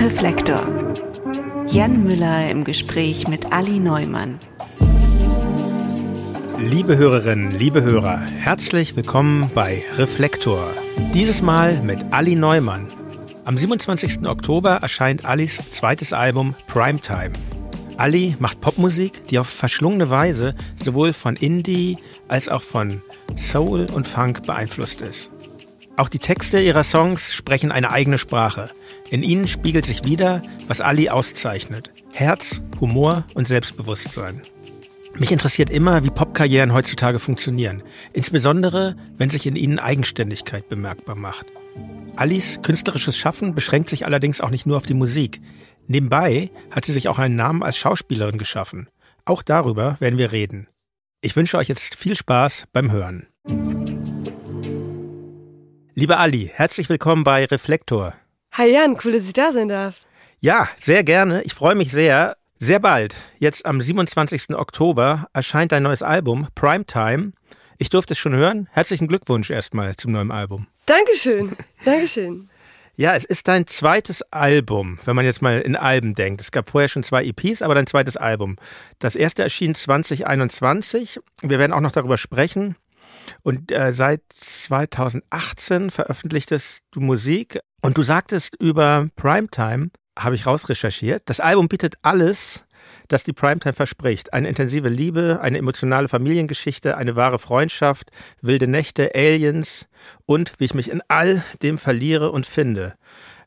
[0.00, 0.66] Reflektor.
[1.66, 4.40] Jan Müller im Gespräch mit Ali Neumann.
[6.58, 10.72] Liebe Hörerinnen, liebe Hörer, herzlich willkommen bei Reflektor.
[11.12, 12.88] Dieses Mal mit Ali Neumann.
[13.44, 14.26] Am 27.
[14.26, 17.34] Oktober erscheint Alis zweites Album Primetime.
[17.98, 23.02] Ali macht Popmusik, die auf verschlungene Weise sowohl von Indie als auch von
[23.36, 25.30] Soul und Funk beeinflusst ist.
[26.00, 28.70] Auch die Texte ihrer Songs sprechen eine eigene Sprache.
[29.10, 31.90] In ihnen spiegelt sich wieder, was Ali auszeichnet.
[32.14, 34.40] Herz, Humor und Selbstbewusstsein.
[35.18, 37.82] Mich interessiert immer, wie Popkarrieren heutzutage funktionieren.
[38.14, 41.44] Insbesondere, wenn sich in ihnen Eigenständigkeit bemerkbar macht.
[42.16, 45.42] Alis künstlerisches Schaffen beschränkt sich allerdings auch nicht nur auf die Musik.
[45.86, 48.88] Nebenbei hat sie sich auch einen Namen als Schauspielerin geschaffen.
[49.26, 50.66] Auch darüber werden wir reden.
[51.20, 53.26] Ich wünsche euch jetzt viel Spaß beim Hören.
[55.94, 58.14] Lieber Ali, herzlich willkommen bei Reflektor.
[58.52, 60.02] Hi Jan, cool, dass ich da sein darf.
[60.38, 61.42] Ja, sehr gerne.
[61.42, 62.36] Ich freue mich sehr.
[62.58, 64.54] Sehr bald, jetzt am 27.
[64.54, 67.32] Oktober, erscheint dein neues Album, Primetime.
[67.78, 68.68] Ich durfte es schon hören.
[68.72, 70.66] Herzlichen Glückwunsch erstmal zum neuen Album.
[70.84, 72.50] Dankeschön, Dankeschön.
[72.96, 76.42] Ja, es ist dein zweites Album, wenn man jetzt mal in Alben denkt.
[76.42, 78.56] Es gab vorher schon zwei EPs, aber dein zweites Album.
[78.98, 81.18] Das erste erschien 2021.
[81.40, 82.76] Wir werden auch noch darüber sprechen.
[83.42, 91.22] Und äh, seit 2018 veröffentlichtest du Musik und du sagtest über Primetime, habe ich rausrecherchiert,
[91.26, 92.64] das Album bietet alles,
[93.08, 94.32] das die Primetime verspricht.
[94.32, 99.86] Eine intensive Liebe, eine emotionale Familiengeschichte, eine wahre Freundschaft, wilde Nächte, Aliens
[100.26, 102.94] und wie ich mich in all dem verliere und finde.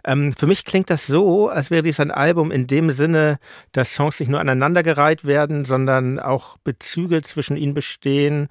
[0.06, 3.40] Ähm, für mich klingt das so, als wäre dies ein Album in dem Sinne,
[3.72, 8.50] dass Songs nicht nur aneinandergereiht werden, sondern auch Bezüge zwischen ihnen bestehen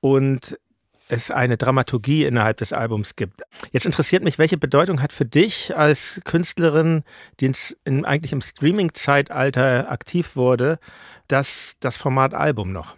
[0.00, 0.58] und
[1.08, 3.42] es eine Dramaturgie innerhalb des Albums gibt.
[3.72, 7.04] Jetzt interessiert mich, welche Bedeutung hat für dich als Künstlerin,
[7.40, 7.52] die
[7.84, 10.78] in, eigentlich im Streaming-Zeitalter aktiv wurde,
[11.28, 12.96] das, das Format Album noch?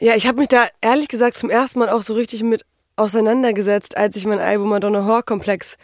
[0.00, 2.64] Ja, ich habe mich da ehrlich gesagt zum ersten Mal auch so richtig mit
[2.96, 5.76] auseinandergesetzt, als ich mein Album Madonna Horror Komplex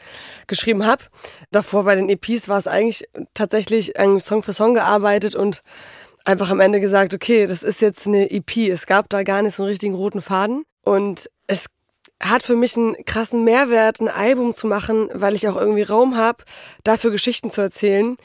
[0.46, 1.04] geschrieben habe.
[1.50, 3.04] Davor bei den EPs war es eigentlich
[3.34, 5.62] tatsächlich ein Song für Song gearbeitet und
[6.24, 8.56] einfach am Ende gesagt, okay, das ist jetzt eine EP.
[8.68, 10.64] Es gab da gar nicht so einen richtigen roten Faden.
[10.84, 11.66] Und es
[12.22, 16.16] hat für mich einen krassen Mehrwert, ein Album zu machen, weil ich auch irgendwie Raum
[16.16, 16.44] habe,
[16.84, 18.16] dafür Geschichten zu erzählen,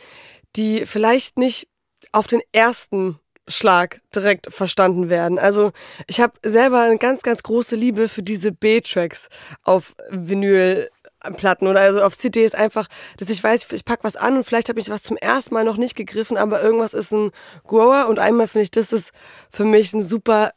[0.55, 1.67] die vielleicht nicht
[2.11, 5.37] auf den ersten Schlag direkt verstanden werden.
[5.37, 5.71] Also
[6.07, 9.27] ich habe selber eine ganz, ganz große Liebe für diese B-Tracks
[9.63, 10.89] auf Vinyl
[11.31, 14.69] Platten oder also auf CDs einfach, dass ich weiß, ich pack was an und vielleicht
[14.69, 17.31] habe ich was zum ersten Mal noch nicht gegriffen, aber irgendwas ist ein
[17.65, 19.11] Grower und einmal finde ich, das ist
[19.49, 20.51] für mich eine super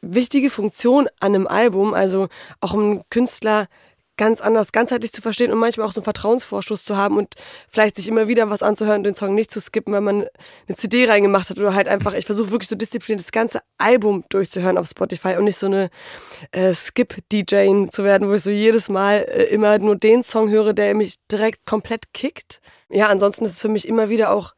[0.00, 2.28] wichtige Funktion an einem Album, also
[2.60, 3.66] auch ein Künstler
[4.18, 7.34] ganz anders, ganzheitlich zu verstehen und manchmal auch so einen Vertrauensvorschuss zu haben und
[7.70, 10.26] vielleicht sich immer wieder was anzuhören und den Song nicht zu skippen, weil man
[10.66, 14.24] eine CD reingemacht hat oder halt einfach, ich versuche wirklich so diszipliniert das ganze Album
[14.28, 15.88] durchzuhören auf Spotify und nicht so eine
[16.52, 20.74] äh, Skip-DJ zu werden, wo ich so jedes Mal äh, immer nur den Song höre,
[20.74, 22.60] der mich direkt komplett kickt.
[22.90, 24.54] Ja, ansonsten ist es für mich immer wieder auch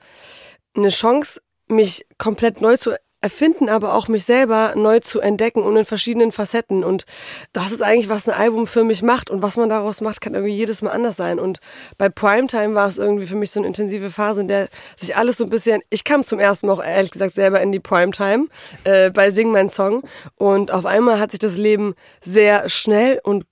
[0.75, 5.77] eine Chance, mich komplett neu zu erfinden, aber auch mich selber neu zu entdecken und
[5.77, 6.83] in verschiedenen Facetten.
[6.85, 7.05] Und
[7.53, 9.31] das ist eigentlich, was ein Album für mich macht.
[9.31, 11.39] Und was man daraus macht, kann irgendwie jedes Mal anders sein.
[11.39, 11.61] Und
[11.99, 15.37] bei Primetime war es irgendwie für mich so eine intensive Phase, in der sich alles
[15.37, 18.47] so ein bisschen, ich kam zum ersten Mal auch ehrlich gesagt selber in die Primetime
[18.85, 20.03] äh, bei Sing Mein Song.
[20.37, 23.45] Und auf einmal hat sich das Leben sehr schnell und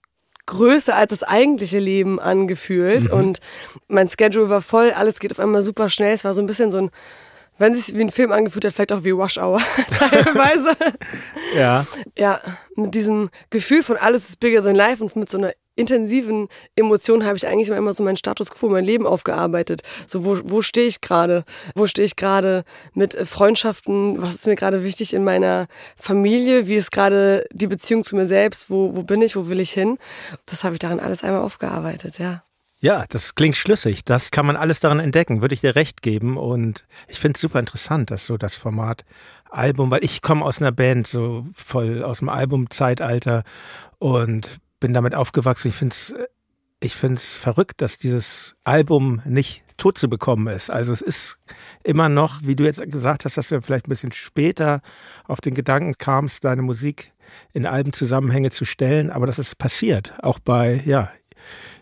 [0.47, 3.05] größer als das eigentliche Leben angefühlt.
[3.05, 3.19] Mhm.
[3.19, 3.41] Und
[3.87, 6.15] mein Schedule war voll, alles geht auf einmal super schnell.
[6.15, 6.91] Es war so ein bisschen so ein
[7.59, 9.61] wenn sich wie ein Film angefühlt hat, vielleicht auch wie Rush Hour
[9.99, 10.77] teilweise.
[11.57, 11.87] ja.
[12.17, 12.41] Ja,
[12.77, 17.25] mit diesem Gefühl von alles ist bigger than life und mit so einer intensiven Emotion
[17.25, 19.83] habe ich eigentlich immer so meinen Status quo, mein Leben aufgearbeitet.
[20.07, 21.45] So, wo, wo stehe ich gerade?
[21.75, 22.65] Wo stehe ich gerade
[22.95, 24.21] mit Freundschaften?
[24.21, 26.67] Was ist mir gerade wichtig in meiner Familie?
[26.67, 28.71] Wie ist gerade die Beziehung zu mir selbst?
[28.71, 29.37] Wo, wo bin ich?
[29.37, 29.99] Wo will ich hin?
[30.47, 32.43] Das habe ich darin alles einmal aufgearbeitet, ja.
[32.81, 34.05] Ja, das klingt schlüssig.
[34.05, 36.37] Das kann man alles daran entdecken, würde ich dir recht geben.
[36.37, 39.05] Und ich finde es super interessant, dass so das Format
[39.51, 43.43] Album, weil ich komme aus einer Band, so voll aus dem Albumzeitalter
[43.99, 45.69] und bin damit aufgewachsen.
[45.69, 46.15] Ich finde es
[46.81, 50.71] ich find's verrückt, dass dieses Album nicht tot zu bekommen ist.
[50.71, 51.39] Also es ist
[51.83, 54.81] immer noch, wie du jetzt gesagt hast, dass du vielleicht ein bisschen später
[55.27, 57.13] auf den Gedanken kamst, deine Musik
[57.53, 60.15] in Albenzusammenhänge zu stellen, aber das ist passiert.
[60.23, 61.11] Auch bei, ja,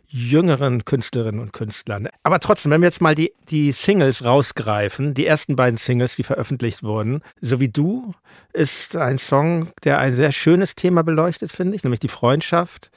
[0.08, 2.08] jüngeren Künstlerinnen und Künstlern.
[2.22, 6.22] Aber trotzdem, wenn wir jetzt mal die, die Singles rausgreifen, die ersten beiden Singles, die
[6.22, 8.12] veröffentlicht wurden, so wie du,
[8.52, 12.90] ist ein Song, der ein sehr schönes Thema beleuchtet, finde ich, nämlich die Freundschaft.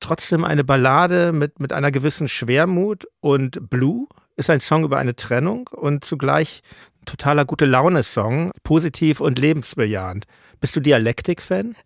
[0.00, 4.06] trotzdem eine Ballade mit, mit einer gewissen Schwermut und Blue
[4.36, 6.62] ist ein Song über eine Trennung und zugleich
[7.06, 10.26] totaler gute Laune-Song, positiv und lebensbejahend.
[10.60, 11.76] Bist du Dialektik-Fan?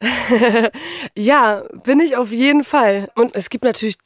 [1.16, 3.10] ja, bin ich auf jeden Fall.
[3.16, 3.96] Und es gibt natürlich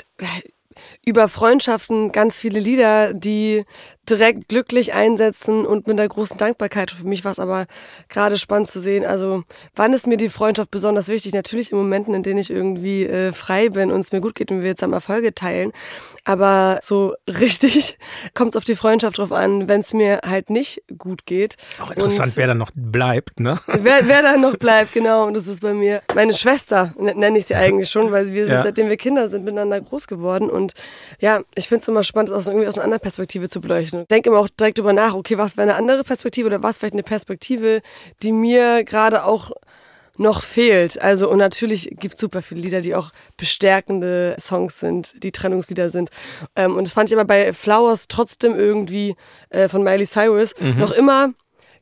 [1.04, 3.64] über Freundschaften ganz viele Lieder, die
[4.08, 6.90] direkt glücklich einsetzen und mit einer großen Dankbarkeit.
[6.90, 7.66] Für mich war es aber
[8.08, 9.04] gerade spannend zu sehen.
[9.04, 9.42] Also,
[9.74, 11.34] wann ist mir die Freundschaft besonders wichtig?
[11.34, 14.50] Natürlich in Momenten, in denen ich irgendwie äh, frei bin und es mir gut geht
[14.50, 15.72] und wir jetzt am Erfolge teilen.
[16.24, 17.98] Aber so richtig
[18.34, 21.56] kommt es auf die Freundschaft drauf an, wenn es mir halt nicht gut geht.
[21.80, 23.58] Auch interessant, und wer dann noch bleibt, ne?
[23.66, 25.26] Wer, wer dann noch bleibt, genau.
[25.26, 28.54] Und das ist bei mir meine Schwester, nenne ich sie eigentlich schon, weil wir sind,
[28.54, 28.62] ja.
[28.62, 30.50] seitdem wir Kinder sind, miteinander groß geworden.
[30.50, 30.65] Und
[31.18, 33.96] ja, ich finde es immer spannend, das irgendwie aus einer anderen Perspektive zu beleuchten.
[33.96, 34.08] Menschen.
[34.08, 36.94] Denke immer auch direkt drüber nach, okay, was wäre eine andere Perspektive oder was vielleicht
[36.94, 37.82] eine Perspektive,
[38.22, 39.50] die mir gerade auch
[40.18, 41.00] noch fehlt.
[41.00, 45.90] Also, und natürlich gibt es super viele Lieder, die auch bestärkende Songs sind, die Trennungslieder
[45.90, 46.08] sind.
[46.54, 49.14] Ähm, und das fand ich aber bei Flowers trotzdem irgendwie
[49.50, 50.78] äh, von Miley Cyrus mhm.
[50.78, 51.32] noch immer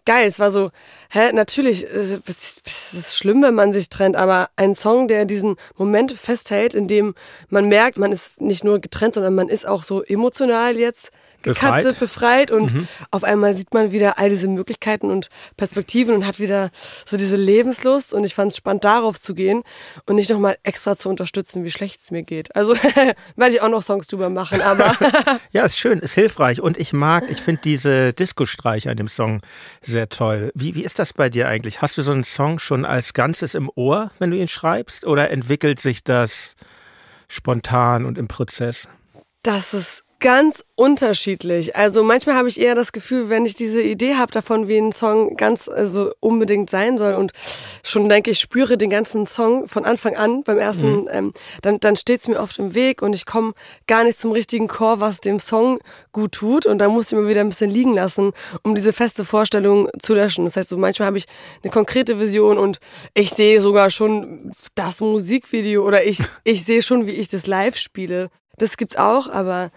[0.04, 0.26] geil.
[0.26, 0.70] Es war so,
[1.10, 6.12] hä, natürlich, es ist schlimm, wenn man sich trennt, aber ein Song, der diesen Moment
[6.12, 7.14] festhält, in dem
[7.48, 11.10] man merkt, man ist nicht nur getrennt, sondern man ist auch so emotional jetzt
[11.44, 12.88] befreit, befreit und mhm.
[13.10, 16.70] auf einmal sieht man wieder all diese Möglichkeiten und Perspektiven und hat wieder
[17.06, 19.62] so diese Lebenslust und ich fand es spannend, darauf zu gehen
[20.06, 22.54] und nicht nochmal extra zu unterstützen, wie schlecht es mir geht.
[22.56, 22.74] Also
[23.36, 24.96] werde ich auch noch Songs drüber machen, aber...
[25.52, 29.40] ja, ist schön, ist hilfreich und ich mag, ich finde diese Disco-Streicher in dem Song
[29.80, 30.50] sehr toll.
[30.54, 31.82] Wie, wie ist das bei dir eigentlich?
[31.82, 35.30] Hast du so einen Song schon als Ganzes im Ohr, wenn du ihn schreibst oder
[35.30, 36.56] entwickelt sich das
[37.28, 38.88] spontan und im Prozess?
[39.42, 41.76] Das ist ganz unterschiedlich.
[41.76, 44.92] Also manchmal habe ich eher das Gefühl, wenn ich diese Idee habe davon, wie ein
[44.92, 47.32] Song ganz also unbedingt sein soll und
[47.82, 51.08] schon denke, ich spüre den ganzen Song von Anfang an beim ersten, mhm.
[51.10, 51.32] ähm,
[51.62, 53.52] dann, dann steht es mir oft im Weg und ich komme
[53.86, 55.78] gar nicht zum richtigen Chor, was dem Song
[56.12, 58.32] gut tut und dann muss ich mir wieder ein bisschen liegen lassen,
[58.62, 60.44] um diese feste Vorstellung zu löschen.
[60.44, 61.26] Das heißt, so manchmal habe ich
[61.62, 62.78] eine konkrete Vision und
[63.14, 67.76] ich sehe sogar schon das Musikvideo oder ich, ich sehe schon, wie ich das live
[67.76, 68.30] spiele.
[68.58, 69.70] Das gibt's auch, aber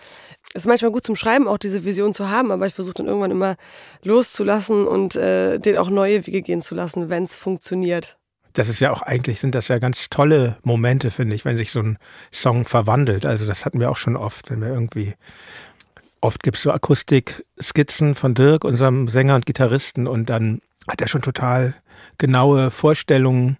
[0.58, 3.32] ist manchmal gut zum Schreiben, auch diese Vision zu haben, aber ich versuche dann irgendwann
[3.32, 3.56] immer
[4.04, 8.18] loszulassen und äh, den auch neue Wege gehen zu lassen, wenn es funktioniert.
[8.54, 11.72] Das ist ja auch eigentlich, sind das ja ganz tolle Momente, finde ich, wenn sich
[11.72, 12.00] so ein
[12.32, 13.26] Song verwandelt.
[13.26, 15.14] Also das hatten wir auch schon oft, wenn wir irgendwie,
[16.22, 21.08] oft gibt es so Akustik-Skizzen von Dirk, unserem Sänger und Gitarristen, und dann hat er
[21.08, 21.76] schon total
[22.18, 23.58] genaue Vorstellungen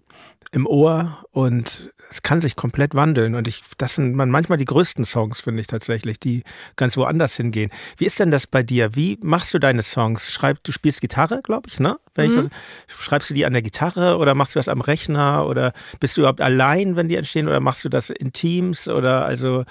[0.50, 3.34] im Ohr und es kann sich komplett wandeln.
[3.34, 6.42] Und ich, das sind manchmal die größten Songs, finde ich tatsächlich, die
[6.76, 7.70] ganz woanders hingehen.
[7.98, 8.96] Wie ist denn das bei dir?
[8.96, 10.32] Wie machst du deine Songs?
[10.32, 11.98] Schreib, du spielst Gitarre, glaube ich, ne?
[12.16, 12.50] Mhm.
[12.88, 16.16] Ich, schreibst du die an der Gitarre oder machst du das am Rechner oder bist
[16.16, 19.64] du überhaupt allein, wenn die entstehen oder machst du das in Teams oder also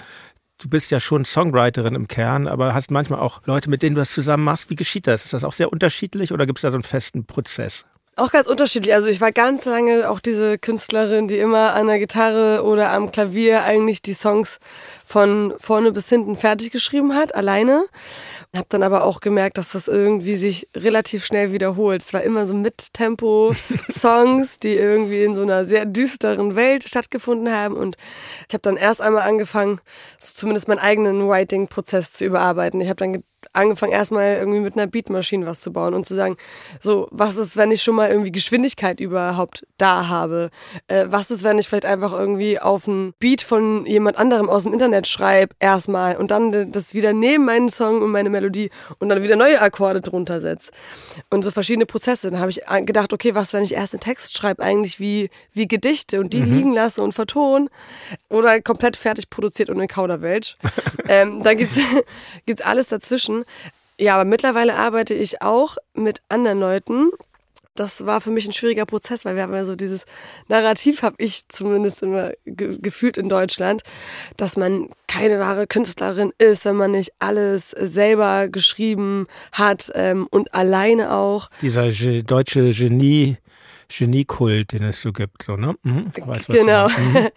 [0.58, 4.00] du bist ja schon Songwriterin im Kern, aber hast manchmal auch Leute, mit denen du
[4.00, 4.70] das zusammen machst.
[4.70, 5.24] Wie geschieht das?
[5.24, 7.84] Ist das auch sehr unterschiedlich oder gibt es da so einen festen Prozess?
[8.18, 8.94] Auch ganz unterschiedlich.
[8.94, 13.12] Also ich war ganz lange auch diese Künstlerin, die immer an der Gitarre oder am
[13.12, 14.58] Klavier eigentlich die Songs
[15.06, 17.86] von vorne bis hinten fertig geschrieben hat, alleine.
[18.56, 22.02] Hab dann aber auch gemerkt, dass das irgendwie sich relativ schnell wiederholt.
[22.02, 27.76] Es war immer so Mit-Tempo-Songs, die irgendwie in so einer sehr düsteren Welt stattgefunden haben.
[27.76, 27.96] Und
[28.48, 29.80] ich habe dann erst einmal angefangen,
[30.18, 32.80] so zumindest meinen eigenen Writing-Prozess zu überarbeiten.
[32.80, 33.22] Ich habe dann
[33.52, 36.36] angefangen, erstmal irgendwie mit einer Beatmaschine was zu bauen und zu sagen,
[36.80, 40.50] so, was ist, wenn ich schon mal irgendwie Geschwindigkeit überhaupt da habe?
[40.88, 44.64] Äh, was ist, wenn ich vielleicht einfach irgendwie auf einen Beat von jemand anderem aus
[44.64, 49.08] dem Internet schreibe, erstmal und dann das wieder neben meinen Song und meine Melodie und
[49.08, 50.70] dann wieder neue Akkorde drunter setze?
[51.30, 52.30] Und so verschiedene Prozesse.
[52.30, 55.68] Dann habe ich gedacht, okay, was, wenn ich erst einen Text schreibe, eigentlich wie, wie
[55.68, 56.54] Gedichte und die mhm.
[56.54, 57.68] liegen lasse und vertone
[58.28, 60.56] oder komplett fertig produziert und in Kauderwelsch.
[61.08, 61.78] ähm, da gibt's
[62.46, 63.37] gibt's alles dazwischen.
[64.00, 67.10] Ja, aber mittlerweile arbeite ich auch mit anderen Leuten.
[67.74, 70.04] Das war für mich ein schwieriger Prozess, weil wir haben ja so dieses
[70.48, 73.82] Narrativ, habe ich zumindest immer ge gefühlt in Deutschland,
[74.36, 80.54] dass man keine wahre Künstlerin ist, wenn man nicht alles selber geschrieben hat ähm, und
[80.54, 81.50] alleine auch.
[81.62, 81.90] Dieser
[82.22, 83.36] deutsche Genie.
[83.88, 85.74] Geniekult, den es so gibt, so, ne?
[85.82, 86.88] Mhm, weiß, genau.
[86.88, 87.28] Mhm.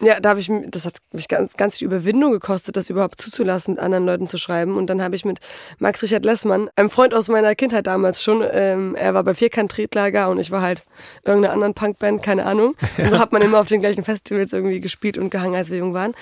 [0.00, 3.74] ja, da habe ich, das hat mich ganz, ganz viel Überwindung gekostet, das überhaupt zuzulassen,
[3.74, 4.76] mit anderen Leuten zu schreiben.
[4.76, 5.40] Und dann habe ich mit
[5.78, 9.70] Max Richard Lessmann, einem Freund aus meiner Kindheit damals schon, ähm, er war bei Vierkant
[9.70, 10.84] Tretlager und ich war halt
[11.24, 12.74] irgendeiner anderen Punkband, keine Ahnung.
[12.98, 15.78] Und so hat man immer auf den gleichen Festivals irgendwie gespielt und gehangen, als wir
[15.78, 16.14] jung waren.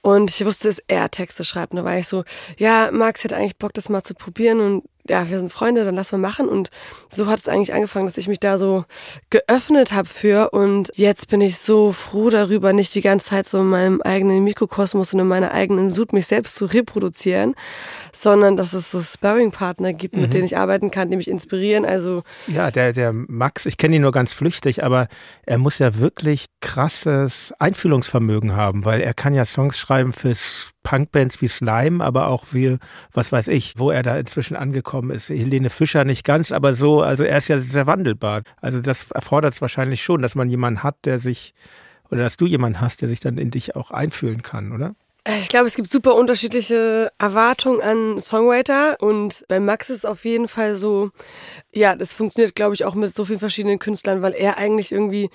[0.00, 1.72] Und ich wusste, dass er Texte schreibt.
[1.72, 2.24] Und da war ich so,
[2.58, 5.94] ja, Max hätte eigentlich Bock, das mal zu probieren und ja, wir sind Freunde, dann
[5.94, 6.48] lass mal machen.
[6.48, 6.70] Und
[7.08, 8.84] so hat es eigentlich angefangen, dass ich mich da so
[9.30, 10.50] geöffnet habe für.
[10.50, 14.44] Und jetzt bin ich so froh darüber, nicht die ganze Zeit so in meinem eigenen
[14.44, 17.54] Mikrokosmos und in meiner eigenen Sud mich selbst zu reproduzieren,
[18.12, 20.22] sondern dass es so Sparring-Partner gibt, mhm.
[20.22, 21.84] mit denen ich arbeiten kann, die mich inspirieren.
[21.84, 25.08] Also ja, der, der Max, ich kenne ihn nur ganz flüchtig, aber
[25.44, 31.40] er muss ja wirklich krasses Einfühlungsvermögen haben, weil er kann ja Songs schreiben fürs Punkbands
[31.40, 32.76] wie Slime, aber auch wie,
[33.12, 35.30] was weiß ich, wo er da inzwischen angekommen ist.
[35.30, 38.42] Helene Fischer nicht ganz, aber so, also er ist ja sehr wandelbar.
[38.60, 41.54] Also das erfordert es wahrscheinlich schon, dass man jemanden hat, der sich,
[42.10, 44.94] oder dass du jemanden hast, der sich dann in dich auch einfühlen kann, oder?
[45.24, 50.04] Äh, ich glaube, es gibt super unterschiedliche Erwartungen an Songwriter und bei Max ist es
[50.04, 51.10] auf jeden Fall so,
[51.72, 55.30] ja, das funktioniert, glaube ich, auch mit so vielen verschiedenen Künstlern, weil er eigentlich irgendwie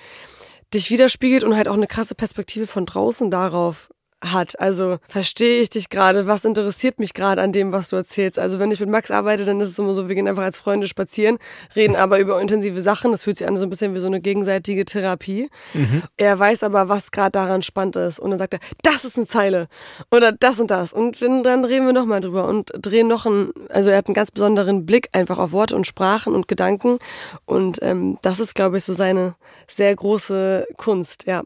[0.74, 3.90] dich widerspiegelt und halt auch eine krasse Perspektive von draußen darauf
[4.22, 4.60] hat.
[4.60, 8.38] Also verstehe ich dich gerade, was interessiert mich gerade an dem, was du erzählst.
[8.38, 10.58] Also wenn ich mit Max arbeite, dann ist es immer so, wir gehen einfach als
[10.58, 11.38] Freunde spazieren,
[11.76, 13.12] reden aber über intensive Sachen.
[13.12, 15.50] Das fühlt sich an so ein bisschen wie so eine gegenseitige Therapie.
[15.74, 16.04] Mhm.
[16.18, 18.20] Er weiß aber, was gerade daran spannend ist.
[18.20, 19.68] Und dann sagt er, das ist eine Zeile
[20.12, 20.94] oder das und das.
[20.94, 24.32] Und dann reden wir nochmal drüber und drehen noch einen, also er hat einen ganz
[24.32, 27.00] besonderen Blick einfach auf Worte und Sprachen und Gedanken.
[27.46, 29.36] Und ähm, das ist, glaube ich, so seine
[29.68, 31.44] sehr große Kunst, ja.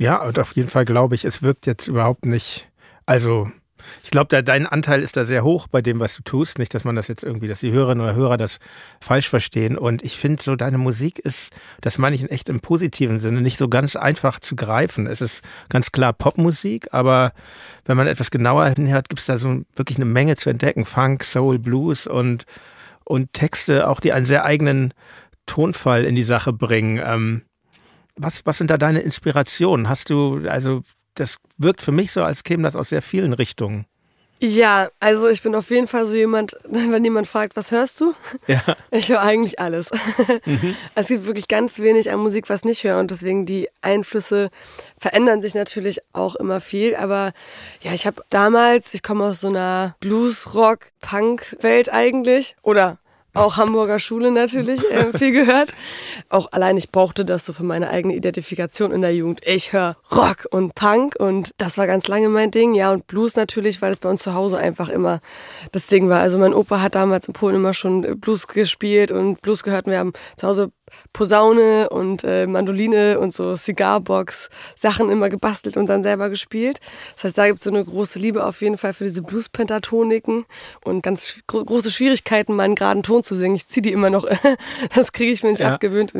[0.00, 2.66] Ja, und auf jeden Fall glaube ich, es wirkt jetzt überhaupt nicht,
[3.04, 3.50] also
[4.02, 6.58] ich glaube, dein Anteil ist da sehr hoch bei dem, was du tust.
[6.58, 8.60] Nicht, dass man das jetzt irgendwie, dass die Hörerinnen oder Hörer das
[8.98, 9.76] falsch verstehen.
[9.76, 13.42] Und ich finde so, deine Musik ist, das meine ich in echt im positiven Sinne,
[13.42, 15.06] nicht so ganz einfach zu greifen.
[15.06, 17.32] Es ist ganz klar Popmusik, aber
[17.84, 20.86] wenn man etwas genauer hinhört, gibt es da so wirklich eine Menge zu entdecken.
[20.86, 22.46] Funk, Soul, Blues und,
[23.04, 24.94] und Texte, auch die einen sehr eigenen
[25.44, 26.98] Tonfall in die Sache bringen.
[27.04, 27.42] Ähm,
[28.20, 29.88] was, was sind da deine Inspirationen?
[29.88, 30.82] Hast du, also
[31.14, 33.86] das wirkt für mich so, als käme das aus sehr vielen Richtungen.
[34.42, 38.14] Ja, also ich bin auf jeden Fall so jemand, wenn jemand fragt, was hörst du?
[38.46, 38.62] Ja.
[38.90, 39.90] Ich höre eigentlich alles.
[40.44, 40.76] Mhm.
[40.94, 44.50] Es gibt wirklich ganz wenig an Musik, was nicht höre und deswegen die Einflüsse
[44.98, 46.96] verändern sich natürlich auch immer viel.
[46.96, 47.32] Aber
[47.82, 52.98] ja, ich habe damals, ich komme aus so einer Blues-Rock-Punk-Welt eigentlich oder
[53.34, 55.72] auch Hamburger Schule natürlich äh, viel gehört.
[56.28, 59.40] Auch allein ich brauchte das so für meine eigene Identifikation in der Jugend.
[59.44, 62.74] Ich höre Rock und Punk und das war ganz lange mein Ding.
[62.74, 65.20] Ja, und Blues natürlich, weil es bei uns zu Hause einfach immer
[65.72, 66.20] das Ding war.
[66.20, 69.86] Also mein Opa hat damals in Polen immer schon Blues gespielt und Blues gehört.
[69.86, 70.72] Und wir haben zu Hause
[71.12, 76.80] Posaune und äh, Mandoline und so Cigarbox Sachen immer gebastelt und dann selber gespielt.
[77.14, 80.44] Das heißt, da gibt es so eine große Liebe auf jeden Fall für diese Blues-Pentatoniken
[80.84, 83.54] und ganz gro große Schwierigkeiten, meinen geraden Ton zu singen.
[83.54, 84.26] Ich ziehe die immer noch,
[84.94, 85.74] das kriege ich mir nicht ja.
[85.74, 86.14] abgewöhnt.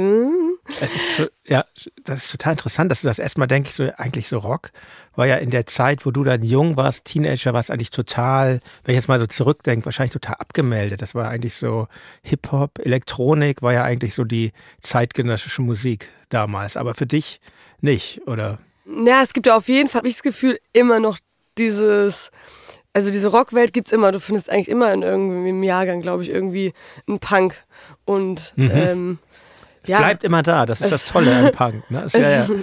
[0.80, 1.64] Es ist, ja,
[2.04, 4.70] das ist total interessant, dass du das erstmal denkst, so, eigentlich so Rock
[5.14, 8.94] war ja in der Zeit, wo du dann jung warst, Teenager, warst eigentlich total, wenn
[8.94, 11.02] ich jetzt mal so zurückdenke, wahrscheinlich total abgemeldet.
[11.02, 11.88] Das war eigentlich so
[12.22, 16.76] Hip-Hop, Elektronik, war ja eigentlich so die zeitgenössische Musik damals.
[16.76, 17.40] Aber für dich
[17.80, 18.58] nicht, oder?
[18.86, 21.18] Ja, es gibt ja auf jeden Fall, habe ich das Gefühl, immer noch
[21.58, 22.30] dieses,
[22.92, 24.12] also diese Rockwelt gibt es immer.
[24.12, 26.72] Du findest eigentlich immer in irgendeinem Jahrgang, glaube ich, irgendwie
[27.06, 27.56] einen Punk.
[28.04, 28.70] Und mhm.
[28.72, 29.18] ähm,
[29.86, 29.98] ja.
[29.98, 31.90] bleibt immer da, das ist das Tolle an Punk.
[31.90, 32.06] Ne?
[32.12, 32.48] Ja, ja.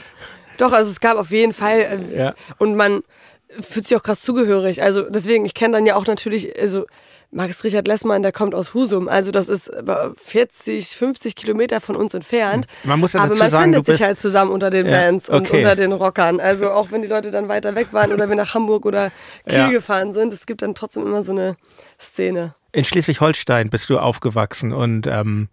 [0.57, 1.79] Doch, also es gab auf jeden Fall
[2.13, 2.33] äh, ja.
[2.57, 3.03] und man
[3.49, 4.83] fühlt sich auch krass zugehörig.
[4.83, 6.85] Also deswegen, ich kenne dann ja auch natürlich, also
[7.31, 9.69] Max Richard Lessmann, der kommt aus Husum, also das ist
[10.15, 12.67] 40, 50 Kilometer von uns entfernt.
[12.83, 15.47] Man muss ja Aber man sagen, findet sich halt zusammen unter den ja, Bands und
[15.47, 15.57] okay.
[15.57, 16.39] unter den Rockern.
[16.39, 19.11] Also auch wenn die Leute dann weiter weg waren oder wir nach Hamburg oder
[19.45, 19.69] Kiel ja.
[19.69, 21.57] gefahren sind, es gibt dann trotzdem immer so eine
[21.99, 22.55] Szene.
[22.71, 25.49] In Schleswig-Holstein bist du aufgewachsen und ähm,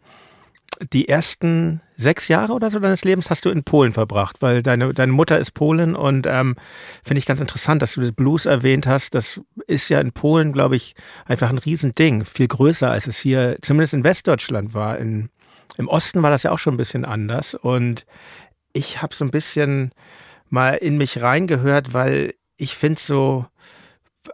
[0.92, 4.92] die ersten sechs Jahre oder so deines Lebens hast du in Polen verbracht, weil deine,
[4.92, 6.56] deine Mutter ist Polin und ähm,
[7.04, 9.14] finde ich ganz interessant, dass du das Blues erwähnt hast.
[9.14, 13.58] Das ist ja in Polen, glaube ich, einfach ein Riesending, viel größer als es hier
[13.62, 14.98] zumindest in Westdeutschland war.
[14.98, 15.30] In,
[15.76, 18.06] Im Osten war das ja auch schon ein bisschen anders und
[18.72, 19.92] ich habe so ein bisschen
[20.50, 23.46] mal in mich reingehört, weil ich finde so,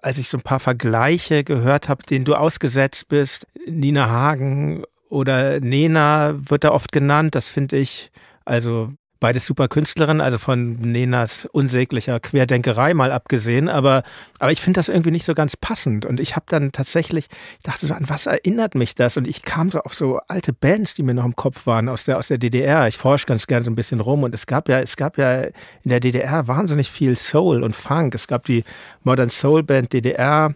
[0.03, 5.61] als ich so ein paar Vergleiche gehört habe, denen du ausgesetzt bist, Nina Hagen oder
[5.61, 7.35] Nena wird da oft genannt.
[7.35, 8.11] Das finde ich,
[8.47, 14.03] also beides super Künstlerinnen, also von Nenas unsäglicher Querdenkerei mal abgesehen, aber,
[14.39, 16.07] aber ich finde das irgendwie nicht so ganz passend.
[16.07, 17.27] Und ich habe dann tatsächlich,
[17.59, 19.19] ich dachte so, an was erinnert mich das?
[19.19, 22.05] Und ich kam so auf so alte Bands, die mir noch im Kopf waren aus
[22.05, 22.89] der, aus der DDR.
[22.89, 25.43] Ich forsche ganz gern so ein bisschen rum und es gab ja, es gab ja
[25.43, 25.53] in
[25.85, 28.15] der DDR wahnsinnig viel Soul und Funk.
[28.15, 28.65] Es gab die
[29.03, 30.55] Modern Soul Band DDR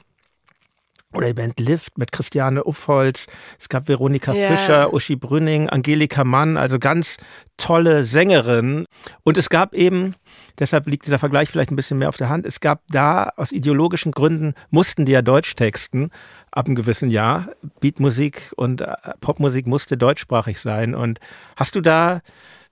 [1.15, 3.27] oder die Band Lift mit Christiane Uffholz,
[3.59, 4.49] es gab Veronika Ja.
[4.49, 7.17] Fischer, Uschi Brünning, Angelika Mann, also ganz
[7.57, 8.87] tolle Sängerinnen.
[9.23, 10.15] Und es gab eben,
[10.59, 13.53] deshalb liegt dieser Vergleich vielleicht ein bisschen mehr auf der Hand, es gab da aus
[13.53, 16.11] ideologischen Gründen, mussten die ja Deutsch texten,
[16.51, 17.49] ab einem gewissen Jahr.
[17.81, 20.95] Beatmusik und äh, Popmusik musste deutschsprachig sein.
[20.95, 21.19] Und
[21.57, 22.21] hast du da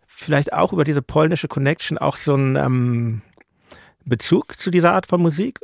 [0.07, 3.23] vielleicht auch über diese polnische Connection auch so einen ähm,
[4.05, 5.61] Bezug zu dieser Art von Musik?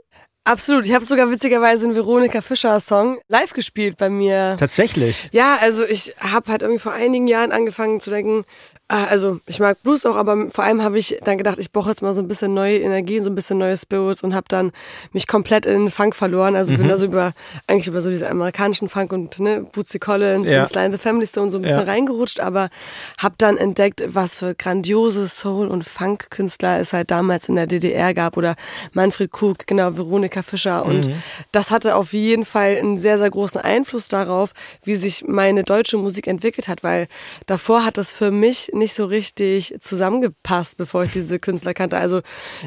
[0.48, 0.86] Absolut.
[0.86, 4.56] Ich habe sogar witzigerweise einen Veronika Fischer Song live gespielt bei mir.
[4.58, 5.28] Tatsächlich.
[5.30, 8.46] Ja, also ich habe halt irgendwie vor einigen Jahren angefangen zu denken,
[8.88, 12.00] also ich mag Blues auch, aber vor allem habe ich dann gedacht, ich brauche jetzt
[12.00, 14.72] mal so ein bisschen neue Energie, so ein bisschen neue Spirits und habe dann
[15.12, 16.56] mich komplett in den Funk verloren.
[16.56, 17.32] Also bin da so über,
[17.66, 20.62] eigentlich über so diese amerikanischen Funk und ne, Bootsy Collins Ja.
[20.62, 21.92] und Sly and the Family Stone so ein bisschen Ja.
[21.92, 22.70] reingerutscht, aber
[23.18, 28.14] habe dann entdeckt, was für grandiose Soul- und Funk-Künstler es halt damals in der DDR
[28.14, 28.56] gab oder
[28.94, 31.10] Manfred Krug, genau, Veronika Fischer und
[31.52, 34.52] das hatte auf jeden Fall einen sehr, sehr großen Einfluss darauf,
[34.82, 37.06] wie sich meine deutsche Musik entwickelt hat, weil
[37.46, 41.98] davor hat das für mich nicht so richtig zusammengepasst, bevor ich diese Künstler kannte.
[41.98, 42.22] Also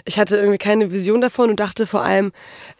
[0.05, 2.31] ich hatte irgendwie keine Vision davon und dachte vor allem,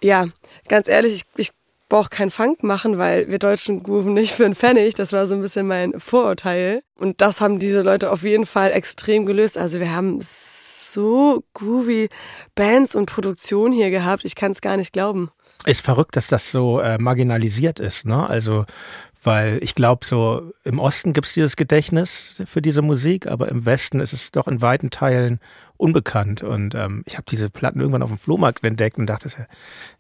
[0.01, 0.27] ja,
[0.67, 1.51] ganz ehrlich, ich, ich
[1.91, 4.95] brauche keinen Funk machen, weil wir Deutschen grooven nicht für einen Pfennig.
[4.95, 6.83] Das war so ein bisschen mein Vorurteil.
[6.97, 9.57] Und das haben diese Leute auf jeden Fall extrem gelöst.
[9.57, 12.07] Also wir haben so groovy
[12.55, 14.23] Bands und Produktion hier gehabt.
[14.23, 15.31] Ich kann es gar nicht glauben.
[15.65, 18.27] Ist verrückt, dass das so äh, marginalisiert ist, ne?
[18.27, 18.65] Also,
[19.24, 23.66] weil ich glaube, so im Osten gibt es dieses Gedächtnis für diese Musik, aber im
[23.66, 25.40] Westen ist es doch in weiten Teilen
[25.78, 26.44] unbekannt.
[26.44, 29.30] Und ähm, ich habe diese Platten irgendwann auf dem Flohmarkt entdeckt und dachte,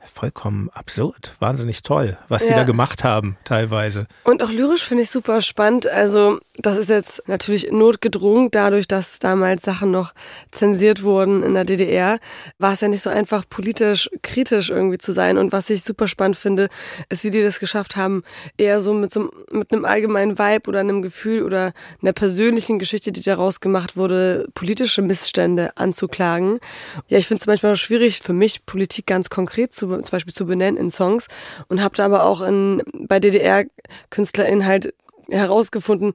[0.05, 2.55] vollkommen absurd, wahnsinnig toll, was die Ja.
[2.57, 4.07] da gemacht haben, teilweise.
[4.23, 5.87] Und auch lyrisch finde ich super spannend.
[5.87, 10.13] Also, das ist jetzt natürlich notgedrungen, dadurch, dass damals Sachen noch
[10.51, 12.19] zensiert wurden in der DDR,
[12.59, 15.37] war es ja nicht so einfach, politisch kritisch irgendwie zu sein.
[15.37, 16.67] Und was ich super spannend finde,
[17.09, 18.23] ist, wie die das geschafft haben,
[18.57, 23.11] eher so mit so mit einem allgemeinen Vibe oder einem Gefühl oder einer persönlichen Geschichte,
[23.11, 26.59] die daraus gemacht wurde, politische Missstände anzuklagen.
[27.07, 30.45] Ja, ich finde es manchmal schwierig für mich, Politik ganz konkret zu, zum Beispiel zu
[30.45, 31.27] benennen in Songs
[31.67, 34.93] und habe da aber auch in, bei DDR-KünstlerInnen halt
[35.31, 36.13] herausgefunden,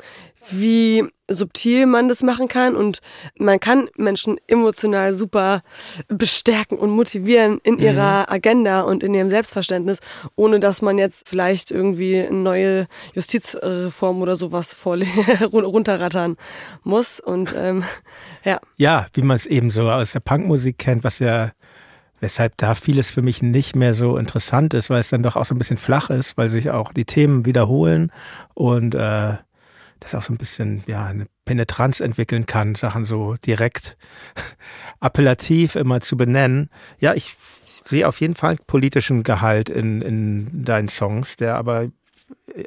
[0.50, 3.00] wie subtil man das machen kann und
[3.36, 5.62] man kann Menschen emotional super
[6.08, 9.98] bestärken und motivieren in ihrer Agenda und in ihrem Selbstverständnis,
[10.36, 14.76] ohne dass man jetzt vielleicht irgendwie eine neue Justizreform oder sowas
[15.52, 16.36] runterrattern
[16.84, 17.82] muss und ähm,
[18.44, 18.60] ja.
[18.76, 21.50] Ja, wie man es eben so aus der Punkmusik kennt, was ja,
[22.20, 25.44] weshalb da vieles für mich nicht mehr so interessant ist, weil es dann doch auch
[25.44, 28.10] so ein bisschen flach ist, weil sich auch die Themen wiederholen
[28.54, 29.34] und äh,
[30.00, 33.96] das auch so ein bisschen, ja, eine Penetranz entwickeln kann, Sachen so direkt
[35.00, 36.70] appellativ immer zu benennen.
[36.98, 37.36] Ja, ich
[37.84, 41.88] sehe auf jeden Fall politischen Gehalt in, in deinen Songs, der aber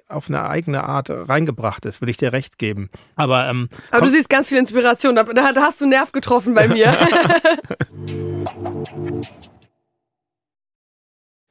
[0.08, 2.90] auf eine eigene Art reingebracht ist, würde ich dir recht geben.
[3.16, 6.12] Aber, ähm, Aber du siehst ganz viel Inspiration, da, da da hast du einen Nerv
[6.12, 6.94] getroffen bei mir.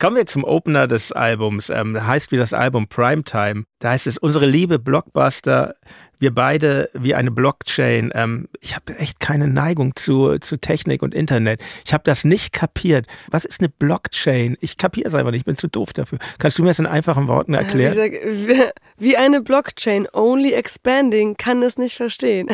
[0.00, 1.70] Kommen wir zum Opener des Albums.
[1.70, 3.64] Ähm, heißt wie das Album Primetime.
[3.80, 5.74] Da heißt es, unsere Liebe Blockbuster,
[6.20, 8.10] wir beide wie eine Blockchain.
[8.14, 11.62] Ähm, ich habe echt keine Neigung zu, zu Technik und Internet.
[11.84, 13.06] Ich habe das nicht kapiert.
[13.30, 14.56] Was ist eine Blockchain?
[14.60, 15.40] Ich kapiere es einfach nicht.
[15.40, 16.18] Ich bin zu doof dafür.
[16.38, 17.96] Kannst du mir das in einfachen Worten Wie, erklären?
[17.96, 18.62] wie,
[18.96, 22.48] wie eine Blockchain, only expanding, kann es nicht verstehen.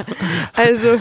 [0.54, 1.00] also, ähm,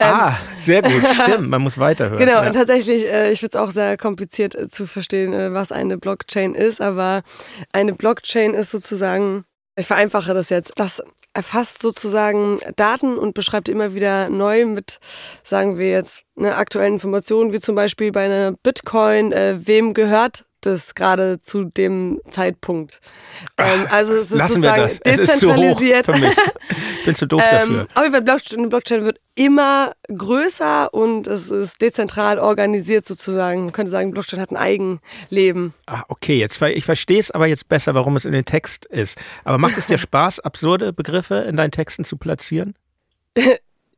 [0.00, 0.92] ah, sehr gut.
[1.22, 2.18] Stimmt, man muss weiterhören.
[2.18, 2.46] Genau, Ja.
[2.46, 5.98] und tatsächlich, äh, ich finde es auch sehr kompliziert äh, zu verstehen, äh, was eine
[5.98, 7.22] Blockchain ist, aber
[7.72, 9.44] eine Blockchain ist sozusagen,
[9.78, 11.02] ich vereinfache das jetzt, das
[11.34, 14.98] erfasst sozusagen Daten und beschreibt immer wieder neu mit,
[15.44, 20.47] sagen wir jetzt, ne, aktuellen Informationen, wie zum Beispiel bei einer Bitcoin, äh, wem gehört
[20.60, 23.00] das gerade zu dem Zeitpunkt.
[23.56, 24.82] Ähm, also es ist Lassen sozusagen.
[24.82, 26.08] Es zu dezentralisiert.
[26.08, 26.36] mich.
[26.98, 27.80] Ich bin zu doof dafür.
[27.80, 33.64] Ähm, jeden Fall, Blockchain, eine Blockchain wird immer größer und es ist dezentral organisiert sozusagen.
[33.64, 35.74] Man könnte sagen, Blockchain hat ein Eigenleben.
[35.86, 39.18] Ah, okay, jetzt ich verstehe es aber jetzt besser, warum es in den Text ist.
[39.44, 42.74] Aber macht es dir Spaß, absurde Begriffe in deinen Texten zu platzieren?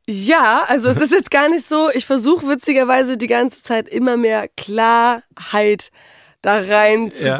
[0.07, 4.17] Ja, also es ist jetzt gar nicht so, ich versuche witzigerweise die ganze Zeit immer
[4.17, 5.91] mehr Klarheit
[6.41, 7.39] da rein zu Ja.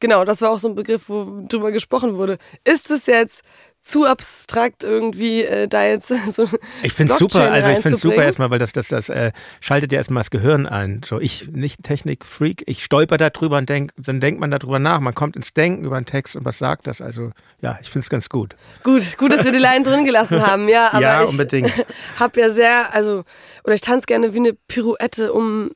[0.00, 2.38] Genau, das war auch so ein Begriff, wo drüber gesprochen wurde.
[2.64, 3.42] Ist es jetzt
[3.80, 6.46] zu abstrakt irgendwie, äh, da jetzt so
[6.82, 9.30] Ich finde super, also ich finde es super erstmal, weil das, das, das äh,
[9.60, 11.02] schaltet ja erstmal das Gehirn ein.
[11.04, 14.78] So, ich, nicht ein Technikfreak, ich stolper da drüber und denk, dann denkt man darüber
[14.78, 17.02] nach, man kommt ins Denken über einen Text und was sagt das.
[17.02, 17.30] Also
[17.60, 18.56] ja, ich finde es ganz gut.
[18.82, 20.88] Gut, gut, dass wir die Line drin gelassen haben, ja.
[20.92, 21.70] Aber Ja, ich unbedingt.
[22.18, 23.22] hab ja sehr, also,
[23.64, 25.70] oder ich tanze gerne wie eine Pirouette um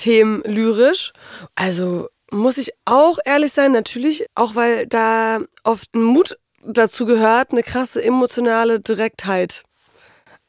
[0.00, 1.12] Themen lyrisch.
[1.54, 7.52] Also, muss ich auch ehrlich sein, natürlich, auch weil da oft ein Mut dazu gehört,
[7.52, 9.64] eine krasse emotionale Direktheit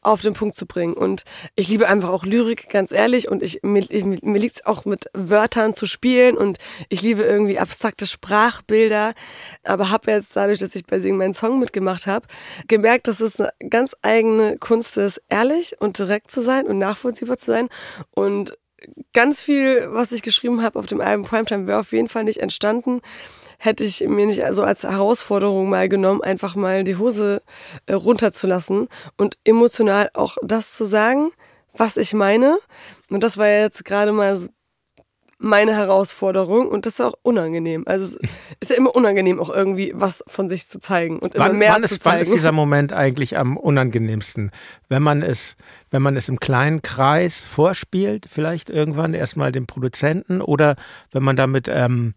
[0.04, 0.94] auf den Punkt zu bringen.
[0.94, 1.24] Und
[1.56, 3.30] ich liebe einfach auch Lyrik, ganz ehrlich.
[3.30, 6.58] Und ich, mir, mir liegt es auch mit Wörtern zu spielen und
[6.90, 9.14] ich liebe irgendwie abstrakte Sprachbilder.
[9.64, 12.26] Aber habe jetzt dadurch, dass ich bei Sing meinen Song mitgemacht habe,
[12.68, 17.38] gemerkt, dass es eine ganz eigene Kunst ist, ehrlich und direkt zu sein und nachvollziehbar
[17.38, 17.70] zu sein.
[18.16, 18.58] Und
[19.14, 22.40] ganz viel, was ich geschrieben habe auf dem Album Primetime, wäre auf jeden Fall nicht
[22.40, 23.02] entstanden,
[23.58, 27.42] hätte ich mir nicht also als Herausforderung mal genommen, einfach mal die Hose
[27.86, 31.32] äh, runterzulassen und emotional auch das zu sagen,
[31.74, 32.58] was ich meine.
[33.10, 34.38] Und das war jetzt gerade mal
[35.42, 37.84] meine Herausforderung und das ist auch unangenehm.
[37.88, 41.46] Also es ist ja immer unangenehm, auch irgendwie was von sich zu zeigen und immer
[41.46, 42.30] wann, mehr wann zu ist, wann zeigen.
[42.30, 44.52] ist dieser Moment eigentlich am unangenehmsten?
[44.88, 45.56] Wenn man es,
[45.90, 50.76] wenn man es im kleinen Kreis vorspielt, vielleicht irgendwann erstmal dem Produzenten oder
[51.12, 52.14] wenn man damit ähm,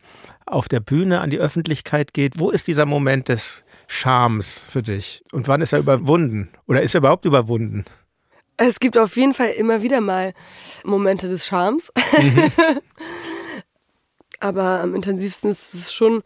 [0.46, 5.24] auf der Bühne an die Öffentlichkeit geht, wo ist dieser Moment des Charmes für dich?
[5.32, 6.50] Und wann ist er überwunden?
[6.66, 7.84] Oder ist er überhaupt überwunden?
[8.57, 10.33] Es gibt auf jeden Fall immer wieder mal
[10.85, 11.93] Momente des Charmes.
[14.40, 16.23] Aber am intensivsten ist es schon,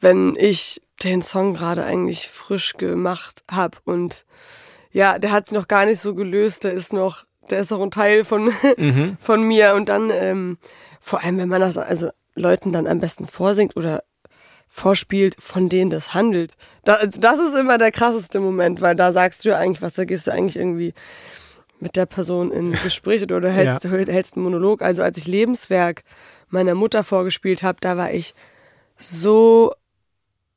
[0.00, 4.24] wenn ich den Song gerade eigentlich frisch gemacht habe und
[4.92, 7.80] ja, der hat sich noch gar nicht so gelöst, der ist noch, der ist noch
[7.80, 8.50] ein Teil von,
[9.20, 10.58] von mir und dann ähm,
[11.00, 14.02] vor allem, wenn man das also Leuten dann am besten vorsingt oder
[14.68, 16.54] vorspielt, von denen das handelt.
[16.84, 19.94] Da, also das ist immer der krasseste Moment, weil da sagst du ja eigentlich was,
[19.94, 20.94] da gehst du eigentlich irgendwie
[21.80, 23.90] mit der Person in Gespräch oder du hältst, Ja.
[23.90, 24.82] hältst einen Monolog.
[24.82, 26.02] Also als ich Lebenswerk
[26.48, 28.34] meiner Mutter vorgespielt habe, da war ich
[28.96, 29.72] so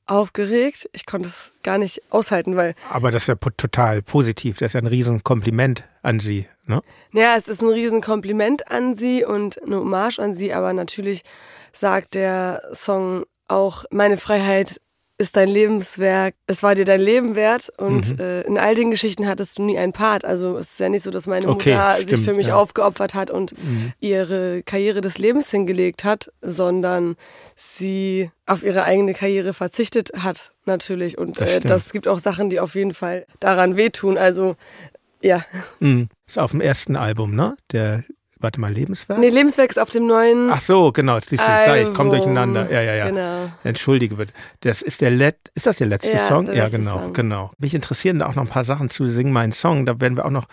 [0.05, 0.89] aufgeregt.
[0.93, 4.57] Ich konnte es gar nicht aushalten, weil, Aber das ist ja total positiv.
[4.57, 6.47] Das ist ja ein Riesenkompliment an Sie.
[6.65, 6.81] Ne?
[7.11, 11.23] naja, es ist ein Riesenkompliment an sie und eine Hommage an sie, aber natürlich
[11.73, 14.79] sagt der Song auch, meine Freiheit
[15.23, 19.27] ist dein Lebenswerk, es war dir dein Leben wert und äh, in all den Geschichten
[19.27, 20.25] hattest du nie einen Part.
[20.25, 22.55] Also es ist ja nicht so, dass meine Okay, Mutter sich stimmt, für mich ja.
[22.55, 23.53] aufgeopfert hat und
[23.99, 27.15] ihre Karriere des Lebens hingelegt hat, sondern
[27.55, 31.17] sie auf ihre eigene Karriere verzichtet hat, natürlich.
[31.17, 34.17] Und Das äh, das gibt auch Sachen, die auf jeden Fall daran wehtun.
[34.17, 34.55] Also
[35.21, 35.43] ja.
[35.79, 36.09] Mhm.
[36.27, 37.55] Ist auf dem ersten Album, ne?
[37.71, 38.03] Der,
[38.43, 39.19] warte mal, Lebenswerk?
[39.19, 41.19] Nee, Lebenswerk ist auf dem neuen Ach so, genau.
[41.25, 42.69] Siehst du, ich, ich komme durcheinander.
[42.71, 43.09] Ja, ja, ja.
[43.09, 43.51] Genau.
[43.63, 44.33] Entschuldige bitte.
[44.59, 46.45] Das ist der Let ist das der letzte Ja, Song?
[46.45, 47.13] der ja, letzte genau, Song.
[47.13, 47.51] genau.
[47.57, 50.25] Mich interessieren da auch noch ein paar Sachen zu Sing meinen Song, da werden wir
[50.25, 50.47] auch noch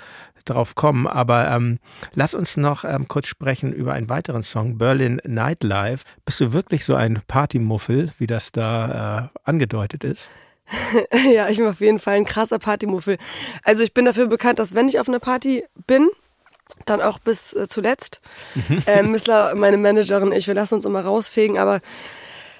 [0.44, 1.78] drauf kommen, aber ähm,
[2.14, 6.04] lass uns noch ähm, kurz sprechen über einen weiteren Song, Berlin Nightlife.
[6.24, 10.30] Bist du wirklich so ein Partymuffel, wie das da äh, angedeutet ist?
[11.32, 13.18] Ja, ich bin auf jeden Fall ein krasser Partymuffel.
[13.64, 16.08] Also ich bin dafür bekannt, dass wenn ich auf einer Party bin,
[16.86, 18.20] dann auch bis äh, zuletzt.
[18.86, 21.80] ähm, Missler, meine Managerin, ich, wir lassen uns immer rausfegen, aber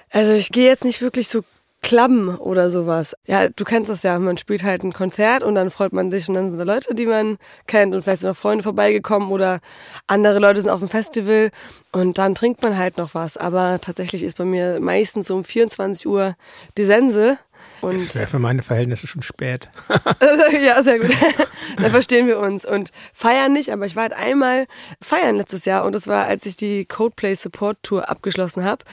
[0.09, 1.43] also ich gehe jetzt nicht wirklich so
[1.81, 3.15] klabben oder sowas.
[3.25, 6.29] Ja, du kennst das ja, man spielt halt ein Konzert und dann freut man sich
[6.29, 9.59] und dann sind da Leute, die man kennt und vielleicht sind noch Freunde vorbeigekommen oder
[10.07, 11.49] andere Leute sind auf dem Festival
[11.91, 13.35] und dann trinkt man halt noch was.
[13.35, 16.35] Aber tatsächlich ist bei mir meistens um 24 Uhr
[16.77, 17.37] die Sense.
[17.81, 19.69] Und Das wäre für meine Verhältnisse schon spät.
[20.65, 21.11] ja, sehr gut.
[21.77, 22.65] Dann verstehen wir uns.
[22.65, 24.67] Und feiern nicht, aber ich war halt einmal
[25.01, 28.85] feiern letztes Jahr und das war, als ich die Coldplay Support Tour abgeschlossen habe.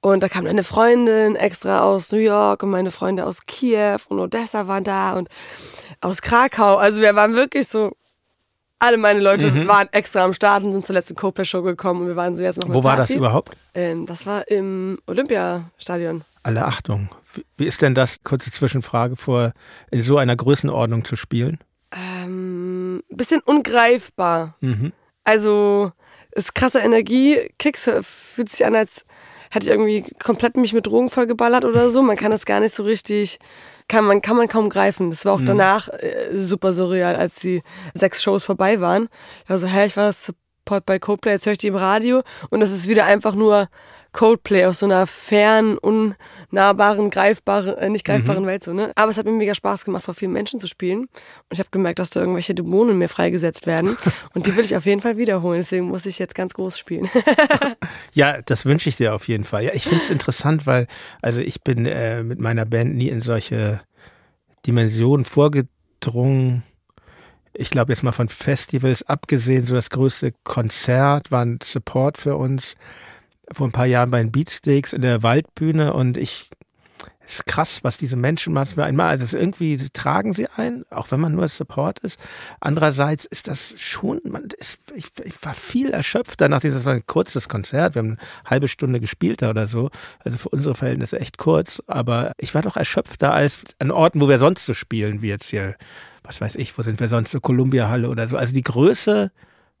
[0.00, 4.18] Und da kam eine Freundin extra aus New York und meine Freunde aus Kiew und
[4.18, 5.28] Odessa waren da und
[6.00, 6.76] aus Krakau.
[6.76, 7.92] Also wir waren wirklich so,
[8.82, 9.68] alle meine Leute Mhm.
[9.68, 12.42] waren extra am Start und sind zur letzten Coldplay Show gekommen und wir waren so
[12.42, 13.56] jetzt noch Wo war das überhaupt?
[13.74, 16.22] Ähm, das war im Olympiastadion.
[16.42, 17.08] Alle Achtung.
[17.56, 19.52] Wie- ist denn das, kurze Zwischenfrage, vor
[19.90, 21.58] in so einer Größenordnung zu spielen?
[21.94, 24.54] Ähm, bisschen ungreifbar.
[24.60, 24.92] Mhm.
[25.24, 25.92] Also,
[26.32, 27.38] es ist krasse Energie.
[27.58, 29.04] Kicks fühlt sich an, als
[29.50, 32.02] hätte ich irgendwie komplett mich mit Drogen vollgeballert oder so.
[32.02, 33.38] Man kann das gar nicht so richtig,
[33.88, 35.10] kann man, kann man kaum greifen.
[35.10, 37.62] Das war auch danach äh, super surreal, als die
[37.94, 39.08] sechs Shows vorbei waren.
[39.44, 42.22] Ich war so, hä, ich war Support bei Coldplay, jetzt höre ich die im Radio
[42.50, 43.68] und das ist wieder einfach nur
[44.12, 48.92] Coldplay aus so einer fernen, unnahbaren, greifbaren, äh, nicht greifbaren Welt so, ne?
[48.94, 51.00] Aber es hat mir mega Spaß gemacht, vor vielen Menschen zu spielen.
[51.00, 51.08] Und
[51.52, 53.96] ich habe gemerkt, dass da irgendwelche Dämonen mir freigesetzt werden.
[54.34, 55.58] Und die will ich auf jeden Fall wiederholen.
[55.58, 57.08] Deswegen muss ich jetzt ganz groß spielen.
[58.14, 59.64] Ja, das wünsche ich dir auf jeden Fall.
[59.64, 60.86] Ja, ich finde es interessant, weil
[61.22, 63.80] also ich bin äh, mit meiner Band nie in solche
[64.66, 66.62] Dimensionen vorgedrungen.
[67.54, 72.36] Ich glaube jetzt mal von Festivals abgesehen, so das größte Konzert war ein Support für
[72.36, 72.76] uns
[73.52, 76.50] vor ein paar Jahren bei den Beatsteaks in der Waldbühne und ich
[77.24, 79.10] Es ist krass, was diese Menschen machen für einmal.
[79.10, 82.18] Also irgendwie tragen sie ein, auch wenn man nur Support ist.
[82.60, 87.06] Andererseits ist das schon, man ist, ich, ich war viel erschöpfter nach dieses war ein
[87.06, 87.94] kurzes Konzert.
[87.94, 89.90] Wir haben eine halbe Stunde gespielt da oder so.
[90.24, 91.80] Also für unsere Verhältnisse echt kurz.
[91.86, 95.48] Aber ich war doch erschöpfter als an Orten, wo wir sonst so spielen, wie jetzt
[95.50, 95.76] hier,
[96.24, 98.36] was weiß ich, wo sind wir sonst so, Columbia Halle oder so.
[98.36, 99.30] Also die Größe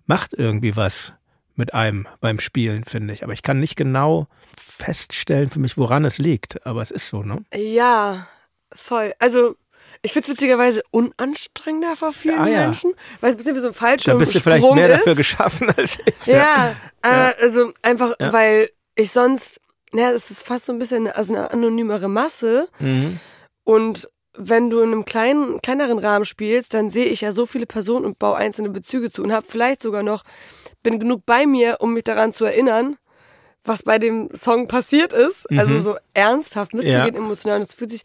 [0.06, 1.12] macht irgendwie was
[1.54, 3.24] mit einem beim Spielen, finde ich.
[3.24, 6.64] Aber ich kann nicht genau feststellen für mich, woran es liegt.
[6.66, 7.44] Aber es ist so, ne?
[7.54, 8.26] Ja,
[8.74, 9.12] voll.
[9.18, 9.56] Also
[10.02, 12.60] ich finde es witzigerweise unanstrengender vor vielen Ah, ja.
[12.60, 15.14] Menschen, weil es ein bisschen wie so ein falsch Da bist du vielleicht mehr dafür
[15.14, 16.26] geschaffen als ich.
[16.26, 18.32] Ja, aber also einfach, Ja.
[18.32, 19.60] weil ich sonst,
[19.92, 23.20] ja, es ist fast so ein bisschen also eine anonymere Masse Mhm.
[23.64, 27.66] und wenn du in einem kleinen, kleineren Rahmen spielst, dann sehe ich ja so viele
[27.66, 30.24] Personen und baue einzelne Bezüge zu und habe vielleicht sogar noch,
[30.82, 32.96] bin genug bei mir, um mich daran zu erinnern,
[33.64, 35.46] was bei dem Song passiert ist.
[35.56, 37.20] Also so ernsthaft mitzugehen, Ja.
[37.20, 37.56] emotional.
[37.58, 38.02] Und es fühlt sich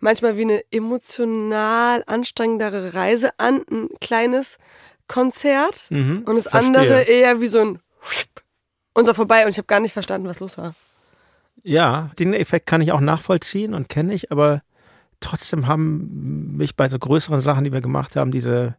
[0.00, 4.58] manchmal wie eine emotional anstrengendere Reise an, ein kleines
[5.08, 5.86] Konzert.
[5.90, 6.22] Mhm.
[6.26, 6.66] Und das Verstehe.
[6.78, 7.78] andere eher wie so ein
[8.94, 10.74] und so vorbei und ich habe gar nicht verstanden, was los war.
[11.62, 14.62] Ja, den Effekt kann ich auch nachvollziehen und kenne ich, aber
[15.20, 18.76] trotzdem haben mich bei so größeren Sachen, die wir gemacht haben, diese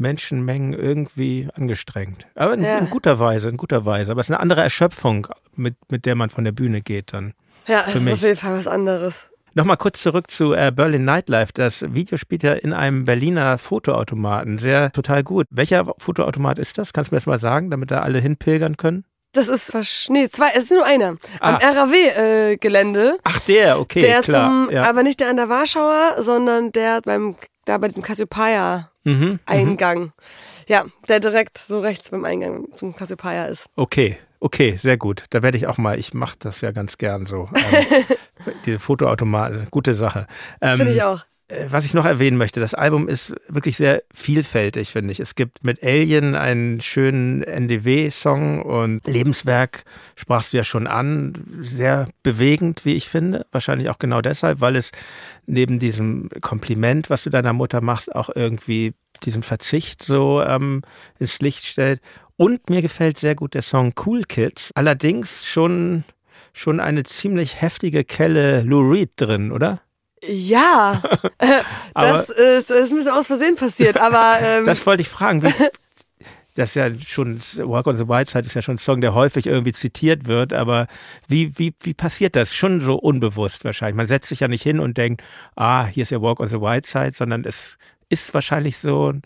[0.00, 2.26] Menschenmengen irgendwie angestrengt.
[2.34, 2.78] Aber in, Ja.
[2.78, 4.10] in guter Weise, in guter Weise.
[4.10, 7.34] Aber es ist eine andere Erschöpfung, mit, mit der man von der Bühne geht dann.
[7.68, 8.14] Ja, Für es ist mich.
[8.14, 9.26] auf jeden Fall was anderes.
[9.54, 11.52] Nochmal kurz zurück zu äh, Berlin Nightlife.
[11.52, 14.58] Das Video spielt ja in einem Berliner Fotoautomaten.
[14.58, 15.46] Sehr, total gut.
[15.50, 16.92] Welcher Fotoautomat ist das?
[16.92, 19.04] Kannst du mir das mal sagen, damit da alle hinpilgern können?
[19.32, 19.72] Das ist
[20.08, 21.10] nee, zwei, es ist nur einer.
[21.40, 21.58] Am Ah.
[21.58, 23.18] RAW-Gelände.
[23.24, 24.48] Ach, der, okay, der klar.
[24.66, 24.88] zum, ja.
[24.88, 28.89] aber nicht der an der Warschauer, sondern der beim, da bei diesem Cassiopeia-Eingang.
[29.04, 30.12] Mhm, mhm.
[30.68, 33.68] Ja, der direkt so rechts beim Eingang zum Cassiopeia ist.
[33.76, 35.24] Okay, okay, sehr gut.
[35.30, 37.48] Da werde ich auch mal, ich mache das ja ganz gern so.
[37.54, 38.04] Ähm,
[38.66, 40.26] die Fotoautomaten, gute Sache.
[40.60, 41.24] Ähm, Finde ich auch.
[41.50, 45.20] Äh, Was ich noch erwähnen möchte, das Album ist wirklich sehr vielfältig, finde ich.
[45.20, 49.84] Es gibt mit Alien einen schönen NDW-Song und Lebenswerk
[50.16, 51.34] sprachst du ja schon an.
[51.60, 53.46] Sehr bewegend, wie ich finde.
[53.52, 54.92] Wahrscheinlich auch genau deshalb, weil es
[55.46, 60.82] neben diesem Kompliment, was du deiner Mutter machst, auch irgendwie diesen Verzicht so ähm,
[61.18, 62.00] ins Licht stellt.
[62.36, 64.70] Und mir gefällt sehr gut der Song Cool Kids.
[64.74, 66.04] Allerdings schon,
[66.54, 69.82] schon eine ziemlich heftige Kelle Lou Reed drin, oder?
[70.22, 71.02] Ja,
[71.38, 71.62] äh,
[71.94, 75.42] das, ist, das ist ein bisschen aus Versehen passiert, aber ähm, Das wollte ich fragen.
[75.42, 75.52] Wie,
[76.54, 79.14] das ist ja schon, Walk on the White Side ist ja schon ein Song, der
[79.14, 80.88] häufig irgendwie zitiert wird, aber
[81.26, 82.54] wie, wie, wie passiert das?
[82.54, 83.96] Schon so unbewusst wahrscheinlich.
[83.96, 85.22] Man setzt sich ja nicht hin und denkt,
[85.56, 87.78] ah, hier ist ja Walk on the White Side, sondern es
[88.08, 89.22] ist wahrscheinlich so ein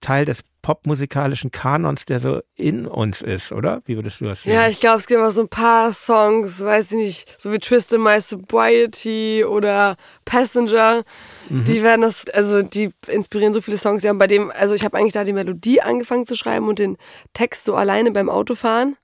[0.00, 3.82] Teil des popmusikalischen Kanons, der so in uns ist, oder?
[3.84, 4.54] Wie würdest du das sehen?
[4.54, 7.58] Ja, ich glaube, es gibt immer so ein paar Songs, weiß ich nicht, so wie
[7.58, 11.04] Twist in My Sobriety oder Passenger.
[11.50, 11.64] Mhm.
[11.64, 14.02] Die werden das, also die inspirieren so viele Songs.
[14.04, 16.96] Ja, bei dem, also ich habe eigentlich da die Melodie angefangen zu schreiben und den
[17.34, 18.96] Text so alleine beim Autofahren,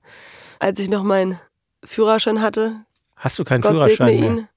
[0.57, 1.39] als ich noch meinen
[1.85, 2.77] Führerschein hatte.
[3.17, 4.49] Hast du keinen Gott Führerschein segne mehr?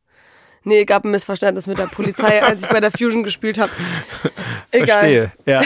[0.64, 3.70] Nee, gab ein Missverständnis mit der Polizei, als ich bei der Fusion gespielt habe.
[4.70, 5.00] Egal.
[5.00, 5.62] Verstehe, ja.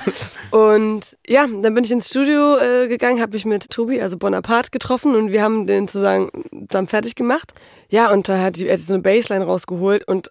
[0.50, 4.70] Und ja, dann bin ich ins Studio äh, gegangen, habe mich mit Tobi, also Bonaparte,
[4.70, 6.28] getroffen und wir haben den zusammen,
[6.68, 7.54] zusammen fertig gemacht.
[7.88, 10.30] Ja, und da hat die er hat so eine Bassline rausgeholt und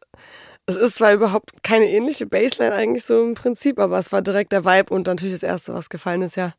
[0.66, 4.52] es ist zwar überhaupt keine ähnliche Bassline eigentlich so im Prinzip, aber es war direkt
[4.52, 6.54] der Vibe und natürlich das Erste, was gefallen ist, ja,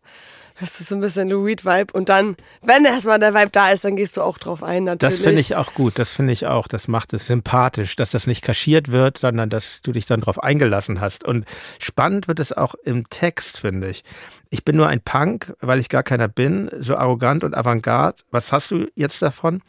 [0.60, 1.92] das ist so ein bisschen Lou Reed-Vibe.
[1.94, 5.16] Und dann, wenn erstmal der Vibe da ist, dann gehst du auch drauf ein, natürlich.
[5.16, 6.68] Das finde ich auch gut, das finde ich auch.
[6.68, 10.42] Das macht es sympathisch, dass das nicht kaschiert wird, sondern dass du dich dann drauf
[10.42, 11.24] eingelassen hast.
[11.24, 11.46] Und
[11.78, 14.04] spannend wird es auch im Text, finde ich.
[14.50, 18.22] Ich bin nur ein Punk, weil ich gar keiner bin, so arrogant und avantgarde.
[18.30, 19.62] Was hast du jetzt davon?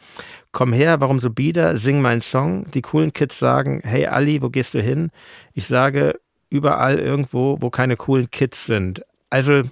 [0.50, 1.76] Komm her, warum so bieder?
[1.76, 2.70] Sing meinen Song.
[2.72, 5.10] Die coolen Kids sagen, hey Ali, wo gehst du hin?
[5.54, 9.02] Ich sage, überall irgendwo, wo keine coolen Kids sind.
[9.30, 9.62] Also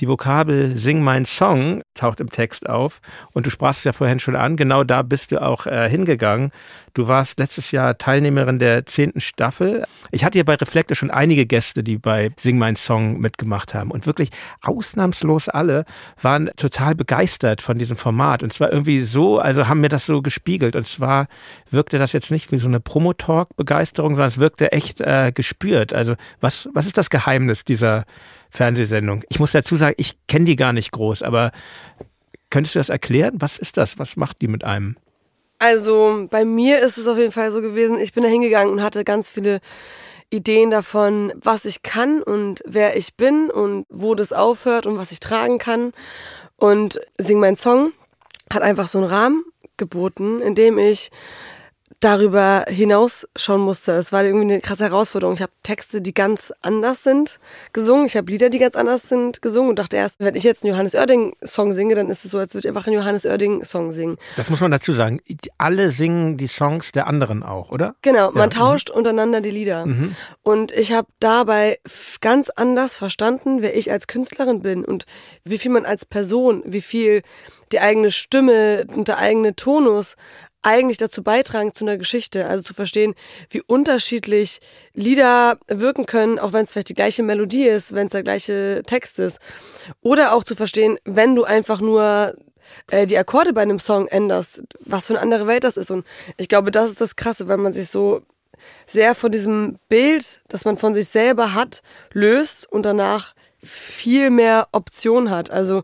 [0.00, 3.00] die Vokabel Sing mein Song taucht im Text auf
[3.32, 6.50] und du sprachst es ja vorhin schon an, genau da bist du auch äh, hingegangen.
[6.96, 9.84] Du warst letztes Jahr Teilnehmerin der zehnten Staffel.
[10.12, 13.90] Ich hatte ja bei Reflekte schon einige Gäste, die bei Sing mein Song mitgemacht haben
[13.90, 14.30] und wirklich
[14.62, 15.84] ausnahmslos alle
[16.22, 20.22] waren total begeistert von diesem Format und zwar irgendwie so, also haben mir das so
[20.22, 21.26] gespiegelt und zwar
[21.70, 25.92] wirkte das jetzt nicht wie so eine Promotalk-Begeisterung, sondern es wirkte echt äh, gespürt.
[25.92, 28.06] Also was, was ist das Geheimnis dieser
[28.48, 29.22] Fernsehsendung.
[29.28, 31.50] Ich muss dazu sagen, ich kenne die gar nicht groß, aber
[32.48, 33.34] könntest du das erklären?
[33.34, 33.98] Was ist das?
[33.98, 34.96] Was macht die mit einem?
[35.58, 38.82] Also bei mir ist es auf jeden Fall so gewesen, ich bin da hingegangen und
[38.82, 39.60] hatte ganz viele
[40.30, 45.12] Ideen davon, was ich kann und wer ich bin und wo das aufhört und was
[45.12, 45.92] ich tragen kann.
[46.56, 47.92] Und Sing mein Song
[48.52, 49.44] hat einfach so einen Rahmen
[49.76, 51.10] geboten, in dem ich
[52.00, 53.92] darüber hinaus schauen musste.
[53.92, 55.34] Es war irgendwie eine krasse Herausforderung.
[55.34, 57.38] Ich habe Texte, die ganz anders sind,
[57.72, 58.06] gesungen.
[58.06, 60.72] Ich habe Lieder, die ganz anders sind, gesungen und dachte erst, wenn ich jetzt einen
[60.72, 64.16] Johannes Oerding-Song singe, dann ist es so, als würde ich einfach einen Johannes Oerding-Song singen.
[64.36, 65.20] Das muss man dazu sagen.
[65.58, 67.94] Alle singen die Songs der anderen auch, oder?
[68.02, 68.58] Genau, man ja.
[68.58, 68.96] tauscht mhm.
[68.96, 69.86] untereinander die Lieder.
[69.86, 70.14] Mhm.
[70.42, 71.78] Und ich habe dabei
[72.20, 75.06] ganz anders verstanden, wer ich als Künstlerin bin und
[75.44, 77.22] wie viel man als Person, wie viel
[77.72, 80.16] die eigene Stimme und der eigene Tonus
[80.66, 82.46] eigentlich dazu beitragen zu einer Geschichte.
[82.46, 83.14] Also zu verstehen,
[83.50, 84.58] wie unterschiedlich
[84.94, 88.82] Lieder wirken können, auch wenn es vielleicht die gleiche Melodie ist, wenn es der gleiche
[88.84, 89.38] Text ist.
[90.02, 92.34] Oder auch zu verstehen, wenn du einfach nur
[92.90, 95.92] äh, die Akkorde bei einem Song änderst, was für eine andere Welt das ist.
[95.92, 96.04] Und
[96.36, 98.22] ich glaube, das ist das Krasse, wenn man sich so
[98.86, 103.34] sehr von diesem Bild, das man von sich selber hat, löst und danach
[103.66, 105.50] viel mehr Optionen hat.
[105.50, 105.82] Also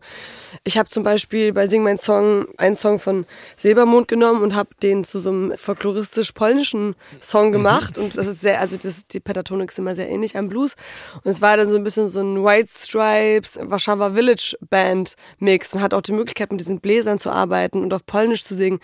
[0.63, 3.25] ich habe zum Beispiel bei Sing mein Song einen Song von
[3.57, 7.51] Silbermond genommen und habe den zu so einem folkloristisch-polnischen Song mhm.
[7.51, 7.97] gemacht.
[7.97, 10.75] Und das ist sehr, also das, die Pentatonik ist immer sehr ähnlich am Blues.
[11.23, 15.73] Und es war dann so ein bisschen so ein White Stripes, Warszawa Village Band Mix
[15.73, 18.79] und hat auch die Möglichkeit, mit diesen Bläsern zu arbeiten und auf Polnisch zu singen.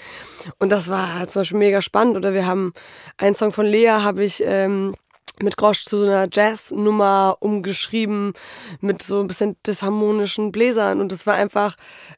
[0.59, 2.17] Und das war zum Beispiel mega spannend.
[2.17, 2.73] Oder wir haben
[3.17, 4.93] einen Song von Lea, habe ich ähm,
[5.41, 8.33] mit Grosch zu einer Jazz-Nummer umgeschrieben,
[8.81, 10.99] mit so ein bisschen disharmonischen Bläsern.
[10.99, 11.75] Und es war einfach,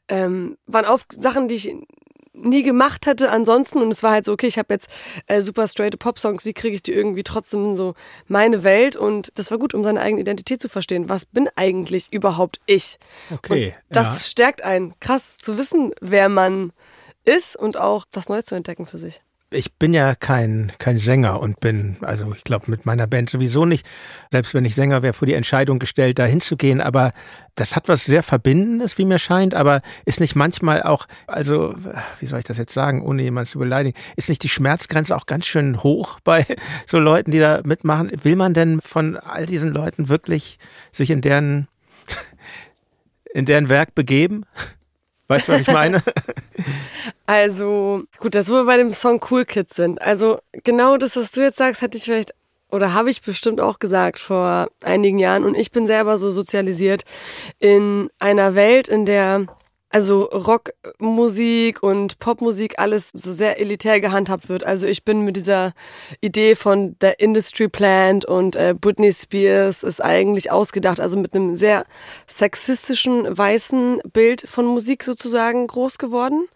[0.08, 1.76] ähm, waren oft Sachen, die ich
[2.34, 3.78] nie gemacht hätte ansonsten.
[3.78, 4.88] Und es war halt so, okay, ich habe jetzt
[5.26, 7.94] äh, super straight Pop-Songs, wie kriege ich die irgendwie trotzdem so
[8.26, 8.96] meine Welt?
[8.96, 11.08] Und das war gut, um seine eigene Identität zu verstehen.
[11.08, 12.98] Was bin eigentlich überhaupt ich?
[13.32, 13.66] Okay.
[13.66, 14.20] Und das ja.
[14.20, 16.72] stärkt einen, krass zu wissen, wer man
[17.24, 21.40] ist und auch das neu zu entdecken für sich ich bin ja kein, kein Sänger
[21.40, 23.86] und bin, also ich glaube mit meiner Band sowieso nicht,
[24.30, 27.12] selbst wenn ich Sänger wäre, vor die Entscheidung gestellt, da hinzugehen, aber
[27.54, 31.74] das hat was sehr Verbindendes, wie mir scheint, aber ist nicht manchmal auch, also
[32.20, 35.26] wie soll ich das jetzt sagen, ohne jemanden zu beleidigen, ist nicht die Schmerzgrenze auch
[35.26, 36.46] ganz schön hoch bei
[36.86, 38.10] so Leuten, die da mitmachen?
[38.22, 40.58] Will man denn von all diesen Leuten wirklich
[40.92, 41.68] sich in deren,
[43.34, 44.44] in deren Werk begeben?
[45.28, 46.02] Weißt du, was ich meine?
[47.26, 50.00] also, gut, dass wir bei dem Song Cool Kids sind.
[50.02, 52.34] Also, genau das, was du jetzt sagst, hätte ich vielleicht
[52.72, 55.44] oder habe ich bestimmt auch gesagt vor einigen Jahren.
[55.44, 57.02] Und ich bin selber so sozialisiert
[57.58, 59.46] in einer Welt, in der
[59.92, 64.64] also Rockmusik und Popmusik alles so sehr elitär gehandhabt wird.
[64.64, 65.74] Also ich bin mit dieser
[66.20, 71.54] Idee von der Industry Plant und äh, Britney Spears ist eigentlich ausgedacht, also mit einem
[71.54, 71.84] sehr
[72.26, 76.46] sexistischen weißen Bild von Musik sozusagen groß geworden.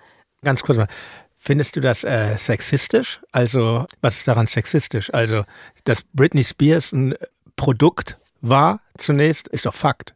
[0.42, 0.88] Ganz kurz mal.
[1.36, 3.20] Findest du das äh, sexistisch?
[3.30, 5.14] Also, was ist daran sexistisch?
[5.14, 5.44] Also,
[5.84, 7.14] dass Britney Spears ein
[7.54, 10.15] Produkt war zunächst, ist doch Fakt.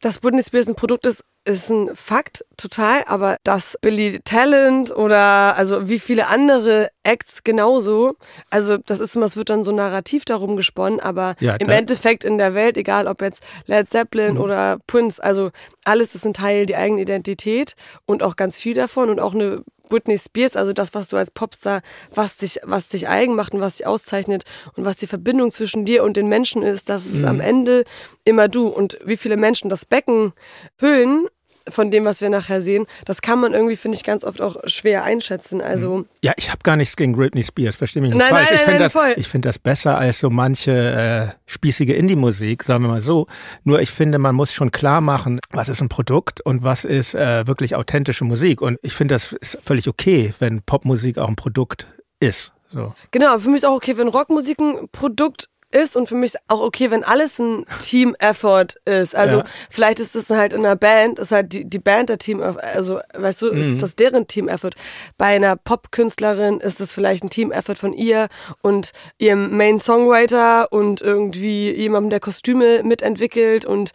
[0.00, 5.56] Dass Britney Spears ein Produkt ist, ist ein Fakt, total, aber dass Billy Talent oder
[5.56, 8.14] also wie viele andere Acts genauso,
[8.50, 12.24] also das ist immer, es wird dann so narrativ darum gesponnen, aber ja, im Endeffekt
[12.24, 14.40] in der Welt, egal ob jetzt Led Zeppelin mhm.
[14.40, 15.50] oder Prince, also
[15.84, 17.74] alles ist ein Teil der eigenen Identität
[18.06, 21.30] und auch ganz viel davon und auch eine Britney Spears, also das, was du als
[21.30, 21.82] Popstar,
[22.14, 24.44] was dich, was dich eigen macht und was dich auszeichnet
[24.76, 27.28] und was die Verbindung zwischen dir und den Menschen ist, das ist mhm.
[27.28, 27.84] am Ende
[28.24, 28.68] immer du.
[28.68, 30.32] Und wie viele Menschen das Becken
[30.78, 31.26] füllen,
[31.70, 34.56] von dem, was wir nachher sehen, das kann man irgendwie, finde ich, ganz oft auch
[34.64, 35.60] schwer einschätzen.
[35.60, 36.06] Also mhm.
[36.22, 38.48] ja, ich habe gar nichts gegen Britney Spears, verstehe mich nicht nein, falsch.
[38.50, 39.14] Nein, ich finde das, voll.
[39.16, 43.26] ich finde das besser als so manche äh, spießige Indie-Musik, sagen wir mal so.
[43.64, 47.14] Nur ich finde, man muss schon klar machen, was ist ein Produkt und was ist
[47.14, 48.60] äh, wirklich authentische Musik.
[48.60, 51.86] Und ich finde, das ist völlig okay, wenn Popmusik auch ein Produkt
[52.20, 52.52] ist.
[52.72, 52.94] So.
[53.10, 56.40] Genau, für mich ist auch okay, wenn Rockmusik ein Produkt ist und für mich ist
[56.48, 59.14] auch okay, wenn alles ein Team-Effort ist.
[59.14, 59.44] Also ja.
[59.70, 63.00] vielleicht ist das halt in einer Band, ist halt die, die Band der Team, also
[63.14, 63.78] weißt du, ist mhm.
[63.78, 64.72] das deren Team-Effort.
[65.16, 68.28] Bei einer Pop-Künstlerin ist das vielleicht ein Team-Effort von ihr
[68.62, 73.90] und ihrem Main-Songwriter und irgendwie jemandem, der Kostüme mitentwickelt und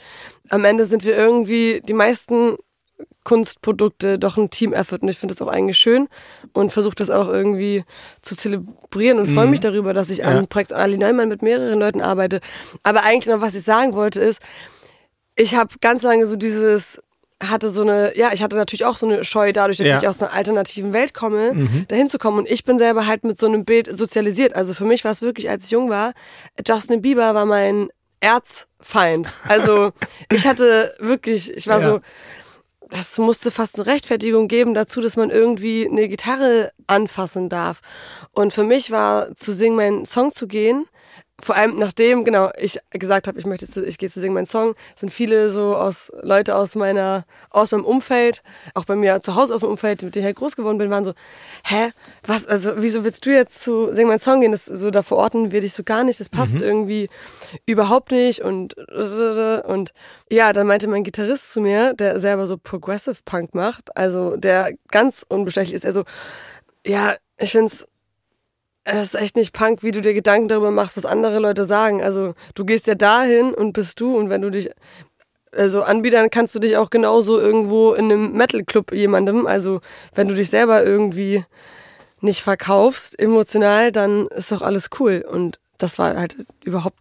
[0.50, 2.58] am Ende sind wir irgendwie die meisten
[3.26, 6.08] Kunstprodukte doch ein Team-Effort und ich finde das auch eigentlich schön
[6.54, 7.84] und versuche das auch irgendwie
[8.22, 9.52] zu zelebrieren und freue mhm.
[9.52, 10.26] mich darüber, dass ich ja.
[10.26, 12.40] an Projekt Ali Neumann mit mehreren Leuten arbeite.
[12.84, 14.40] Aber eigentlich noch, was ich sagen wollte, ist,
[15.36, 17.00] ich habe ganz lange so dieses
[17.44, 19.98] hatte so eine, ja, ich hatte natürlich auch so eine Scheu dadurch, dass ja.
[20.00, 21.86] ich aus einer alternativen Welt komme, mhm.
[21.90, 22.40] dahin zu kommen.
[22.40, 24.56] Und ich bin selber halt mit so einem Bild sozialisiert.
[24.56, 26.14] Also für mich war es wirklich, als ich jung war,
[26.66, 27.90] Justin Bieber war mein
[28.22, 29.28] Erzfeind.
[29.48, 29.92] Also
[30.32, 31.92] ich hatte wirklich, ich war ja.
[31.92, 32.00] so,
[32.90, 37.82] das musste fast eine Rechtfertigung geben dazu, dass man irgendwie eine Gitarre anfassen darf.
[38.32, 40.86] Und für mich war zu singen, meinen Song zu gehen,
[41.42, 44.46] vor allem nachdem, genau, ich gesagt habe, ich möchte zu, ich gehe zu singen meinen
[44.46, 48.42] Song, sind viele so aus Leute aus meiner, aus meinem Umfeld,
[48.74, 50.90] auch bei mir zu Hause aus dem Umfeld, mit denen ich halt groß geworden bin,
[50.90, 51.14] waren so,
[51.66, 51.92] hä,
[52.26, 54.54] was, also wieso willst du jetzt zu singen meinen Song gehen?
[54.54, 56.64] Das so da verorten wir dich so gar nicht, das passt mhm.
[56.64, 57.10] irgendwie
[57.66, 58.76] überhaupt nicht und
[59.66, 59.94] und
[60.32, 64.72] ja, dann meinte mein Gitarrist zu mir, der selber so Progressive Punk macht, also der
[64.90, 66.06] ganz unbestechlich ist, also
[66.86, 67.88] ja, ich find's es
[68.94, 72.04] ist echt nicht Punk, wie du dir Gedanken darüber machst, was andere Leute sagen.
[72.04, 74.70] Also du gehst ja dahin und bist du und wenn du dich
[75.56, 79.48] also anbietern kannst du dich auch genauso irgendwo in einem Metal Club jemandem.
[79.48, 79.82] Also
[80.14, 81.46] wenn du dich selber irgendwie
[82.22, 86.98] nicht verkaufst emotional, dann ist doch alles cool und das war halt überhaupt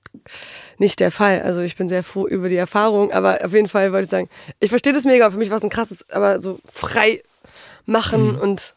[0.78, 1.42] nicht der Fall.
[1.42, 4.28] Also ich bin sehr froh über die Erfahrung, aber auf jeden Fall wollte ich sagen,
[4.60, 7.22] ich verstehe das mega, für mich war es ein krasses, aber so frei
[7.86, 8.40] machen mhm.
[8.40, 8.74] und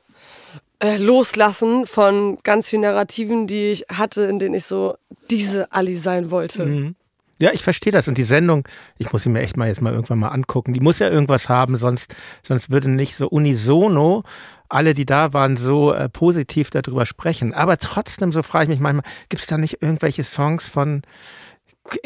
[0.80, 4.96] äh, loslassen von ganz vielen Narrativen, die ich hatte, in denen ich so
[5.30, 6.66] diese Ali sein wollte.
[6.66, 6.96] Mhm.
[7.40, 8.08] Ja, ich verstehe das.
[8.08, 8.68] Und die Sendung,
[8.98, 10.74] ich muss sie mir echt mal jetzt mal irgendwann mal angucken.
[10.74, 14.24] Die muss ja irgendwas haben, sonst, sonst würde nicht so unisono
[14.70, 17.54] alle, die da waren, so äh, positiv darüber sprechen.
[17.54, 21.04] Aber trotzdem, so frage ich mich manchmal, gibt es da nicht irgendwelche Songs von,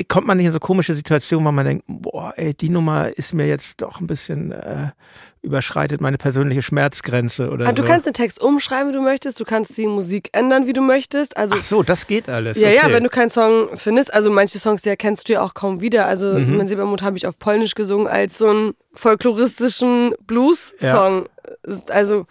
[0.07, 3.33] kommt man nicht in so komische Situationen, wo man denkt, boah, ey, die Nummer ist
[3.33, 4.89] mir jetzt doch ein bisschen äh,
[5.43, 7.81] überschreitet meine persönliche Schmerzgrenze oder Aber so.
[7.81, 10.81] Du kannst den Text umschreiben, wie du möchtest, du kannst die Musik ändern, wie du
[10.81, 11.35] möchtest.
[11.35, 12.59] Also Ach so, das geht alles.
[12.59, 12.77] Ja, okay.
[12.77, 15.81] ja, wenn du keinen Song findest, also manche Songs, die erkennst du ja auch kaum
[15.81, 16.05] wieder.
[16.05, 16.57] Also mhm.
[16.57, 21.23] mein Silbermond habe ich auf Polnisch gesungen als so einen folkloristischen Blues-Song.
[21.23, 21.40] Ja.
[21.89, 22.25] Also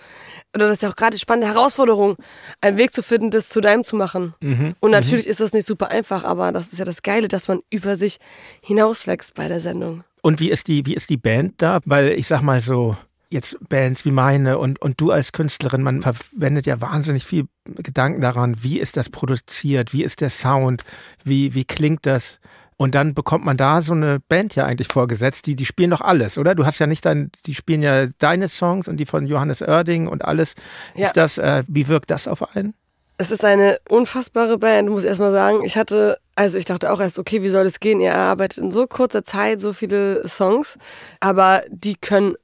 [0.54, 2.16] oder das ist ja auch gerade die spannende Herausforderung,
[2.60, 4.34] einen Weg zu finden, das zu deinem zu machen.
[4.40, 4.74] Mhm.
[4.80, 5.30] Und natürlich mhm.
[5.30, 8.18] ist das nicht super einfach, aber das ist ja das Geile, dass man über sich
[8.62, 10.04] hinauswächst bei der Sendung.
[10.22, 11.80] Und wie ist die, wie ist die Band da?
[11.84, 12.96] Weil ich sag mal so,
[13.30, 18.20] jetzt Bands wie meine und, und du als Künstlerin, man verwendet ja wahnsinnig viel Gedanken
[18.20, 20.82] daran, wie ist das produziert, wie ist der Sound,
[21.24, 22.40] wie, wie klingt das?
[22.80, 26.00] Und dann bekommt man da so eine Band ja eigentlich vorgesetzt, die, die spielen doch
[26.00, 26.54] alles, oder?
[26.54, 30.08] Du hast ja nicht dein, die spielen ja deine Songs und die von Johannes Oerding
[30.08, 30.54] und alles.
[30.94, 31.08] Ja.
[31.08, 32.72] Ist das, äh, wie wirkt das auf einen?
[33.18, 35.62] Es ist eine unfassbare Band, muss ich erstmal sagen.
[35.62, 38.00] Ich hatte, also ich dachte auch erst, okay, wie soll das gehen?
[38.00, 40.78] Ihr arbeitet in so kurzer Zeit so viele Songs,
[41.20, 42.34] aber die können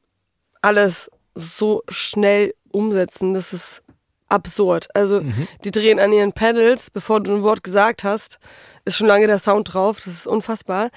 [0.61, 3.33] alles so schnell umsetzen.
[3.33, 3.83] Das ist
[4.29, 4.89] absurd.
[4.95, 5.47] Also mhm.
[5.65, 8.39] die drehen an ihren Pedals, bevor du ein Wort gesagt hast,
[8.85, 9.99] ist schon lange der Sound drauf.
[10.05, 10.91] Das ist unfassbar.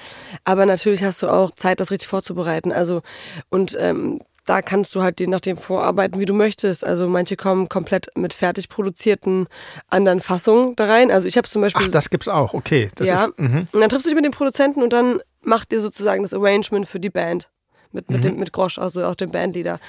[0.43, 2.71] Aber natürlich hast du auch Zeit, das richtig vorzubereiten.
[2.71, 3.01] Also
[3.49, 6.84] und ähm, da kannst du halt je nachdem vorarbeiten, wie du möchtest.
[6.84, 9.47] Also manche kommen komplett mit fertig produzierten
[9.89, 11.11] anderen Fassungen da rein.
[11.11, 11.86] Also ich habe zum Beispiel.
[11.88, 12.53] Ach, das gibt's auch.
[12.53, 12.89] Okay.
[12.95, 13.25] Das ja.
[13.25, 13.67] Ist, mhm.
[13.71, 16.88] und dann triffst du dich mit dem Produzenten und dann macht ihr sozusagen das Arrangement
[16.88, 17.49] für die Band
[17.91, 18.21] mit, mit, mhm.
[18.21, 19.79] dem, mit Grosch, also auch dem Bandleader.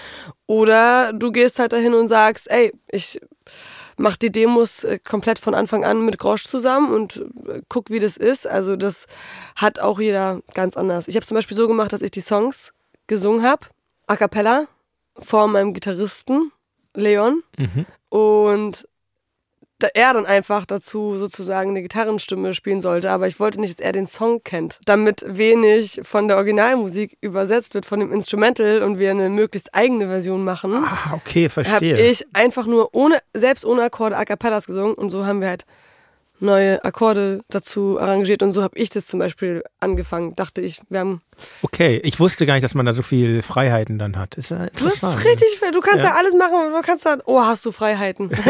[0.46, 3.20] Oder du gehst halt dahin und sagst, ey, ich
[3.96, 7.98] mach die Demos äh, komplett von Anfang an mit Grosch zusammen und äh, guck, wie
[7.98, 8.46] das ist.
[8.46, 9.06] Also das
[9.56, 11.08] hat auch jeder ganz anders.
[11.08, 12.72] Ich habe zum Beispiel so gemacht, dass ich die Songs
[13.06, 13.66] gesungen habe,
[14.06, 14.66] a cappella,
[15.18, 16.52] vor meinem Gitarristen
[16.94, 17.42] Leon.
[17.58, 17.86] Mhm.
[18.08, 18.88] Und
[19.88, 23.92] er dann einfach dazu sozusagen eine Gitarrenstimme spielen sollte, aber ich wollte nicht, dass er
[23.92, 29.10] den Song kennt, damit wenig von der Originalmusik übersetzt wird von dem Instrumental und wir
[29.10, 30.74] eine möglichst eigene Version machen.
[30.74, 31.94] Ah, okay, verstehe.
[31.96, 35.48] Habe ich einfach nur ohne selbst ohne Akkorde a cappellas gesungen und so haben wir
[35.48, 35.64] halt
[36.40, 40.34] neue Akkorde dazu arrangiert und so habe ich das zum Beispiel angefangen.
[40.36, 41.22] Dachte ich, wir haben.
[41.62, 44.34] Okay, ich wusste gar nicht, dass man da so viel Freiheiten dann hat.
[44.34, 46.10] Ist ja du hast richtig, du kannst ja.
[46.10, 48.30] ja alles machen, du kannst da, oh, hast du Freiheiten.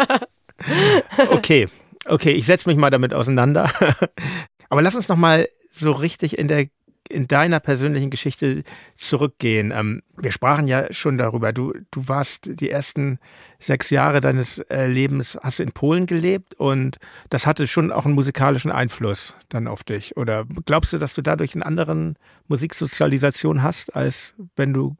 [1.30, 1.68] okay,
[2.06, 3.70] okay, ich setze mich mal damit auseinander.
[4.68, 6.66] Aber lass uns noch mal so richtig in der
[7.10, 8.62] in deiner persönlichen Geschichte
[8.96, 9.72] zurückgehen.
[9.74, 11.52] Ähm, wir sprachen ja schon darüber.
[11.52, 13.18] Du, du warst die ersten
[13.58, 16.98] sechs Jahre deines äh, Lebens, hast du in Polen gelebt und
[17.28, 20.16] das hatte schon auch einen musikalischen Einfluss dann auf dich.
[20.16, 24.96] Oder glaubst du, dass du dadurch einen anderen Musiksozialisation hast, als wenn du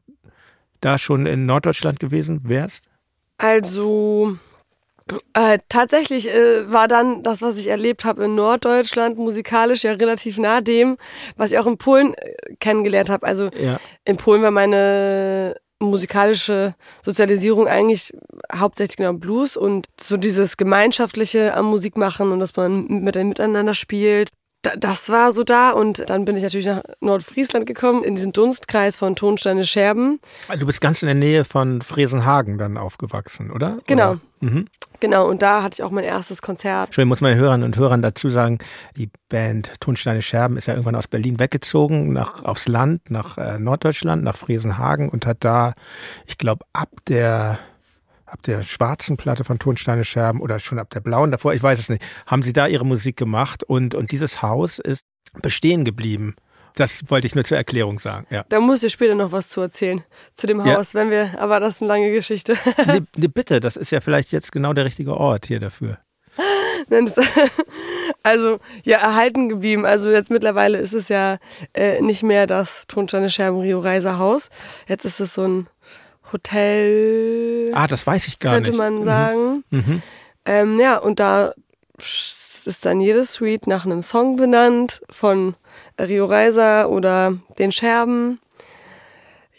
[0.81, 2.89] da schon in Norddeutschland gewesen wärst?
[3.37, 4.37] Also,
[5.33, 10.37] äh, tatsächlich äh, war dann das, was ich erlebt habe in Norddeutschland, musikalisch ja relativ
[10.37, 10.97] nah dem,
[11.37, 13.25] was ich auch in Polen äh, kennengelernt habe.
[13.25, 13.79] Also ja.
[14.05, 18.13] in Polen war meine musikalische Sozialisierung eigentlich
[18.53, 23.73] hauptsächlich genau Blues und so dieses Gemeinschaftliche am Musik machen und dass man mit, miteinander
[23.73, 24.29] spielt
[24.61, 28.97] das war so da und dann bin ich natürlich nach Nordfriesland gekommen, in diesen Dunstkreis
[28.97, 30.19] von Tonsteine Scherben.
[30.47, 33.79] Ah, du bist ganz in der Nähe von Fresenhagen dann aufgewachsen, oder?
[33.87, 34.11] Genau.
[34.11, 34.21] Oder?
[34.41, 34.67] Mhm.
[34.99, 36.87] Genau, und da hatte ich auch mein erstes Konzert.
[36.87, 38.59] Entschuldigung, muss meinen Hörern und Hörern dazu sagen,
[38.95, 43.57] die Band Tonsteine Scherben ist ja irgendwann aus Berlin weggezogen, nach, aufs Land, nach äh,
[43.57, 45.73] Norddeutschland, nach Fresenhagen und hat da,
[46.27, 47.57] ich glaube, ab der
[48.31, 51.79] ab der schwarzen Platte von Tonsteine Scherben oder schon ab der blauen davor, ich weiß
[51.79, 55.05] es nicht, haben sie da ihre Musik gemacht und, und dieses Haus ist
[55.41, 56.35] bestehen geblieben.
[56.75, 58.25] Das wollte ich nur zur Erklärung sagen.
[58.29, 58.45] Ja.
[58.47, 60.03] Da muss ich später noch was zu erzählen
[60.33, 61.01] zu dem Haus, ja.
[61.01, 62.55] wenn wir, aber das ist eine lange Geschichte.
[62.87, 65.99] Nee, nee, bitte, das ist ja vielleicht jetzt genau der richtige Ort hier dafür.
[68.23, 69.85] also ja, erhalten geblieben.
[69.85, 71.37] Also jetzt mittlerweile ist es ja
[71.73, 74.49] äh, nicht mehr das Tonsteine Scherben Rio Reiser Haus.
[74.87, 75.67] Jetzt ist es so ein
[76.31, 77.71] Hotel.
[77.73, 78.79] Ah, das weiß ich gar könnte nicht.
[78.79, 79.63] Könnte man sagen.
[79.69, 79.79] Mhm.
[79.79, 80.01] Mhm.
[80.45, 81.53] Ähm, ja, und da
[81.97, 85.55] ist dann jede Suite nach einem Song benannt von
[85.99, 88.39] Rio Reiser oder den Scherben.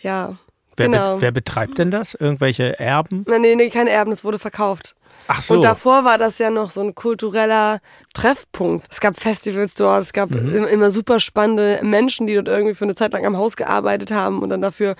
[0.01, 0.37] Ja.
[0.83, 1.15] Wer, genau.
[1.17, 2.15] be wer betreibt denn das?
[2.15, 3.25] Irgendwelche Erben?
[3.29, 4.95] Nein, nee, nee, keine Erben, es wurde verkauft.
[5.29, 5.55] Ach so.
[5.55, 7.81] Und davor war das ja noch so ein kultureller
[8.15, 8.87] Treffpunkt.
[8.91, 10.67] Es gab Festivals dort, es gab mhm.
[10.67, 14.43] immer super spannende Menschen, die dort irgendwie für eine Zeit lang am Haus gearbeitet haben
[14.43, 14.97] und dann dafür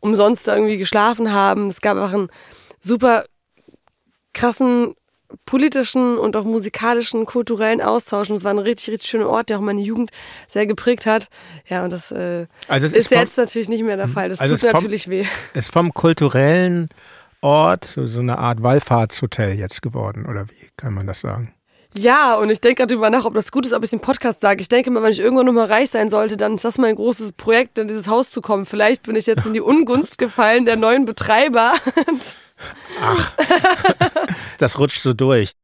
[0.00, 1.68] umsonst irgendwie geschlafen haben.
[1.68, 2.28] Es gab auch einen
[2.80, 3.24] super
[4.34, 4.94] krassen
[5.44, 8.30] politischen und auch musikalischen, kulturellen Austausch.
[8.30, 10.10] Und es war ein richtig, richtig schöner Ort, der auch meine Jugend
[10.46, 11.28] sehr geprägt hat.
[11.68, 14.28] Ja, und das äh, also ist, ist jetzt natürlich nicht mehr der Fall.
[14.28, 15.26] Das also tut natürlich vom, weh.
[15.54, 16.88] Ist vom kulturellen
[17.40, 21.52] Ort so, so eine Art Wallfahrtshotel jetzt geworden, oder wie kann man das sagen?
[21.94, 24.40] Ja, und ich denke gerade drüber nach, ob das gut ist, ob ich im Podcast
[24.40, 24.60] sage.
[24.60, 27.32] Ich denke mal, wenn ich irgendwann nochmal reich sein sollte, dann ist das mein großes
[27.32, 28.64] Projekt, in dieses Haus zu kommen.
[28.64, 31.72] Vielleicht bin ich jetzt in die Ungunst gefallen der neuen Betreiber.
[33.02, 33.32] Ach,
[34.58, 35.54] das rutscht so durch.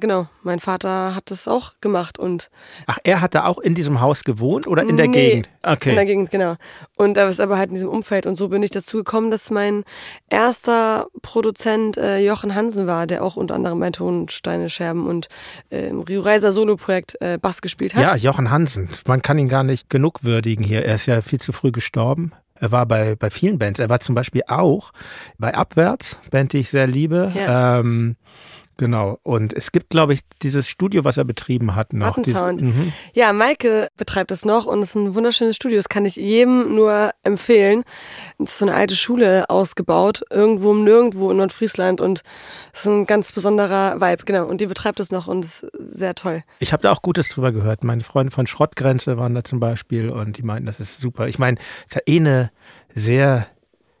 [0.00, 2.50] Genau, mein Vater hat das auch gemacht und.
[2.86, 5.50] Ach, er hat da auch in diesem Haus gewohnt oder in der nee, Gegend?
[5.62, 5.90] Okay.
[5.90, 6.54] In der Gegend, genau.
[6.96, 9.50] Und er ist aber halt in diesem Umfeld und so bin ich dazu gekommen, dass
[9.50, 9.82] mein
[10.30, 15.28] erster Produzent äh, Jochen Hansen war, der auch unter anderem bei Tonsteine Scherben und
[15.70, 18.02] äh, im Rio Reiser Solo-Projekt äh, Bass gespielt hat.
[18.02, 18.88] Ja, Jochen Hansen.
[19.08, 20.84] Man kann ihn gar nicht genug würdigen hier.
[20.84, 22.32] Er ist ja viel zu früh gestorben.
[22.60, 23.80] Er war bei, bei vielen Bands.
[23.80, 24.92] Er war zum Beispiel auch
[25.38, 27.32] bei Abwärts, Band, die ich sehr liebe.
[27.34, 27.80] Ja.
[27.80, 28.16] Ähm,
[28.78, 29.18] Genau.
[29.24, 32.22] Und es gibt, glaube ich, dieses Studio, was er betrieben hat noch.
[32.22, 32.92] Dieses, mhm.
[33.12, 35.78] Ja, Maike betreibt es noch und es ist ein wunderschönes Studio.
[35.78, 37.82] Das kann ich jedem nur empfehlen.
[38.38, 42.22] Es ist so eine alte Schule ausgebaut, irgendwo im Nirgendwo in Nordfriesland und
[42.72, 44.46] es ist ein ganz besonderer Vibe, genau.
[44.46, 46.44] Und die betreibt es noch und es ist sehr toll.
[46.60, 47.82] Ich habe da auch Gutes drüber gehört.
[47.82, 51.26] Meine Freunde von Schrottgrenze waren da zum Beispiel und die meinten, das ist super.
[51.26, 52.50] Ich meine, es ist ja eh eine
[52.94, 53.48] sehr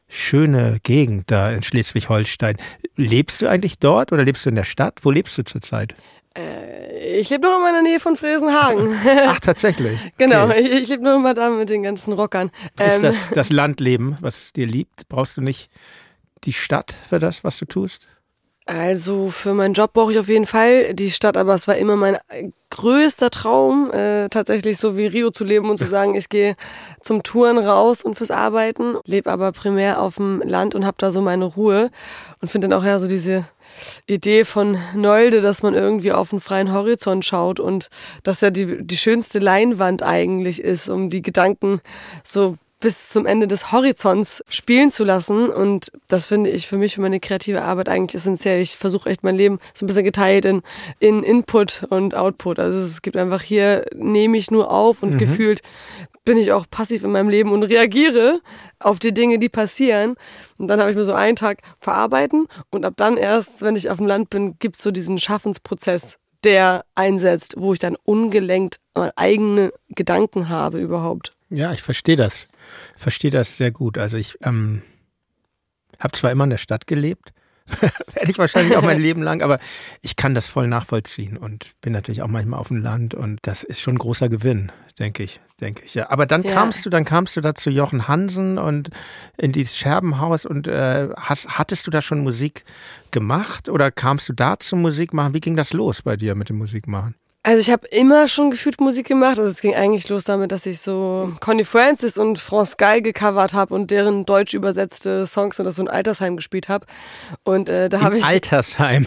[0.08, 2.56] schöne Gegend da in Schleswig-Holstein.
[2.96, 5.00] Lebst du eigentlich dort oder lebst du in der Stadt?
[5.02, 5.94] Wo lebst du zurzeit?
[6.36, 8.94] Äh, ich lebe noch immer in der Nähe von Fresenhagen.
[9.26, 9.98] Ach, tatsächlich.
[10.18, 10.60] genau, okay.
[10.60, 12.50] ich, ich lebe noch immer da mit den ganzen Rockern.
[12.78, 15.08] Ist ähm, das das Landleben, was dir liebt?
[15.08, 15.70] Brauchst du nicht
[16.44, 18.06] die Stadt für das, was du tust?
[18.68, 21.96] Also für meinen Job brauche ich auf jeden Fall die Stadt, aber es war immer
[21.96, 22.18] mein
[22.68, 26.54] größter Traum, äh, tatsächlich so wie Rio zu leben und zu sagen, ich gehe
[27.00, 31.10] zum Touren raus und fürs Arbeiten, lebe aber primär auf dem Land und habe da
[31.10, 31.88] so meine Ruhe
[32.42, 33.46] und finde dann auch ja so diese
[34.06, 37.88] Idee von Nolde, dass man irgendwie auf einen freien Horizont schaut und
[38.22, 41.80] dass ja die, die schönste Leinwand eigentlich ist, um die Gedanken
[42.22, 45.48] so bis zum Ende des Horizonts spielen zu lassen.
[45.48, 48.60] Und das finde ich für mich für meine kreative Arbeit eigentlich essentiell.
[48.60, 50.62] Ich versuche echt mein Leben so ein bisschen geteilt in,
[51.00, 52.58] in Input und Output.
[52.58, 55.18] Also es gibt einfach hier, nehme ich nur auf und mhm.
[55.18, 55.62] gefühlt
[56.24, 58.40] bin ich auch passiv in meinem Leben und reagiere
[58.80, 60.14] auf die Dinge, die passieren.
[60.58, 63.88] Und dann habe ich mir so einen Tag verarbeiten und ab dann erst, wenn ich
[63.88, 68.76] auf dem Land bin, gibt es so diesen Schaffensprozess, der einsetzt, wo ich dann ungelenkt
[69.16, 71.32] eigene Gedanken habe überhaupt.
[71.50, 72.46] Ja, ich verstehe das
[72.96, 73.98] verstehe das sehr gut.
[73.98, 74.82] Also ich ähm,
[75.98, 77.32] habe zwar immer in der Stadt gelebt,
[77.80, 79.58] werde ich wahrscheinlich auch mein Leben lang, aber
[80.00, 83.62] ich kann das voll nachvollziehen und bin natürlich auch manchmal auf dem Land und das
[83.62, 85.94] ist schon ein großer Gewinn, denke ich, denke ich.
[85.94, 86.52] Ja, aber dann ja.
[86.52, 88.90] kamst du, dann kamst du da zu Jochen Hansen und
[89.36, 92.64] in dieses Scherbenhaus und äh, hast, hattest du da schon Musik
[93.10, 95.34] gemacht oder kamst du da zum Musik machen?
[95.34, 97.14] Wie ging das los bei dir mit dem Musikmachen?
[97.48, 99.38] Also ich habe immer schon gefühlt Musik gemacht.
[99.38, 103.54] Also es ging eigentlich los damit, dass ich so Connie Francis und France Gall gecovert
[103.54, 106.84] habe und deren deutsch übersetzte Songs oder so ein Altersheim gespielt habe.
[107.44, 109.06] Und äh, da habe ich Altersheim.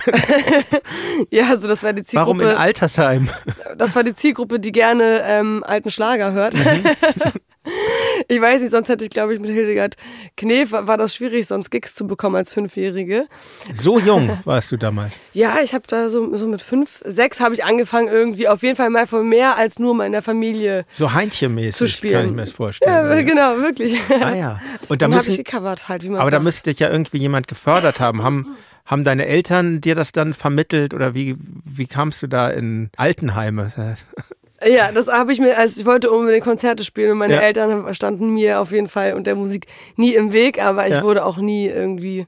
[1.29, 2.39] ja, also das war die Zielgruppe.
[2.39, 3.29] Warum in Altersheim?
[3.77, 6.55] das war die Zielgruppe, die gerne ähm, alten Schlager hört.
[6.55, 6.83] Mhm.
[8.27, 9.95] Ich weiß nicht, sonst hätte ich, glaube ich, mit Hildegard
[10.37, 13.27] Knef war das schwierig, sonst Gigs zu bekommen als Fünfjährige.
[13.73, 15.13] So jung warst du damals?
[15.33, 18.75] Ja, ich habe da so, so mit fünf, sechs habe ich angefangen irgendwie auf jeden
[18.75, 22.13] Fall mal von mehr als nur meiner Familie So Heintje-mäßig zu spielen.
[22.13, 22.91] kann ich mir das vorstellen.
[23.09, 23.99] Ja, genau, wirklich.
[24.21, 24.61] Ah ja.
[24.87, 27.17] Und da habe ich müssen, gecovert halt, wie man aber da müsste dich ja irgendwie
[27.17, 28.23] jemand gefördert haben.
[28.23, 28.55] Haben,
[28.85, 33.71] haben deine Eltern dir das dann vermittelt oder wie, wie kamst du da in Altenheime?
[34.65, 37.39] Ja, das habe ich mir, also ich wollte unbedingt Konzerte spielen und meine Ja.
[37.41, 41.03] Eltern standen mir auf jeden Fall und der Musik nie im Weg, aber ich Ja.
[41.03, 42.27] wurde auch nie irgendwie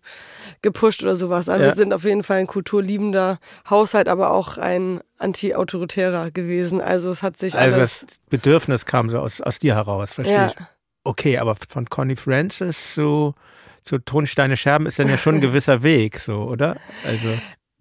[0.62, 1.48] gepusht oder sowas.
[1.50, 1.70] Also Ja.
[1.70, 6.82] wir sind auf jeden Fall ein kulturliebender Haushalt, aber auch ein anti-autoritärer gewesen.
[6.82, 8.00] Also es hat sich Also alles.
[8.08, 10.48] das Bedürfnis kam so aus, aus dir heraus, verstehe Ja.
[10.48, 10.56] ich.
[11.04, 13.36] Okay, aber von Connie Francis zu,
[13.84, 16.78] zu Tonsteine Scherben ist dann ja schon ein gewisser Weg, so, oder?
[17.06, 17.28] Also,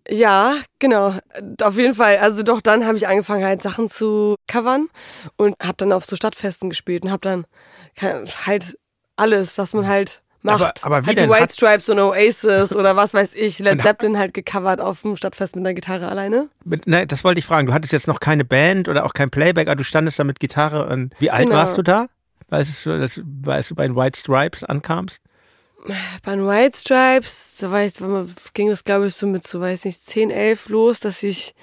[0.08, 1.14] Ja, genau.
[1.62, 2.18] Auf jeden Fall.
[2.18, 4.88] Also doch dann habe ich angefangen halt Sachen zu covern
[5.36, 7.44] und habe dann auf so Stadtfesten gespielt und habe dann
[8.46, 8.78] halt
[9.16, 10.54] alles, was man halt macht.
[10.60, 11.28] Aber- aber wie halt denn?
[11.28, 15.16] die White Stripes und Oasis oder was weiß ich, Led Zeppelin halt gecovert auf dem
[15.16, 16.48] Stadtfest mit einer Gitarre alleine.
[16.64, 17.68] mit, nein, das wollte ich fragen.
[17.68, 20.40] Du hattest jetzt noch keine Band oder auch kein Playback, aber du standest da mit
[20.40, 21.56] Gitarre und wie alt Genau.
[21.58, 22.06] warst du da?
[22.48, 25.20] Weißt du, das, als du bei den White Stripes ankamst?
[26.24, 27.94] Bei den White Stripes, so weiß,
[28.54, 31.54] ging das glaube ich so mit so, weiß nicht, 10, 11 los, dass ich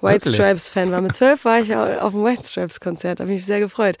[0.00, 0.34] White Wirklich?
[0.36, 1.00] Stripes Fan war.
[1.00, 3.96] Mit 12 war ich au- auf dem White Stripes Konzert, da bin ich sehr gefreut.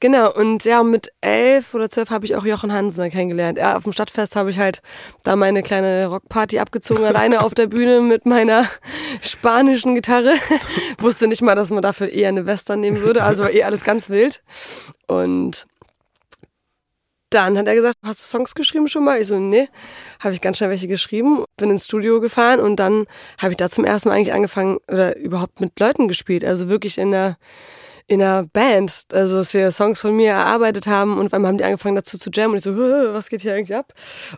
[0.00, 3.56] Genau, und ja, mit 11 oder 12 habe ich auch Jochen Hansen kennengelernt.
[3.58, 4.82] Ja, auf dem Stadtfest habe ich halt
[5.24, 8.68] da meine kleine Rockparty abgezogen, alleine auf der Bühne mit meiner
[9.22, 10.34] spanischen Gitarre.
[10.98, 13.84] Wusste nicht mal, dass man dafür eher eine Western nehmen würde, also war eh alles
[13.84, 14.42] ganz wild.
[15.06, 15.66] Und
[17.34, 19.20] dann hat er gesagt, hast du Songs geschrieben schon mal?
[19.20, 19.68] Ich so, nee,
[20.20, 23.06] habe ich ganz schnell welche geschrieben, bin ins Studio gefahren und dann
[23.38, 26.98] habe ich da zum ersten Mal eigentlich angefangen oder überhaupt mit Leuten gespielt, also wirklich
[26.98, 27.36] in der
[28.08, 31.64] in einer Band, also dass wir Songs von mir erarbeitet haben und dann haben die
[31.64, 33.92] angefangen dazu zu jammen und ich so, "Hö, was geht hier eigentlich ab?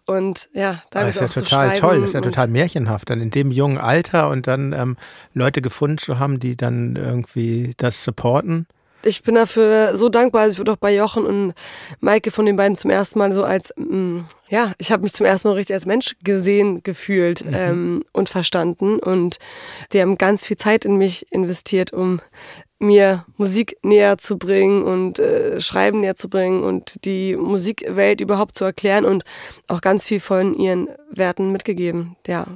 [0.06, 2.20] Und ja, da habe Das ich ist ja auch total so toll, das ist ja
[2.20, 4.96] total märchenhaft, dann in dem jungen Alter und dann ähm,
[5.32, 8.66] Leute gefunden zu haben, die dann irgendwie das supporten.
[9.06, 10.42] Ich bin dafür so dankbar.
[10.42, 11.54] Also ich wurde auch bei Jochen und
[12.00, 15.26] Maike von den beiden zum ersten Mal so als, mm, ja, ich habe mich zum
[15.26, 18.98] ersten Mal richtig als Mensch gesehen, gefühlt ähm, und verstanden.
[18.98, 19.38] Und
[19.92, 22.20] die haben ganz viel Zeit in mich investiert, um
[22.78, 28.56] mir Musik näher zu bringen und äh, Schreiben näher zu bringen und die Musikwelt überhaupt
[28.56, 29.24] zu erklären und
[29.68, 32.16] auch ganz viel von ihren Werten mitgegeben.
[32.26, 32.46] Ja,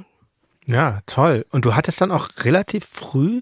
[0.69, 1.45] Ja, toll.
[1.49, 3.41] Und du hattest dann auch relativ früh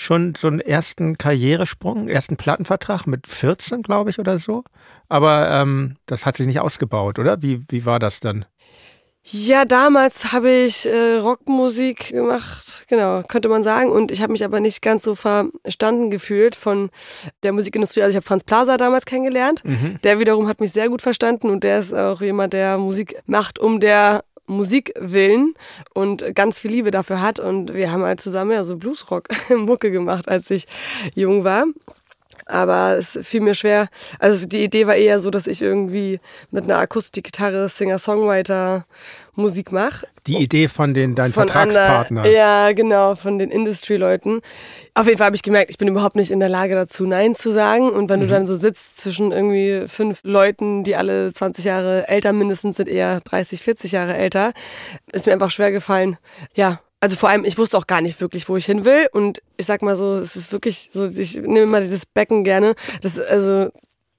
[0.00, 4.64] schon so einen ersten Karrieresprung, ersten Plattenvertrag mit 14, glaube ich, oder so.
[5.08, 7.42] Aber ähm, das hat sich nicht ausgebaut, oder?
[7.42, 8.46] Wie, wie war das dann?
[9.22, 13.90] Ja, damals habe ich äh, Rockmusik gemacht, genau, könnte man sagen.
[13.90, 16.88] Und ich habe mich aber nicht ganz so verstanden gefühlt von
[17.42, 18.00] der Musikindustrie.
[18.00, 19.62] Also ich habe Franz Plaza damals kennengelernt.
[20.02, 23.58] Der wiederum hat mich sehr gut verstanden und der ist auch jemand, der Musik macht
[23.58, 25.54] um der Musik willen
[25.94, 27.40] und ganz viel Liebe dafür hat.
[27.40, 30.66] Und wir haben halt zusammen ja so Bluesrock-Mucke gemacht, als ich
[31.14, 31.64] jung war.
[32.50, 33.88] Aber es fiel mir schwer.
[34.18, 36.20] Also die Idee war eher so, dass ich irgendwie
[36.50, 38.84] mit einer Akustikgitarre, Singer-Songwriter
[39.34, 40.06] Musik mache.
[40.26, 42.24] Die Idee von den deinen Von Vertragspartnern.
[42.26, 44.40] Ander- Ja, genau, von den Industry-Leuten.
[44.94, 47.34] Auf jeden Fall habe ich gemerkt, ich bin überhaupt nicht in der Lage dazu, Nein
[47.34, 47.88] zu sagen.
[47.90, 52.32] Und wenn du dann so sitzt zwischen irgendwie fünf Leuten, die alle 20 Jahre älter
[52.34, 54.52] mindestens sind, eher 30, 40 Jahre älter,
[55.12, 56.18] ist mir einfach schwer gefallen.
[56.54, 59.08] Ja, also vor allem, ich wusste auch gar nicht wirklich, wo ich hin will.
[59.12, 62.74] Und ich sag mal so, es ist wirklich so, ich nehme immer dieses Becken gerne.
[63.00, 63.70] Das also,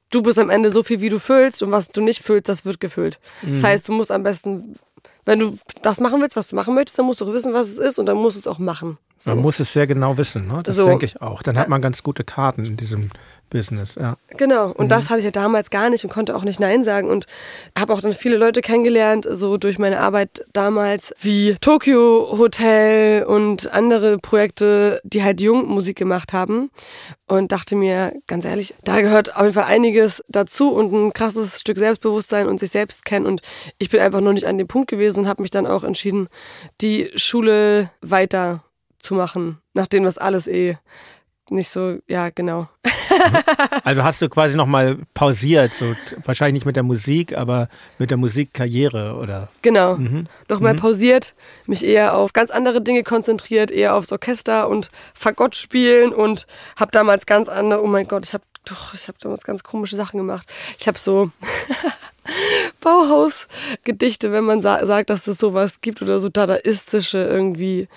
[0.09, 1.61] du bist am Ende so viel, wie du füllst.
[1.61, 3.19] Und was du nicht füllst, das wird gefüllt.
[3.43, 4.75] Das heißt, du musst am besten,
[5.25, 7.67] wenn du das machen willst, was du machen möchtest, dann musst du auch wissen, was
[7.67, 7.99] es ist.
[7.99, 8.97] Und dann musst du es auch machen.
[9.17, 9.29] So.
[9.31, 10.63] Man muss es sehr genau wissen, ne?
[10.63, 10.87] Das So.
[10.87, 11.43] denke ich auch.
[11.43, 13.11] Dann hat man ganz gute Karten in diesem
[13.51, 14.15] Business, ja.
[14.37, 17.09] Genau, und das hatte ich ja damals gar nicht und konnte auch nicht Nein sagen
[17.09, 17.25] und
[17.77, 23.71] habe auch dann viele Leute kennengelernt, so durch meine Arbeit damals, wie Tokyo Hotel und
[23.71, 26.71] andere Projekte, die halt jung Musik gemacht haben
[27.27, 31.59] und dachte mir, ganz ehrlich, da gehört auf jeden Fall einiges dazu und ein krasses
[31.59, 33.41] Stück Selbstbewusstsein und sich selbst kennen und
[33.77, 36.29] ich bin einfach noch nicht an dem Punkt gewesen und habe mich dann auch entschieden,
[36.79, 38.63] die Schule weiter
[38.99, 40.77] zu machen, nachdem das alles eh
[41.51, 42.69] nicht so, ja, genau.
[43.83, 48.17] Also hast du quasi nochmal pausiert, so wahrscheinlich nicht mit der Musik, aber mit der
[48.17, 49.97] Musikkarriere oder Genau.
[50.49, 51.33] Nochmal pausiert,
[51.65, 56.45] mich eher auf ganz andere Dinge konzentriert, eher aufs Orchester und Fagott spielen und
[56.75, 59.95] habe damals ganz andere, oh mein Gott, ich habe doch, ich habe damals ganz komische
[59.95, 60.51] Sachen gemacht.
[60.79, 61.31] Ich habe so
[62.81, 67.87] Bauhausgedichte, wenn man sa sagt, dass es sowas gibt oder so dadaistische irgendwie,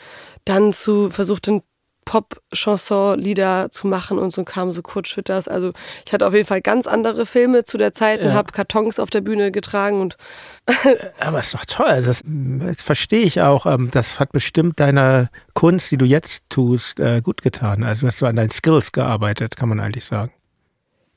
[0.44, 1.62] dann zu versucht, den
[2.04, 5.48] Pop-Chanson-Lieder zu machen und so kam so Kurt Schwitters.
[5.48, 5.72] Also
[6.06, 8.34] ich hatte auf jeden Fall ganz andere Filme zu der Zeit und Ja.
[8.34, 10.16] habe Kartons auf der Bühne getragen und
[11.20, 12.02] Aber ist doch toll.
[12.04, 13.66] Das, das verstehe ich auch.
[13.66, 17.84] Ähm, Das hat bestimmt deiner Kunst, die du jetzt tust, äh, gut getan.
[17.84, 20.32] Also du hast so an deinen Skills gearbeitet, kann man eigentlich sagen.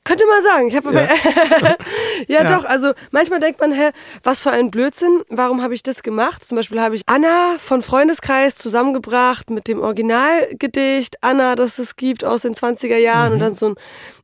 [0.08, 0.68] Könnte man sagen.
[0.68, 1.02] Ich habe aber
[2.28, 2.42] ja.
[2.42, 2.44] Ja.
[2.44, 3.90] doch, also manchmal denkt man, hä,
[4.22, 6.46] was für ein Blödsinn, warum habe ich das gemacht?
[6.46, 12.24] Zum Beispiel habe ich Anna von Freundeskreis zusammengebracht mit dem Originalgedicht Anna, das es gibt
[12.24, 13.74] aus den 20er Jahren und dann so ein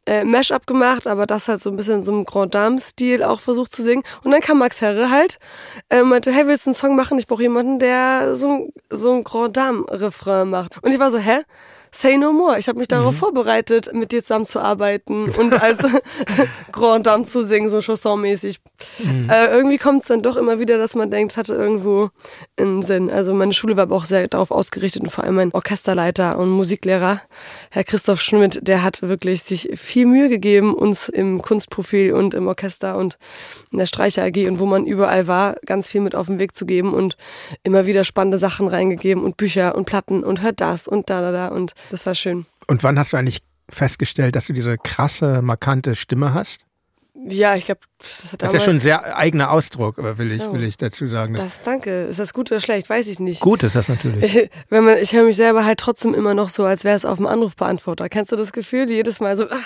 [0.07, 3.41] äh, Mash-up gemacht, aber das halt so ein bisschen in so einem Grand Dame-Stil auch
[3.41, 4.05] versucht zu singen.
[4.22, 5.39] Und dann kam Max Herre halt,
[5.91, 7.18] äh, meinte, hey, willst du einen Song machen?
[7.18, 10.82] Ich brauche jemanden, der so ein, so ein Grand Dame-Refrain macht.
[10.82, 11.43] Und ich war so, hä?
[11.97, 12.59] Say no more.
[12.59, 15.78] Ich habe mich darauf vorbereitet, mit dir zusammenzuarbeiten und als
[16.72, 18.61] Grand Dame zu singen, so chansonmäßig.
[19.30, 22.11] Äh, irgendwie kommt es dann doch immer wieder, dass man denkt, es hatte irgendwo
[22.59, 23.11] einen Sinn.
[23.11, 26.51] Also meine Schule war aber auch sehr darauf ausgerichtet und vor allem mein Orchesterleiter und
[26.51, 27.22] Musiklehrer,
[27.70, 32.49] Herr Christoph Schmidt, der hat wirklich sich viel Mühe gegeben, uns im Kunstprofil und im
[32.49, 33.18] Orchester und
[33.70, 36.57] in der Streicher AG und wo man überall war, ganz viel mit auf den Weg
[36.57, 37.16] zu geben und
[37.62, 41.30] immer wieder spannende Sachen reingegeben und Bücher und Platten und hört das und da, da,
[41.30, 42.47] da und das war schön.
[42.66, 46.66] Und wann hast du eigentlich festgestellt, dass du diese krasse, markante Stimme hast?
[47.26, 50.32] Ja, ich glaube, das hat Das ist ja schon ein sehr eigener Ausdruck, aber will
[50.32, 50.53] ich, Oh.
[50.53, 51.35] will ich dazu sagen.
[51.35, 52.03] Das, danke.
[52.03, 52.91] Ist das gut oder schlecht?
[52.91, 53.41] Weiß ich nicht.
[53.41, 54.37] Gut ist das natürlich.
[54.37, 57.05] Ich, wenn man, ich höre mich selber halt trotzdem immer noch so, als wäre es
[57.05, 58.09] auf dem Anrufbeantworter.
[58.09, 58.91] Kennst du das Gefühl?
[58.91, 59.61] Jedes Mal so, ah,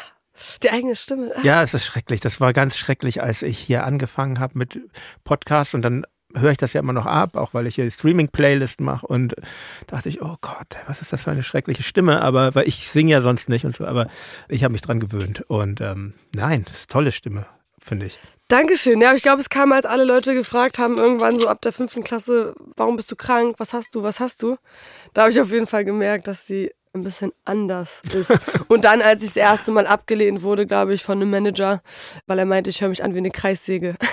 [0.63, 1.33] die eigene Stimme.
[1.35, 1.41] Ah.
[1.43, 2.21] Ja, es ist schrecklich.
[2.21, 4.79] Das war ganz schrecklich, als ich hier angefangen habe mit
[5.25, 6.05] Podcasts und dann
[6.41, 9.35] höre ich das ja immer noch ab, auch weil ich hier Streaming-Playlist mache und
[9.87, 13.13] dachte ich, oh Gott, was ist das für eine schreckliche Stimme, aber weil ich singe
[13.13, 14.09] ja sonst nicht und so, aber
[14.49, 17.47] ich habe mich dran gewöhnt und ähm, nein, tolle Stimme,
[17.81, 18.19] finde ich.
[18.49, 18.99] Dankeschön.
[19.03, 22.03] Ja, ich glaube, es kam, als alle Leute gefragt haben, irgendwann so ab der fünften
[22.03, 23.57] Klasse, warum bist du krank?
[23.59, 24.03] Was hast du?
[24.03, 24.57] Was hast du?
[25.13, 28.37] Da habe ich auf jeden Fall gemerkt, dass sie ein bisschen anders ist.
[28.69, 31.83] Und dann, als ich das erste Mal abgelehnt wurde, glaube ich, von einem Manager,
[32.27, 33.97] weil er meinte, ich höre mich an wie eine Kreissäge.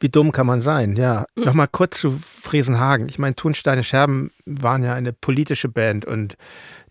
[0.00, 1.26] Wie dumm kann man sein, ja.
[1.36, 3.08] Nochmal kurz zu Friesenhagen.
[3.08, 6.34] Ich meine, Thunsteine Scherben waren ja eine politische Band und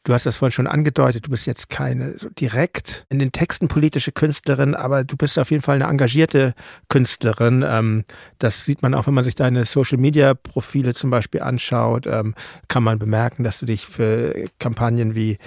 [0.03, 3.67] du hast das vorhin schon angedeutet, du bist jetzt keine so direkt in den Texten
[3.67, 6.53] politische Künstlerin, aber du bist auf jeden Fall eine engagierte
[6.89, 7.63] Künstlerin.
[7.67, 8.05] Ähm,
[8.39, 12.35] das sieht man auch, wenn man sich deine Social-Media-Profile zum Beispiel anschaut, ähm,
[12.67, 15.37] kann man bemerken, dass du dich für Kampagnen wie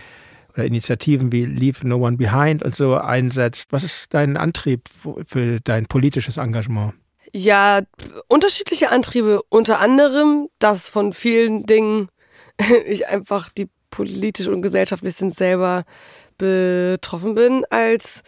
[0.55, 3.69] oder Initiativen wie Leave No One Behind und so einsetzt.
[3.71, 4.89] Was ist dein Antrieb
[5.27, 6.95] für dein politisches Engagement?
[7.33, 7.81] Ja,
[8.29, 9.43] unterschiedliche Antriebe.
[9.49, 12.09] Unter anderem, dass von vielen Dingen
[12.87, 15.84] ich einfach die politisch und gesellschaftlich sind selber
[16.36, 18.22] betroffen bin als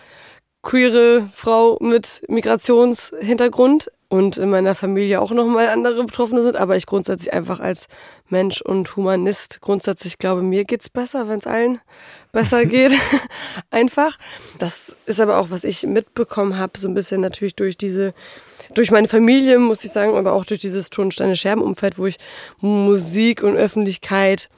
[0.62, 6.86] queere Frau mit Migrationshintergrund und in meiner Familie auch nochmal andere Betroffene sind, aber ich
[6.86, 7.86] grundsätzlich einfach als
[8.28, 11.80] Mensch und Humanist grundsätzlich glaube, mir geht's besser, wenn es allen
[12.30, 12.92] besser geht.
[13.70, 14.16] einfach.
[14.60, 18.14] Das ist aber auch, was ich mitbekommen habe, so ein bisschen natürlich durch diese,
[18.74, 22.18] durch meine Familie, muss ich sagen, aber auch durch dieses Tonsteine Scherben-Umfeld, wo ich
[22.60, 24.48] Musik und Öffentlichkeit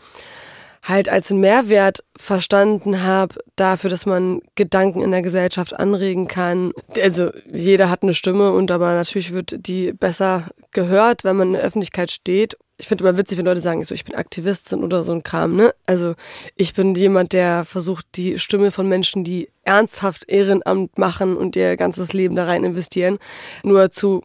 [0.83, 6.73] halt als Mehrwert verstanden habe dafür, dass man Gedanken in der Gesellschaft anregen kann.
[7.01, 11.55] Also jeder hat eine Stimme und aber natürlich wird die besser gehört, wenn man in
[11.55, 12.57] der Öffentlichkeit steht.
[12.81, 15.57] Ich finde immer witzig, wenn Leute sagen, so, ich bin Aktivistin oder so ein Kram,
[15.57, 15.75] ne?
[15.87, 16.15] Also
[16.55, 21.77] ich bin jemand, der versucht, die Stimme von Menschen, die ernsthaft Ehrenamt machen und ihr
[21.77, 23.19] ganzes Leben da rein investieren,
[23.65, 24.23] nur zu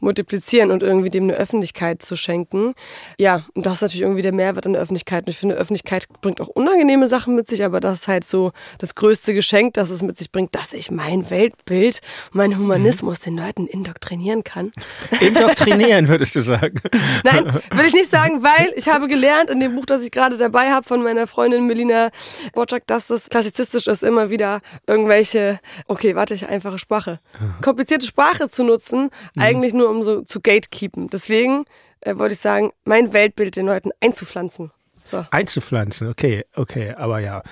[0.00, 2.74] multiplizieren und irgendwie dem eine Öffentlichkeit zu schenken.
[3.18, 5.26] Ja, und das ist natürlich irgendwie der Mehrwert an der Öffentlichkeit.
[5.26, 8.52] Und ich finde, Öffentlichkeit bringt auch unangenehme Sachen mit sich, aber das ist halt so
[8.78, 12.00] das größte Geschenk, das es mit sich bringt, dass ich mein Weltbild,
[12.32, 14.70] mein Humanismus den Leuten indoktrinieren kann.
[15.20, 16.80] Indoktrinieren, würdest du sagen.
[17.24, 20.36] Nein, will ich nicht sagen, weil ich habe gelernt in dem Buch, das ich gerade
[20.36, 22.10] dabei habe von meiner Freundin Melina
[22.54, 27.20] Wojcik, dass das klassizistisch ist, immer wieder irgendwelche, okay, warte, ich einfache Sprache,
[27.62, 31.08] komplizierte Sprache zu nutzen, eigentlich nur um so zu gatekeepen.
[31.08, 31.64] Deswegen
[32.02, 34.70] äh, wollte ich sagen, mein Weltbild den Leuten einzupflanzen.
[35.08, 35.24] So.
[35.30, 37.42] Einzupflanzen, okay, okay, aber ja.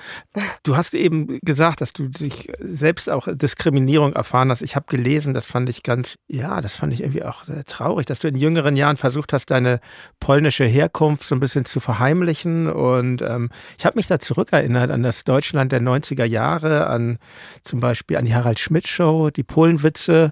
[0.61, 4.61] Du hast eben gesagt, dass du dich selbst auch Diskriminierung erfahren hast.
[4.61, 8.05] Ich habe gelesen, das fand ich ganz, ja, das fand ich irgendwie auch äh, traurig,
[8.05, 9.79] dass du in jüngeren Jahren versucht hast, deine
[10.19, 12.69] polnische Herkunft so ein bisschen zu verheimlichen.
[12.69, 17.17] Und ähm, ich habe mich da zurückerinnert an das Deutschland der 90er Jahre, an
[17.63, 20.31] zum Beispiel an die Harald Schmidt Show, die Polenwitze,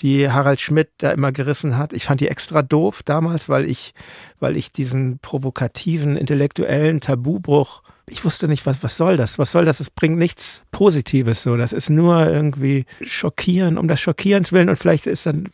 [0.00, 1.92] die Harald Schmidt da immer gerissen hat.
[1.92, 3.94] Ich fand die extra doof damals, weil ich,
[4.40, 9.38] weil ich diesen provokativen, intellektuellen Tabubruch, ich wusste nicht, was, was soll das?
[9.38, 9.80] Was soll das?
[9.80, 11.56] Es bringt nichts Positives so.
[11.56, 15.48] Das ist nur irgendwie schockieren, um das Schockierens willen und vielleicht ist dann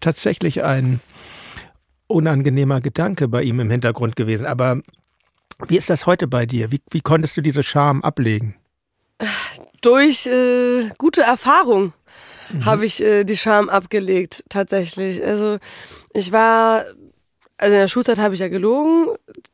[0.00, 1.00] tatsächlich ein
[2.06, 4.44] unangenehmer Gedanke bei ihm im Hintergrund gewesen.
[4.46, 4.82] Aber
[5.68, 6.72] Wie ist das heute bei dir?
[6.72, 8.56] Wie, wie konntest du diese Scham ablegen?
[9.80, 11.92] Durch äh, gute Erfahrung
[12.52, 12.64] mhm.
[12.64, 15.24] habe ich äh, die Scham abgelegt, tatsächlich.
[15.24, 15.58] Also
[16.12, 16.84] ich war
[17.56, 19.06] also in der Schulzeit habe ich ja gelogen,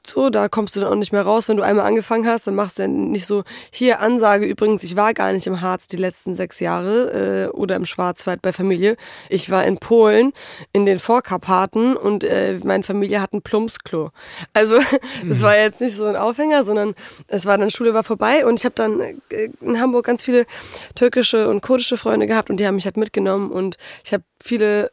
[0.07, 2.55] so, da kommst du dann auch nicht mehr raus, wenn du einmal angefangen hast, dann
[2.55, 5.98] machst du ja nicht so, hier Ansage übrigens, ich war gar nicht im Harz die
[5.98, 8.96] letzten sechs Jahre äh, oder im Schwarzwald bei Familie.
[9.28, 10.32] Ich war in Polen,
[10.72, 14.11] in den Vorkarpaten und äh, meine Familie hat ein Plumpsklo.
[14.55, 14.78] Also
[15.28, 16.94] das war jetzt nicht so ein Aufhänger, sondern
[17.28, 20.46] es war dann, Schule war vorbei und ich habe dann äh, in Hamburg ganz viele
[20.94, 24.90] türkische und kurdische Freunde gehabt und die haben mich halt mitgenommen und ich habe viele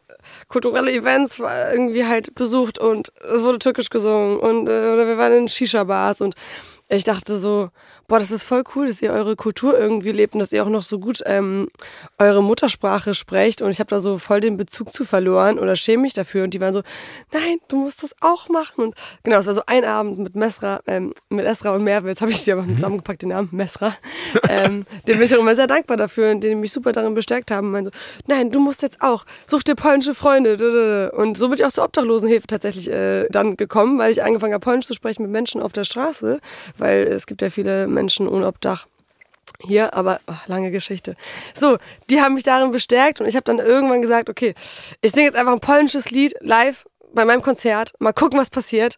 [0.47, 5.33] kulturelle Events irgendwie halt besucht und es wurde türkisch gesungen und äh, oder wir waren
[5.33, 6.35] in Shisha-Bars und
[6.89, 7.69] ich dachte so,
[8.07, 10.69] boah, das ist voll cool, dass ihr eure Kultur irgendwie lebt und dass ihr auch
[10.69, 11.67] noch so gut ähm,
[12.17, 13.61] eure Muttersprache sprecht.
[13.61, 16.45] Und ich habe da so voll den Bezug zu verloren oder schäme mich dafür.
[16.45, 16.83] Und die waren so,
[17.33, 18.85] nein, du musst das auch machen.
[18.85, 22.07] Und genau, es war so ein Abend mit Mesra, ähm, mit Esra und Merve.
[22.07, 22.75] Jetzt habe ich sie aber mhm.
[22.75, 23.93] zusammengepackt, den Namen Mesra.
[24.47, 27.51] ähm, dem bin ich auch immer sehr dankbar dafür und die mich super darin bestärkt
[27.51, 27.75] haben.
[27.75, 27.91] Und so,
[28.25, 31.11] nein, du musst jetzt auch, such dir polnische Freunde.
[31.11, 34.63] Und so bin ich auch zur Obdachlosenhilfe tatsächlich äh, dann gekommen, weil ich angefangen habe,
[34.63, 36.39] Polnisch zu sprechen mit Menschen auf der Straße,
[36.77, 38.87] weil es gibt ja viele Menschen ohne Obdach
[39.61, 41.15] hier, aber ach, lange Geschichte.
[41.53, 41.77] So,
[42.09, 44.53] die haben mich darin bestärkt und ich habe dann irgendwann gesagt, okay,
[45.01, 48.97] ich singe jetzt einfach ein polnisches Lied live bei meinem Konzert, mal gucken, was passiert.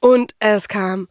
[0.00, 1.08] Und es kam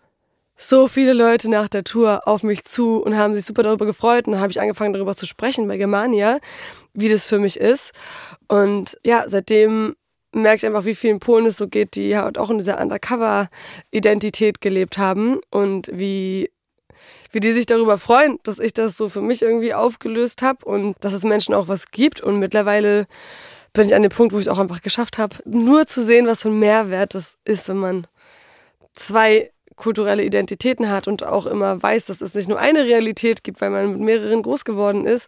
[0.55, 4.27] so viele Leute nach der Tour auf mich zu und haben sich super darüber gefreut.
[4.27, 6.39] Und habe ich angefangen, darüber zu sprechen bei Germania,
[6.93, 7.91] wie das für mich ist.
[8.47, 9.95] Und ja, seitdem
[10.31, 14.61] merke ich einfach, wie vielen Polen es so geht, die halt auch in dieser Undercover-Identität
[14.61, 16.49] gelebt haben und wie
[17.33, 20.95] wie die sich darüber freuen, dass ich das so für mich irgendwie aufgelöst habe und
[21.01, 22.21] dass es Menschen auch was gibt.
[22.21, 23.07] Und mittlerweile
[23.73, 26.27] bin ich an dem Punkt, wo ich es auch einfach geschafft habe, nur zu sehen,
[26.27, 28.07] was für ein Mehrwert das ist, wenn man
[28.93, 33.59] zwei kulturelle Identitäten hat und auch immer weiß, dass es nicht nur eine Realität gibt,
[33.61, 35.27] weil man mit mehreren groß geworden ist.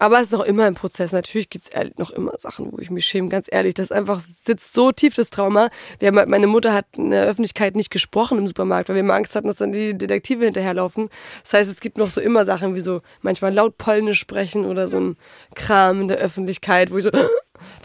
[0.00, 1.12] Aber es ist noch immer ein Prozess.
[1.12, 3.28] Natürlich gibt es noch immer Sachen, wo ich mich schäme.
[3.28, 5.68] Ganz ehrlich, das einfach sitzt so tief, das Trauma.
[5.98, 9.12] Wir haben, meine Mutter hat in der Öffentlichkeit nicht gesprochen im Supermarkt, weil wir immer
[9.12, 11.10] Angst hatten, dass dann die Detektive hinterherlaufen.
[11.42, 14.88] Das heißt, es gibt noch so immer Sachen wie so manchmal laut Polnisch sprechen oder
[14.88, 15.16] so ein
[15.54, 17.10] Kram in der Öffentlichkeit, wo ich so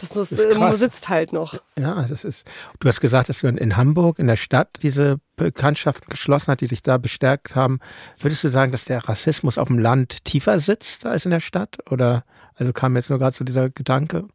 [0.00, 1.60] das, das äh, sitzt halt noch.
[1.78, 2.46] Ja, das ist.
[2.80, 6.68] Du hast gesagt, dass du in Hamburg, in der Stadt, diese Bekanntschaften geschlossen hat, die
[6.68, 7.80] dich da bestärkt haben.
[8.18, 11.78] Würdest du sagen, dass der Rassismus auf dem Land tiefer sitzt als in der Stadt?
[11.90, 12.24] Oder
[12.54, 14.26] also kam jetzt nur gerade so dieser Gedanke?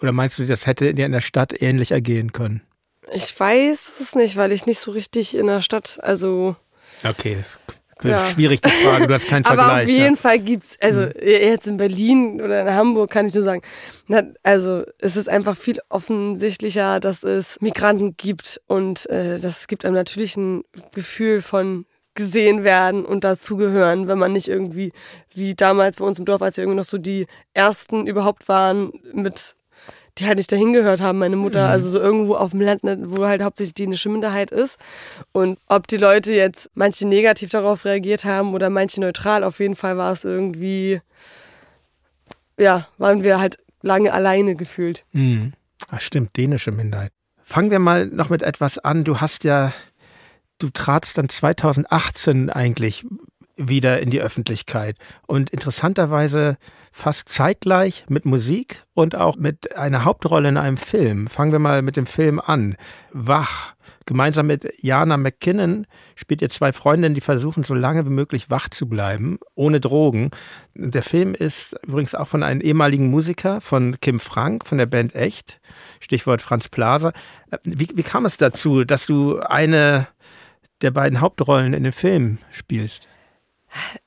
[0.00, 2.62] Oder meinst du, das hätte dir in der Stadt ähnlich ergehen können?
[3.12, 6.56] Ich weiß es nicht, weil ich nicht so richtig in der Stadt, also.
[7.04, 7.58] Okay, das
[8.02, 8.24] ja.
[8.26, 9.84] Schwierig die Frage, du hast keinen Aber Vergleich.
[9.84, 10.20] auf jeden ja.
[10.20, 11.12] Fall gibt's, also mhm.
[11.22, 13.62] jetzt in Berlin oder in Hamburg kann ich nur sagen,
[14.42, 19.94] also es ist einfach viel offensichtlicher, dass es Migranten gibt und äh, das gibt einem
[19.94, 24.92] natürlich ein Gefühl von gesehen werden und dazugehören, wenn man nicht irgendwie,
[25.34, 28.92] wie damals bei uns im Dorf, als wir irgendwie noch so die ersten überhaupt waren
[29.12, 29.56] mit
[30.18, 31.66] die halt nicht dahin gehört haben, meine Mutter.
[31.66, 31.72] Mhm.
[31.72, 34.78] Also so irgendwo auf dem Land, ne, wo halt hauptsächlich die eine Minderheit ist.
[35.32, 39.74] Und ob die Leute jetzt manche negativ darauf reagiert haben oder manche neutral, auf jeden
[39.74, 41.00] Fall war es irgendwie,
[42.58, 45.04] ja, waren wir halt lange alleine gefühlt.
[45.12, 45.52] Mhm.
[45.90, 47.12] Ach stimmt, dänische Minderheit.
[47.42, 49.04] Fangen wir mal noch mit etwas an.
[49.04, 49.72] Du hast ja,
[50.58, 53.04] du tratst dann 2018 eigentlich
[53.56, 54.96] wieder in die Öffentlichkeit.
[55.26, 56.56] Und interessanterweise
[56.92, 61.26] fast zeitgleich mit Musik und auch mit einer Hauptrolle in einem Film.
[61.26, 62.76] Fangen wir mal mit dem Film an.
[63.12, 63.74] Wach.
[64.06, 68.68] Gemeinsam mit Jana McKinnon spielt ihr zwei Freundinnen, die versuchen, so lange wie möglich wach
[68.68, 70.30] zu bleiben, ohne Drogen.
[70.74, 75.14] Der Film ist übrigens auch von einem ehemaligen Musiker, von Kim Frank, von der Band
[75.14, 75.58] Echt.
[76.00, 77.12] Stichwort Franz Plaza.
[77.62, 80.06] Wie, wie kam es dazu, dass du eine
[80.82, 83.08] der beiden Hauptrollen in dem Film spielst?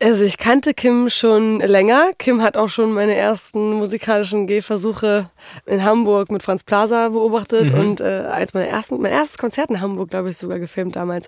[0.01, 2.11] Also ich kannte Kim schon länger.
[2.17, 5.29] Kim hat auch schon meine ersten musikalischen Gehversuche
[5.65, 7.79] in Hamburg mit Franz Plaza beobachtet mhm.
[7.79, 11.27] und äh, als meine ersten, mein erstes Konzert in Hamburg, glaube ich, sogar gefilmt damals.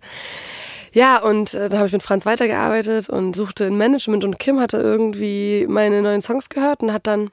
[0.92, 4.60] Ja, und äh, dann habe ich mit Franz weitergearbeitet und suchte in Management und Kim
[4.60, 7.30] hatte irgendwie meine neuen Songs gehört und hat dann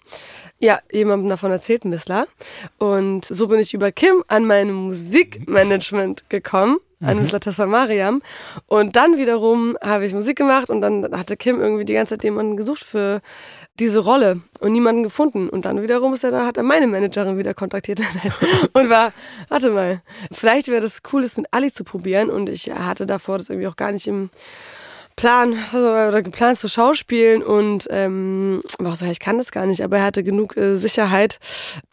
[0.59, 2.27] ja jemandem davon erzählt, Missler.
[2.79, 7.29] Und so bin ich über Kim an mein Musikmanagement gekommen an mhm.
[7.29, 8.23] Tessa Mariam.
[8.67, 12.25] Und dann wiederum habe ich Musik gemacht und dann hatte Kim irgendwie die ganze Zeit
[12.25, 13.21] jemanden gesucht für
[13.79, 15.49] diese Rolle und niemanden gefunden.
[15.49, 18.01] Und dann wiederum ist er da, hat er meine Managerin wieder kontaktiert
[18.73, 19.13] und war,
[19.49, 22.31] warte mal, vielleicht wäre das cool, das mit Ali zu probieren.
[22.31, 24.31] Und ich hatte davor das irgendwie auch gar nicht im
[25.17, 29.97] Plan oder geplant zu schauspielen und ähm, war so, ich kann das gar nicht, aber
[29.97, 31.39] er hatte genug äh, Sicherheit,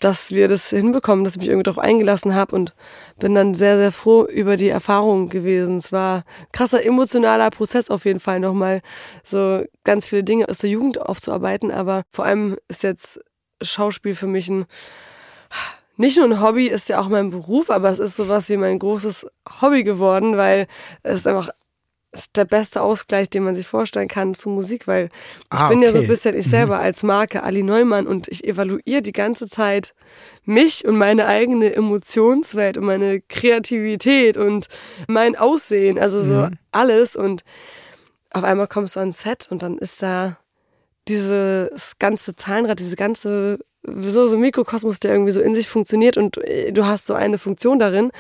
[0.02, 2.76] dass wir das hinbekommen, dass ich mich irgendwie darauf eingelassen habe und
[3.20, 5.78] bin dann sehr, sehr froh über die Erfahrung gewesen.
[5.78, 8.82] Es war ein krasser emotionaler Prozess auf jeden Fall nochmal,
[9.24, 13.22] so ganz viele Dinge aus der Jugend aufzuarbeiten, aber vor allem ist jetzt
[13.62, 14.66] Schauspiel für mich ein
[15.96, 18.80] nicht nur ein Hobby, ist ja auch mein Beruf, aber es ist sowas wie mein
[18.80, 19.28] großes
[19.62, 20.66] Hobby geworden, weil
[21.04, 21.50] es einfach
[22.14, 25.80] ist der beste Ausgleich, den man sich vorstellen kann zu Musik, weil ich ah, bin
[25.80, 25.88] okay.
[25.88, 26.82] ja so ein bisschen ich selber mhm.
[26.84, 29.94] als Marke Ali Neumann und ich evaluiere die ganze Zeit
[30.46, 34.68] mich und meine eigene Emotionswelt und meine Kreativität und
[35.08, 36.58] mein Aussehen, also so mhm.
[36.72, 37.44] alles und
[38.32, 40.38] auf einmal kommst du ans Set und dann ist da
[41.08, 46.18] dieses ganze Zahlenrad, diese ganze so, so ein Mikrokosmos, der irgendwie so in sich funktioniert
[46.18, 48.12] und äh, du hast so eine Funktion darin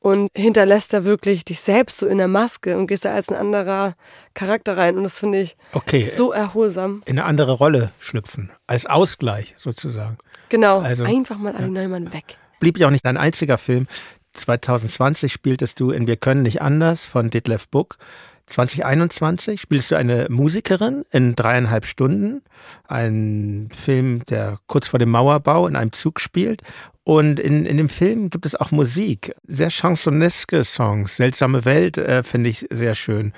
[0.00, 3.36] und hinterlässt da wirklich dich selbst so in der Maske und gehst da als ein
[3.36, 3.94] anderer
[4.34, 6.00] Charakter rein und das finde ich okay.
[6.00, 7.02] so erholsam.
[7.06, 10.18] In eine andere Rolle schlüpfen, als Ausgleich sozusagen.
[10.48, 11.70] Genau, also, einfach mal Ali ja.
[11.70, 12.36] Neumann weg.
[12.60, 13.86] Blieb ja auch nicht dein einziger Film.
[14.34, 17.96] 2020 spieltest du in Wir können nicht anders von Detlef Buck.
[18.46, 22.42] 2021 spielst du eine Musikerin in dreieinhalb Stunden.
[22.86, 26.62] Ein Film, der kurz vor dem Mauerbau in einem Zug spielt.
[27.04, 29.34] Und in, in dem Film gibt es auch Musik.
[29.46, 31.16] Sehr chansoneske Songs.
[31.16, 33.32] Seltsame Welt äh, finde ich sehr schön.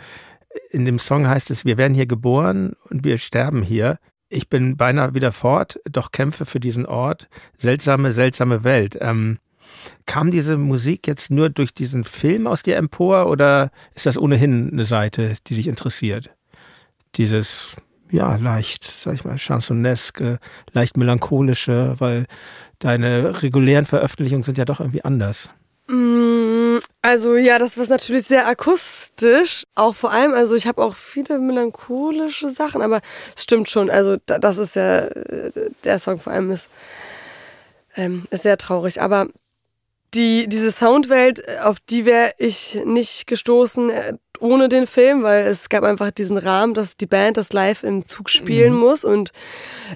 [0.70, 3.98] In dem Song heißt es, wir werden hier geboren und wir sterben hier.
[4.28, 7.28] Ich bin beinahe wieder fort, doch kämpfe für diesen Ort.
[7.58, 8.98] Seltsame, seltsame Welt.
[9.00, 9.38] Ähm,
[10.06, 14.70] Kam diese Musik jetzt nur durch diesen Film aus dir empor oder ist das ohnehin
[14.72, 16.30] eine Seite, die dich interessiert?
[17.16, 17.72] Dieses,
[18.10, 20.38] ja, leicht, sag ich mal, chansoneske,
[20.72, 22.26] leicht melancholische, weil
[22.78, 25.50] deine regulären Veröffentlichungen sind ja doch irgendwie anders.
[25.88, 30.94] Mm, also ja, das war natürlich sehr akustisch, auch vor allem, also ich habe auch
[30.94, 33.00] viele melancholische Sachen, aber
[33.36, 35.50] es stimmt schon, also das ist ja, äh,
[35.84, 36.68] der Song vor allem ist,
[37.96, 39.28] ähm, ist sehr traurig, aber
[40.16, 45.46] die, diese Soundwelt, äh, auf die wäre ich nicht gestoßen äh, ohne den Film, weil
[45.46, 48.80] es gab einfach diesen Rahmen, dass die Band das live im Zug spielen mhm.
[48.80, 49.30] muss und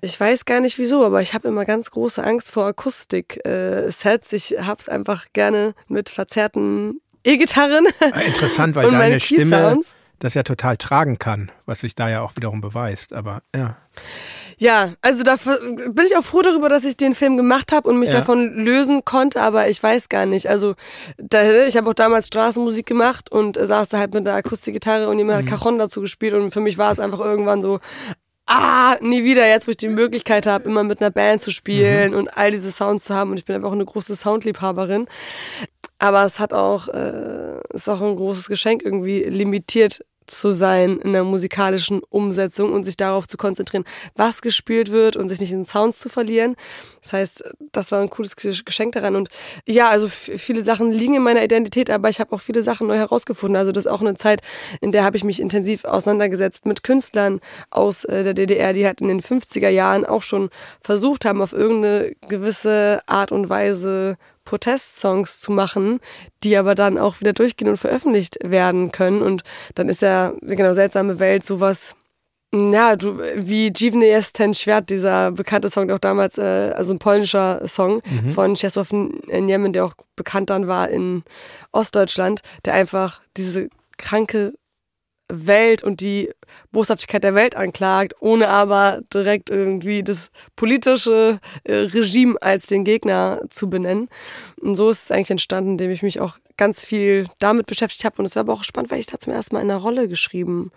[0.00, 4.32] ich weiß gar nicht wieso, aber ich habe immer ganz große Angst vor Akustik-Sets.
[4.32, 7.86] ich habe es einfach gerne mit verzerrten E-Gitarren.
[8.12, 9.80] Ah, interessant, weil deine Stimme
[10.20, 13.76] das ja total tragen kann, was sich da ja auch wiederum beweist, aber ja.
[14.60, 17.98] Ja, also da bin ich auch froh darüber, dass ich den Film gemacht habe und
[17.98, 18.16] mich ja.
[18.16, 20.50] davon lösen konnte, aber ich weiß gar nicht.
[20.50, 20.74] Also
[21.16, 25.16] da, ich habe auch damals Straßenmusik gemacht und saß da halt mit der Akustikgitarre und
[25.16, 25.50] jemand mhm.
[25.50, 27.80] hat Cajon dazu gespielt und für mich war es einfach irgendwann so,
[28.44, 32.12] ah, nie wieder, jetzt wo ich die Möglichkeit habe, immer mit einer Band zu spielen
[32.12, 32.18] mhm.
[32.18, 35.06] und all diese Sounds zu haben und ich bin einfach auch eine große Soundliebhaberin.
[35.98, 41.12] Aber es hat auch, äh, ist auch ein großes Geschenk irgendwie limitiert zu sein in
[41.12, 45.64] der musikalischen Umsetzung und sich darauf zu konzentrieren, was gespielt wird und sich nicht in
[45.64, 46.56] Sounds zu verlieren.
[47.02, 49.16] Das heißt, das war ein cooles Geschenk daran.
[49.16, 49.28] Und
[49.66, 52.96] ja, also viele Sachen liegen in meiner Identität, aber ich habe auch viele Sachen neu
[52.96, 53.56] herausgefunden.
[53.56, 54.40] Also das ist auch eine Zeit,
[54.80, 59.00] in der habe ich mich intensiv auseinandergesetzt mit Künstlern aus äh, der DDR, die halt
[59.00, 60.50] in den 50er Jahren auch schon
[60.80, 64.16] versucht haben, auf irgendeine gewisse Art und Weise
[64.50, 66.00] Protestsongs zu machen,
[66.42, 69.22] die aber dann auch wieder durchgehen und veröffentlicht werden können.
[69.22, 69.44] Und
[69.76, 71.94] dann ist ja, genau, seltsame Welt sowas,
[72.52, 76.92] ja, du, wie Dziwny jest ten Schwert, dieser bekannte Song, der auch damals, äh, also
[76.92, 78.32] ein polnischer Song mhm.
[78.32, 78.92] von Czesław
[79.40, 81.22] Niemen, der auch bekannt dann war in
[81.70, 84.54] Ostdeutschland, der einfach diese kranke
[85.30, 86.30] Welt und die
[86.72, 93.40] Boshaftigkeit der Welt anklagt, ohne aber direkt irgendwie das politische äh, Regime als den Gegner
[93.50, 94.08] zu benennen.
[94.60, 98.16] Und so ist es eigentlich entstanden, indem ich mich auch ganz viel damit beschäftigt habe.
[98.18, 100.08] Und es war aber auch spannend, weil ich da zum ersten Mal in einer Rolle
[100.08, 100.72] geschrieben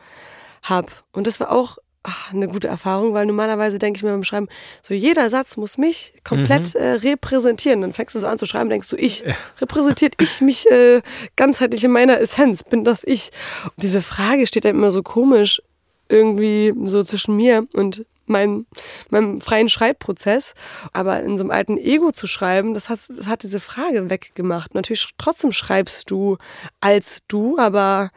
[0.63, 0.87] habe.
[1.11, 4.47] Und das war auch ach, eine gute Erfahrung, weil normalerweise denke ich mir beim Schreiben,
[4.81, 6.81] so jeder Satz muss mich komplett mhm.
[6.81, 7.81] äh, repräsentieren.
[7.81, 9.33] Dann fängst du so an zu schreiben, denkst du, ich, ja.
[9.61, 11.01] repräsentiert ich mich äh,
[11.35, 13.29] ganzheitlich in meiner Essenz, bin das ich?
[13.63, 15.61] Und diese Frage steht dann immer so komisch
[16.09, 18.65] irgendwie so zwischen mir und mein,
[19.09, 20.53] meinem freien Schreibprozess.
[20.91, 24.75] Aber in so einem alten Ego zu schreiben, das hat, das hat diese Frage weggemacht.
[24.75, 26.37] Natürlich trotzdem schreibst du
[26.81, 28.11] als du, aber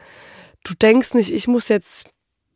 [0.63, 2.09] du denkst nicht, ich muss jetzt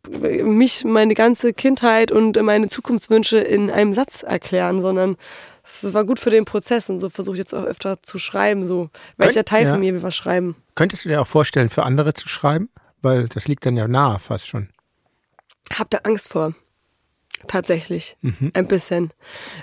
[0.10, 5.18] mich, meine ganze Kindheit und meine Zukunftswünsche in einem Satz erklären, sondern
[5.64, 8.64] es war gut für den Prozess und so versuche ich jetzt auch öfter zu schreiben.
[8.64, 9.72] So, welcher Teil ja.
[9.72, 10.56] von mir will was schreiben?
[10.76, 12.70] Könntest du dir auch vorstellen, für andere zu schreiben?
[13.02, 14.70] Weil das liegt dann ja nahe fast schon.
[15.74, 16.54] Hab da Angst vor.
[17.48, 18.18] Tatsächlich.
[18.22, 18.52] Mhm.
[18.54, 19.12] Ein bisschen.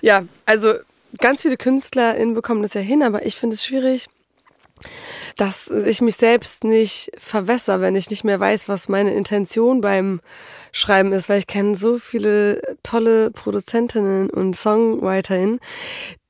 [0.02, 0.74] Ja, also
[1.18, 4.08] ganz viele KünstlerInnen bekommen das ja hin, aber ich finde es schwierig,
[5.36, 10.20] dass ich mich selbst nicht verwässer, wenn ich nicht mehr weiß, was meine Intention beim
[10.72, 15.60] Schreiben ist, weil ich kenne so viele tolle Produzentinnen und Songwriterinnen,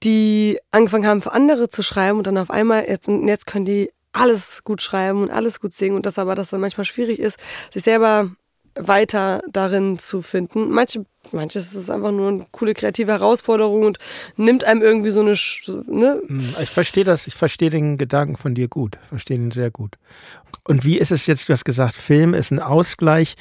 [0.03, 3.91] die angefangen haben, für andere zu schreiben und dann auf einmal jetzt, jetzt können die
[4.13, 7.39] alles gut schreiben und alles gut singen und das aber, dass dann manchmal schwierig ist,
[7.73, 8.31] sich selber
[8.79, 10.71] weiter darin zu finden.
[10.71, 13.99] Manche, manches ist einfach nur eine coole kreative Herausforderung und
[14.37, 15.35] nimmt einem irgendwie so eine.
[15.87, 16.23] Ne?
[16.27, 19.97] Hm, ich verstehe das, ich verstehe den Gedanken von dir gut, verstehe ihn sehr gut.
[20.65, 23.37] Und wie ist es jetzt, du hast gesagt, Film ist ein Ausgleich.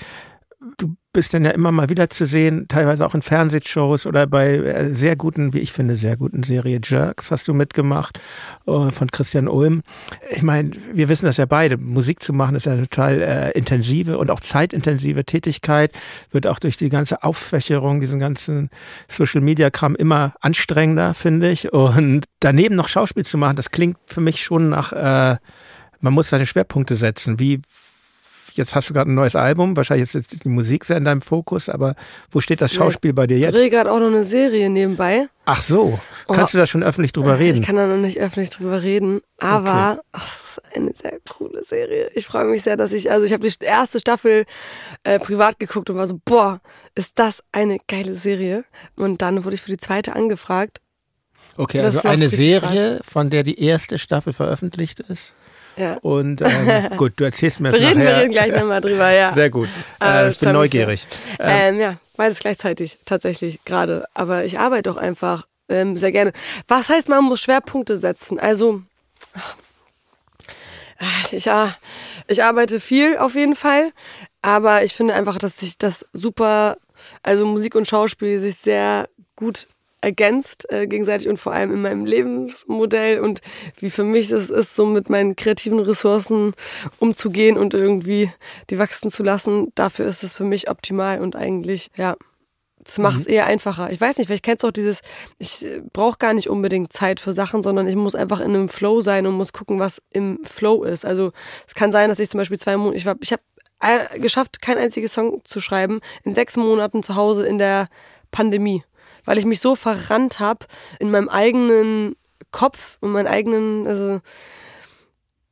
[0.77, 4.57] Du bist dann ja immer mal wieder zu sehen, teilweise auch in Fernsehshows oder bei
[4.57, 8.19] äh, sehr guten, wie ich finde, sehr guten Serie Jerks hast du mitgemacht
[8.67, 9.81] äh, von Christian Ulm.
[10.29, 11.77] Ich meine, wir wissen das ja beide.
[11.77, 15.91] Musik zu machen ist ja eine total äh, intensive und auch zeitintensive Tätigkeit,
[16.29, 18.69] wird auch durch die ganze Auffächerung, diesen ganzen
[19.07, 21.73] Social Media Kram immer anstrengender, finde ich.
[21.73, 25.37] Und daneben noch Schauspiel zu machen, das klingt für mich schon nach, äh,
[25.99, 27.39] man muss seine Schwerpunkte setzen.
[27.39, 27.61] Wie
[28.57, 31.21] Jetzt hast du gerade ein neues Album, wahrscheinlich ist jetzt die Musik sehr in deinem
[31.21, 31.95] Fokus, aber
[32.31, 33.53] wo steht das Schauspiel bei dir jetzt?
[33.53, 35.27] Ich drehe gerade auch noch eine Serie nebenbei.
[35.45, 36.57] Ach so, kannst oh.
[36.57, 37.61] du da schon öffentlich drüber reden?
[37.61, 40.07] Ich kann da noch nicht öffentlich drüber reden, aber okay.
[40.11, 42.09] ach, das ist eine sehr coole Serie.
[42.15, 44.45] Ich freue mich sehr, dass ich, also ich habe die erste Staffel
[45.03, 46.57] äh, privat geguckt und war so, boah,
[46.95, 48.65] ist das eine geile Serie.
[48.97, 50.81] Und dann wurde ich für die zweite angefragt.
[51.57, 53.07] Okay, also eine Serie, Spaß.
[53.07, 55.35] von der die erste Staffel veröffentlicht ist?
[55.77, 55.97] Ja.
[56.01, 58.15] Und ähm, gut, du erzählst mir das reden, nachher.
[58.15, 59.31] Wir reden gleich nochmal drüber, ja.
[59.35, 59.69] Sehr gut.
[60.03, 61.05] Äh, ich bin neugierig.
[61.39, 64.05] Ähm, ähm, ja, beides gleichzeitig tatsächlich gerade.
[64.13, 66.33] Aber ich arbeite auch einfach ähm, sehr gerne.
[66.67, 68.39] Was heißt, man muss Schwerpunkte setzen?
[68.39, 68.81] Also,
[71.31, 71.75] ich, ja,
[72.27, 73.91] ich arbeite viel auf jeden Fall.
[74.41, 76.77] Aber ich finde einfach, dass sich das super,
[77.21, 79.67] also Musik und Schauspiel sich sehr gut
[80.07, 83.41] ergänzt äh, gegenseitig und vor allem in meinem Lebensmodell und
[83.77, 86.53] wie für mich es ist, so mit meinen kreativen Ressourcen
[86.99, 88.31] umzugehen und irgendwie
[88.69, 89.73] die wachsen zu lassen.
[89.75, 92.15] Dafür ist es für mich optimal und eigentlich, ja,
[92.85, 93.33] es macht es mhm.
[93.33, 93.91] eher einfacher.
[93.91, 95.01] Ich weiß nicht, vielleicht kennst du auch dieses,
[95.39, 99.01] ich brauche gar nicht unbedingt Zeit für Sachen, sondern ich muss einfach in einem Flow
[99.01, 101.03] sein und muss gucken, was im Flow ist.
[101.03, 101.33] Also
[101.67, 103.43] es kann sein, dass ich zum Beispiel zwei Monate, ich, ich habe
[104.19, 107.89] geschafft, kein einziges Song zu schreiben, in sechs Monaten zu Hause in der
[108.31, 108.83] Pandemie
[109.27, 110.65] weil ich mich so verrannt habe
[110.99, 112.15] in meinem eigenen
[112.51, 114.21] Kopf und meinen eigenen, also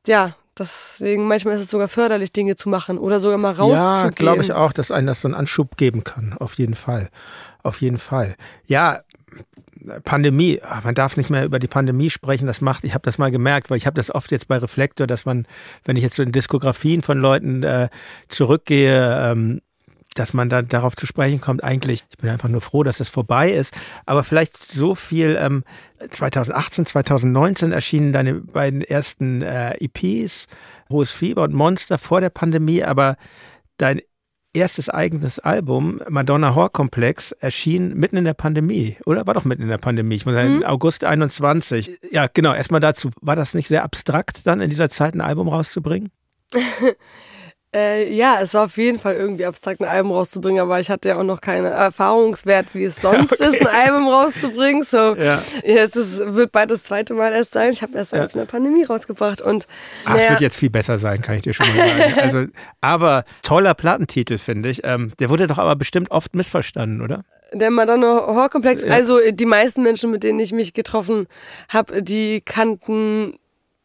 [0.06, 3.76] ja, deswegen manchmal ist es sogar förderlich, Dinge zu machen oder sogar mal rauszugehen.
[3.76, 7.10] Ja, glaube ich auch, dass einem das so einen Anschub geben kann, auf jeden Fall.
[7.62, 8.36] Auf jeden Fall.
[8.64, 9.02] Ja,
[10.04, 13.30] Pandemie, man darf nicht mehr über die Pandemie sprechen, das macht, ich habe das mal
[13.30, 15.46] gemerkt, weil ich habe das oft jetzt bei Reflektor, dass man,
[15.84, 17.88] wenn ich jetzt so in Diskografien von Leuten äh,
[18.28, 19.60] zurückgehe, ähm,
[20.18, 23.08] dass man da darauf zu sprechen kommt, eigentlich, ich bin einfach nur froh, dass es
[23.08, 23.74] vorbei ist,
[24.06, 25.64] aber vielleicht so viel, ähm,
[26.10, 30.46] 2018, 2019 erschienen deine beiden ersten äh, EPs,
[30.90, 33.16] Hohes Fieber und Monster vor der Pandemie, aber
[33.76, 34.00] dein
[34.56, 39.26] erstes eigenes Album, Madonna Horror Komplex, erschien mitten in der Pandemie, oder?
[39.26, 40.16] War doch mitten in der Pandemie.
[40.16, 40.64] Ich muss sagen, mhm.
[40.64, 42.00] August 21.
[42.10, 43.10] Ja, genau, erstmal dazu.
[43.20, 46.10] War das nicht sehr abstrakt, dann in dieser Zeit ein Album rauszubringen?
[47.76, 51.10] Äh, ja, es war auf jeden Fall irgendwie abstrakt, ein Album rauszubringen, aber ich hatte
[51.10, 53.54] ja auch noch keinen Erfahrungswert, wie es sonst okay.
[53.54, 54.82] ist, ein Album rauszubringen.
[54.82, 55.38] So, ja.
[55.62, 57.72] jetzt ist, wird bald das zweite Mal erst sein.
[57.72, 58.22] Ich habe erst ja.
[58.22, 59.66] eins in der Pandemie rausgebracht und.
[60.06, 62.14] Ach, es wird jetzt viel besser sein, kann ich dir schon mal sagen.
[62.22, 62.44] also,
[62.80, 64.80] aber toller Plattentitel, finde ich.
[64.84, 67.24] Ähm, der wurde doch aber bestimmt oft missverstanden, oder?
[67.52, 68.88] Der Madonna Horror-Komplex, ja.
[68.88, 71.26] also die meisten Menschen, mit denen ich mich getroffen
[71.68, 73.34] habe, die kannten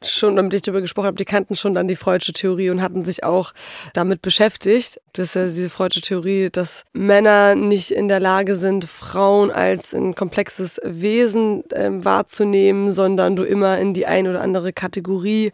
[0.04, 3.06] schon, damit ich darüber gesprochen habe, die kannten schon dann die Freudsche Theorie und hatten
[3.06, 3.54] sich auch
[3.94, 5.00] damit beschäftigt.
[5.14, 9.94] Das ist ja diese Freudsche Theorie, dass Männer nicht in der Lage sind, Frauen als
[9.94, 15.52] ein komplexes Wesen äh, wahrzunehmen, sondern du immer in die eine oder andere Kategorie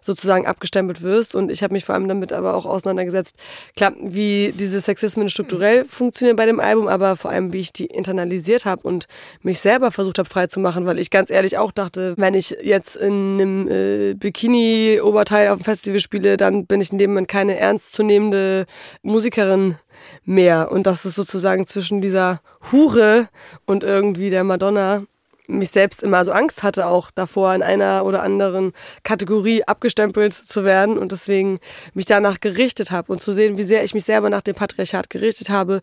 [0.00, 1.34] sozusagen abgestempelt wirst.
[1.34, 3.36] Und ich habe mich vor allem damit aber auch auseinandergesetzt,
[3.76, 7.86] klar, wie diese Sexismen strukturell funktionieren bei dem Album, aber vor allem, wie ich die
[7.86, 9.06] internalisiert habe und
[9.42, 12.56] mich selber versucht habe frei zu machen, weil ich ganz ehrlich auch dachte, wenn ich
[12.62, 17.28] jetzt in einem äh, Bikini-Oberteil auf dem Festival spiele, dann bin ich in dem Moment
[17.28, 18.66] keine ernstzunehmende
[19.02, 19.76] Musikerin
[20.24, 20.70] mehr.
[20.70, 22.40] Und das ist sozusagen zwischen dieser
[22.70, 23.28] Hure
[23.66, 25.04] und irgendwie der Madonna
[25.48, 28.72] mich selbst immer so Angst hatte, auch davor in einer oder anderen
[29.02, 31.58] Kategorie abgestempelt zu werden und deswegen
[31.94, 35.10] mich danach gerichtet habe und zu sehen, wie sehr ich mich selber nach dem Patriarchat
[35.10, 35.80] gerichtet habe,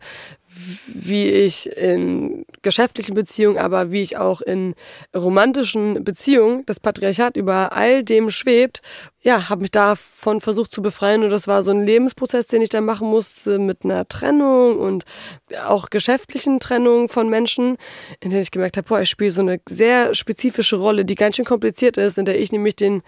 [0.86, 4.74] wie ich in geschäftlichen Beziehungen, aber wie ich auch in
[5.14, 6.64] romantischen Beziehungen.
[6.66, 8.82] Das Patriarchat über all dem schwebt,
[9.22, 11.24] ja, habe mich davon versucht zu befreien.
[11.24, 15.04] Und das war so ein Lebensprozess, den ich da machen musste mit einer Trennung und
[15.64, 17.76] auch geschäftlichen Trennung von Menschen,
[18.20, 21.36] in denen ich gemerkt habe, boah, ich spiele so eine sehr spezifische Rolle, die ganz
[21.36, 23.02] schön kompliziert ist, in der ich nämlich den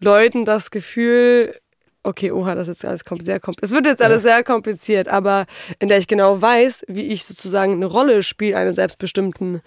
[0.00, 1.54] Leuten das Gefühl
[2.02, 3.70] okay, oha, das ist jetzt alles sehr kompliziert.
[3.70, 5.46] Es wird jetzt alles sehr kompliziert, aber
[5.78, 9.60] in der ich genau weiß, wie ich sozusagen eine Rolle spiele, einer selbstbestimmten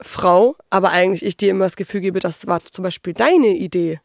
[0.00, 4.00] Frau, aber eigentlich ich dir immer das Gefühl gebe, das war zum Beispiel deine Idee.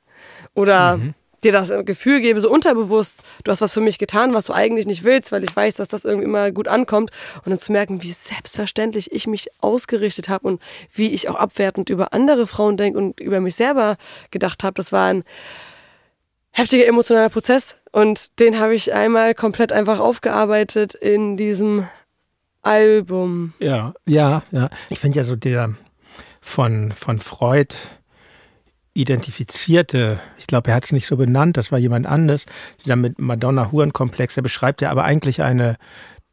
[0.54, 1.14] Oder mhm.
[1.44, 4.88] dir das Gefühl gebe, so unterbewusst, du hast was für mich getan, was du eigentlich
[4.88, 7.12] nicht willst, weil ich weiß, dass das irgendwie immer gut ankommt.
[7.44, 10.62] Und dann zu merken, wie selbstverständlich ich mich ausgerichtet habe und
[10.92, 13.98] wie ich auch abwertend über andere Frauen denke und über mich selber
[14.32, 15.24] gedacht habe, das war ein
[16.56, 21.86] heftiger emotionaler Prozess und den habe ich einmal komplett einfach aufgearbeitet in diesem
[22.62, 23.54] Album.
[23.60, 24.70] Ja, ja, ja.
[24.90, 25.76] Ich finde ja so der
[26.40, 27.76] von, von Freud
[28.94, 32.46] identifizierte, ich glaube, er hat es nicht so benannt, das war jemand anderes,
[32.86, 35.76] der mit Madonna-Huren-Komplex, er beschreibt ja aber eigentlich eine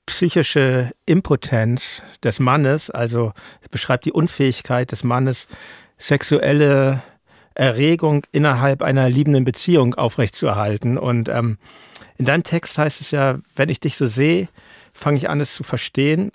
[0.06, 3.32] psychische Impotenz des Mannes, also
[3.72, 5.48] beschreibt die Unfähigkeit des Mannes,
[5.98, 7.02] sexuelle
[7.54, 10.98] Erregung innerhalb einer liebenden Beziehung aufrechtzuerhalten.
[10.98, 11.58] Und ähm,
[12.16, 14.48] in deinem Text heißt es ja, wenn ich dich so sehe,
[14.92, 16.32] fange ich an, es zu verstehen.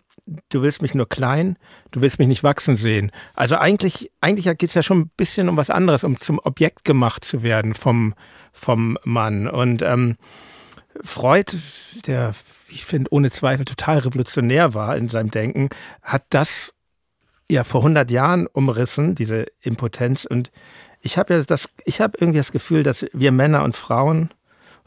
[0.49, 1.57] Du willst mich nur klein,
[1.91, 3.11] du willst mich nicht wachsen sehen.
[3.33, 6.83] Also eigentlich, eigentlich geht es ja schon ein bisschen um was anderes, um zum Objekt
[6.83, 8.13] gemacht zu werden vom,
[8.51, 9.47] vom Mann.
[9.47, 10.17] Und ähm,
[11.01, 11.55] Freud,
[12.07, 12.33] der,
[12.67, 15.69] ich finde, ohne Zweifel total revolutionär war in seinem Denken,
[16.01, 16.73] hat das
[17.49, 20.25] ja vor 100 Jahren umrissen, diese Impotenz.
[20.25, 20.51] Und
[21.07, 24.29] ich habe ja das, ich habe irgendwie das Gefühl, dass wir Männer und Frauen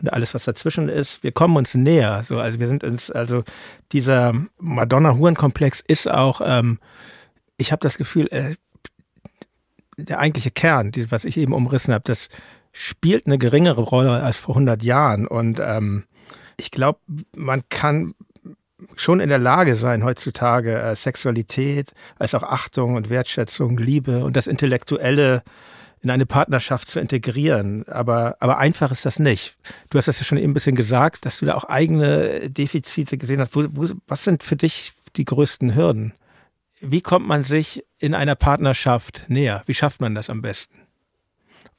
[0.03, 2.23] und alles, was dazwischen ist, wir kommen uns näher.
[2.25, 3.43] So, also wir sind uns, also
[3.93, 6.79] dieser Madonna-Huren-Komplex ist auch, ähm,
[7.57, 8.55] ich habe das Gefühl, äh,
[9.97, 12.29] der eigentliche Kern, die, was ich eben umrissen habe, das
[12.73, 15.27] spielt eine geringere Rolle als vor 100 Jahren.
[15.27, 16.05] Und ähm,
[16.59, 17.01] ich glaube,
[17.35, 18.13] man kann
[18.95, 24.37] schon in der Lage sein, heutzutage äh, Sexualität als auch Achtung und Wertschätzung, Liebe und
[24.37, 25.43] das Intellektuelle
[26.03, 27.87] in eine Partnerschaft zu integrieren.
[27.89, 29.57] Aber, aber einfach ist das nicht.
[29.91, 33.19] Du hast das ja schon eben ein bisschen gesagt, dass du da auch eigene Defizite
[33.19, 33.55] gesehen hast.
[33.55, 36.15] Wo, wo, was sind für dich die größten Hürden?
[36.81, 39.63] Wie kommt man sich in einer Partnerschaft näher?
[39.67, 40.87] Wie schafft man das am besten?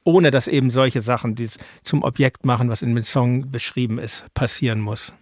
[0.03, 1.49] Ohne dass eben solche Sachen, die
[1.81, 5.13] zum Objekt machen, was in dem Song beschrieben ist, passieren muss.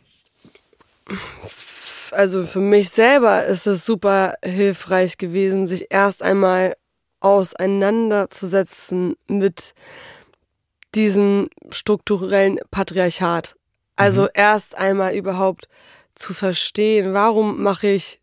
[2.11, 6.73] Also für mich selber ist es super hilfreich gewesen, sich erst einmal
[7.19, 9.73] auseinanderzusetzen mit
[10.95, 13.55] diesem strukturellen Patriarchat.
[13.95, 14.29] Also mhm.
[14.33, 15.67] erst einmal überhaupt
[16.15, 18.19] zu verstehen, warum mache ich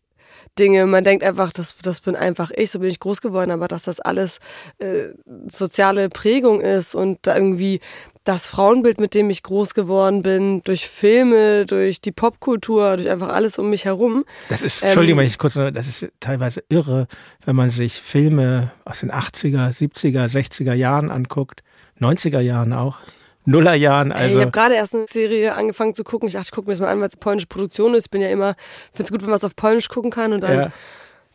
[0.57, 0.85] Dinge.
[0.85, 3.83] Man denkt einfach, das, das bin einfach ich, so bin ich groß geworden, aber dass
[3.83, 4.39] das alles
[4.79, 5.09] äh,
[5.47, 7.79] soziale Prägung ist und da irgendwie
[8.27, 13.29] das Frauenbild, mit dem ich groß geworden bin, durch Filme, durch die Popkultur, durch einfach
[13.29, 14.25] alles um mich herum.
[14.49, 17.07] Das ist, Entschuldigung, ähm, wenn ich kurz, das ist teilweise irre,
[17.45, 21.63] wenn man sich Filme aus den 80er, 70er, 60er Jahren anguckt,
[21.99, 22.99] 90er Jahren auch.
[23.45, 24.11] Nullerjahren.
[24.11, 26.27] Also ich habe gerade erst eine Serie angefangen zu gucken.
[26.27, 28.07] Ich dachte, ich gucke mir das mal an, weil es eine polnische Produktion ist.
[28.07, 28.55] Ich bin ja immer,
[28.93, 30.33] finde es gut, wenn man es auf Polnisch gucken kann.
[30.33, 30.71] Und dann ja.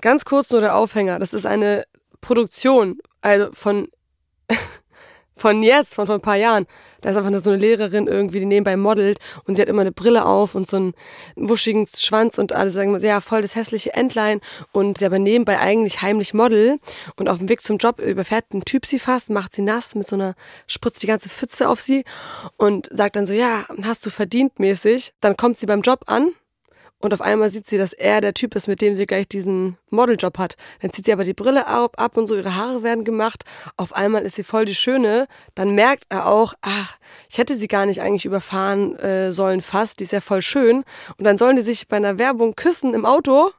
[0.02, 1.18] ganz kurz nur der Aufhänger.
[1.18, 1.84] Das ist eine
[2.20, 3.88] Produktion, also von
[5.36, 6.66] von jetzt, von vor ein paar Jahren.
[7.00, 9.90] Da ist einfach so eine Lehrerin irgendwie, die nebenbei modelt und sie hat immer eine
[9.90, 10.94] Brille auf und so einen
[11.34, 14.40] wuschigen Schwanz und alle sagen, ja, voll das hässliche Entlein
[14.72, 16.78] und sie aber nebenbei eigentlich heimlich Model
[17.16, 20.06] und auf dem Weg zum Job überfährt ein Typ sie fast, macht sie nass mit
[20.06, 20.34] so einer,
[20.68, 22.04] spritzt die ganze Pfütze auf sie
[22.56, 25.12] und sagt dann so, ja, hast du verdient mäßig.
[25.20, 26.32] Dann kommt sie beim Job an
[27.02, 29.76] und auf einmal sieht sie, dass er der Typ ist, mit dem sie gleich diesen
[29.90, 30.54] Modeljob hat.
[30.80, 33.42] Dann zieht sie aber die Brille ab, ab und so, ihre Haare werden gemacht.
[33.76, 35.26] Auf einmal ist sie voll die Schöne.
[35.56, 36.98] Dann merkt er auch, ach,
[37.28, 39.98] ich hätte sie gar nicht eigentlich überfahren äh, sollen fast.
[39.98, 40.84] Die ist ja voll schön.
[41.18, 43.50] Und dann sollen die sich bei einer Werbung küssen im Auto.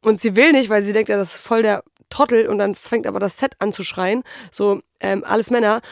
[0.00, 2.48] Und sie will nicht, weil sie denkt, ja, das ist voll der Trottel.
[2.48, 4.22] Und dann fängt aber das Set an zu schreien.
[4.50, 5.82] So, ähm, alles Männer.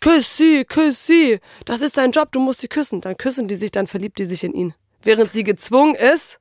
[0.00, 1.40] Küss sie, küss sie.
[1.66, 3.02] Das ist dein Job, du musst sie küssen.
[3.02, 6.40] Dann küssen die sich, dann verliebt die sich in ihn während sie gezwungen ist,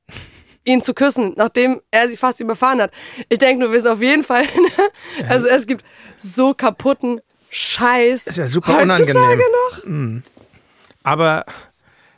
[0.64, 2.91] ihn zu küssen, nachdem er sie fast überfahren hat.
[3.30, 4.44] Ich denke, du wirst auf jeden Fall,
[5.18, 5.30] ne?
[5.30, 5.86] also es gibt
[6.18, 8.27] so kaputten Scheiß.
[8.27, 9.15] Ist ja super unangenehm.
[9.15, 9.86] Noch.
[9.86, 10.23] Mhm.
[11.03, 11.45] Aber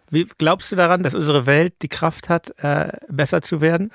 [0.09, 3.91] wie glaubst du daran, dass unsere Welt die Kraft hat, äh, besser zu werden?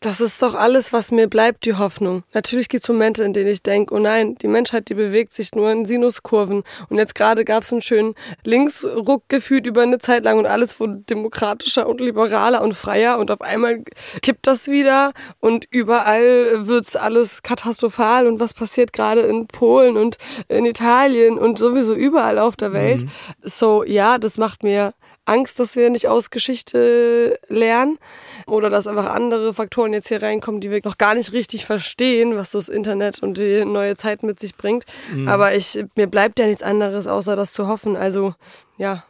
[0.00, 2.22] Das ist doch alles, was mir bleibt, die Hoffnung.
[2.32, 5.54] Natürlich gibt es Momente, in denen ich denke, oh nein, die Menschheit, die bewegt sich
[5.56, 6.62] nur in Sinuskurven.
[6.88, 8.14] Und jetzt gerade gab es einen schönen
[8.44, 13.32] Linksruck gefühlt über eine Zeit lang und alles wurde demokratischer und liberaler und freier und
[13.32, 13.82] auf einmal
[14.22, 20.16] kippt das wieder und überall wird's alles katastrophal und was passiert gerade in Polen und
[20.46, 23.04] in Italien und sowieso überall auf der Welt.
[23.04, 23.10] Mhm.
[23.42, 24.94] So, ja, das macht mir
[25.28, 27.98] Angst, dass wir nicht aus Geschichte lernen
[28.46, 32.36] oder dass einfach andere Faktoren jetzt hier reinkommen, die wir noch gar nicht richtig verstehen,
[32.36, 34.84] was so das Internet und die neue Zeit mit sich bringt.
[35.12, 35.28] Mhm.
[35.28, 37.96] Aber ich, mir bleibt ja nichts anderes, außer das zu hoffen.
[37.96, 38.34] Also,
[38.76, 39.04] ja.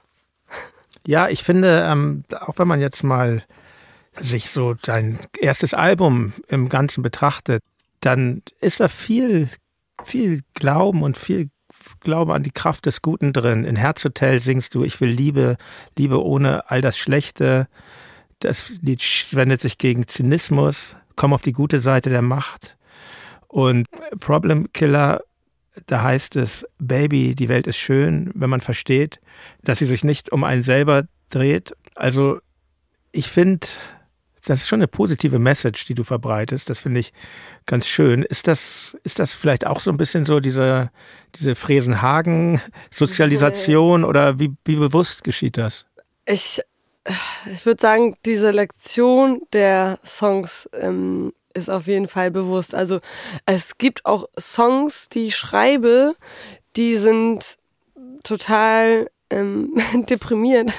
[1.06, 3.42] Ja, ich finde, ähm, auch wenn man jetzt mal
[4.20, 7.62] sich so sein erstes Album im Ganzen betrachtet,
[8.00, 9.48] dann ist da viel,
[10.04, 11.50] viel Glauben und viel
[12.00, 13.64] Glaube an die Kraft des Guten drin.
[13.64, 15.56] In Herzhotel singst du, ich will Liebe,
[15.96, 17.68] Liebe ohne all das Schlechte.
[18.40, 19.02] Das Lied
[19.32, 22.76] wendet sich gegen Zynismus, komm auf die gute Seite der Macht.
[23.48, 23.88] Und
[24.20, 25.22] Problem Killer,
[25.86, 29.20] da heißt es, Baby, die Welt ist schön, wenn man versteht,
[29.62, 31.74] dass sie sich nicht um einen selber dreht.
[31.94, 32.40] Also
[33.12, 33.66] ich finde,
[34.48, 36.70] das ist schon eine positive Message, die du verbreitest.
[36.70, 37.12] Das finde ich
[37.66, 38.22] ganz schön.
[38.22, 40.90] Ist das, ist das vielleicht auch so ein bisschen so diese,
[41.36, 45.84] diese Fresenhagen-Sozialisation oder wie, wie bewusst geschieht das?
[46.24, 46.62] Ich,
[47.52, 52.74] ich würde sagen, diese Lektion der Songs ähm, ist auf jeden Fall bewusst.
[52.74, 53.00] Also
[53.44, 56.14] es gibt auch Songs, die ich schreibe,
[56.76, 57.58] die sind
[58.22, 59.74] total ähm,
[60.08, 60.72] deprimiert.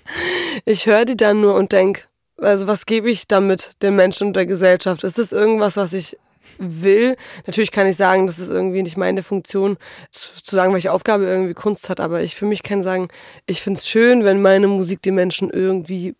[0.64, 2.02] ich höre die dann nur und denke,
[2.40, 5.04] also was gebe ich damit den Menschen und der Gesellschaft?
[5.04, 6.16] Ist das irgendwas, was ich
[6.58, 7.16] will?
[7.46, 9.76] Natürlich kann ich sagen, das ist irgendwie nicht meine Funktion,
[10.10, 13.08] zu sagen, welche Aufgabe irgendwie Kunst hat, aber ich für mich kann sagen,
[13.46, 16.14] ich finde es schön, wenn meine Musik die Menschen irgendwie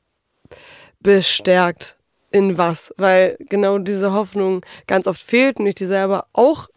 [1.01, 1.97] bestärkt
[2.31, 6.69] in was, weil genau diese Hoffnung ganz oft fehlt und ich die selber auch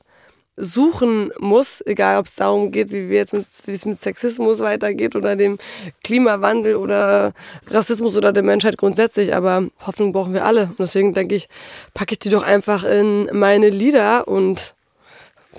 [0.55, 4.59] suchen muss, egal ob es darum geht, wie wir jetzt mit, wie es mit Sexismus
[4.59, 5.57] weitergeht oder dem
[6.03, 7.33] Klimawandel oder
[7.69, 9.35] Rassismus oder der Menschheit grundsätzlich.
[9.35, 10.65] Aber Hoffnung brauchen wir alle.
[10.65, 11.47] Und deswegen denke ich,
[11.93, 14.75] packe ich die doch einfach in meine Lieder und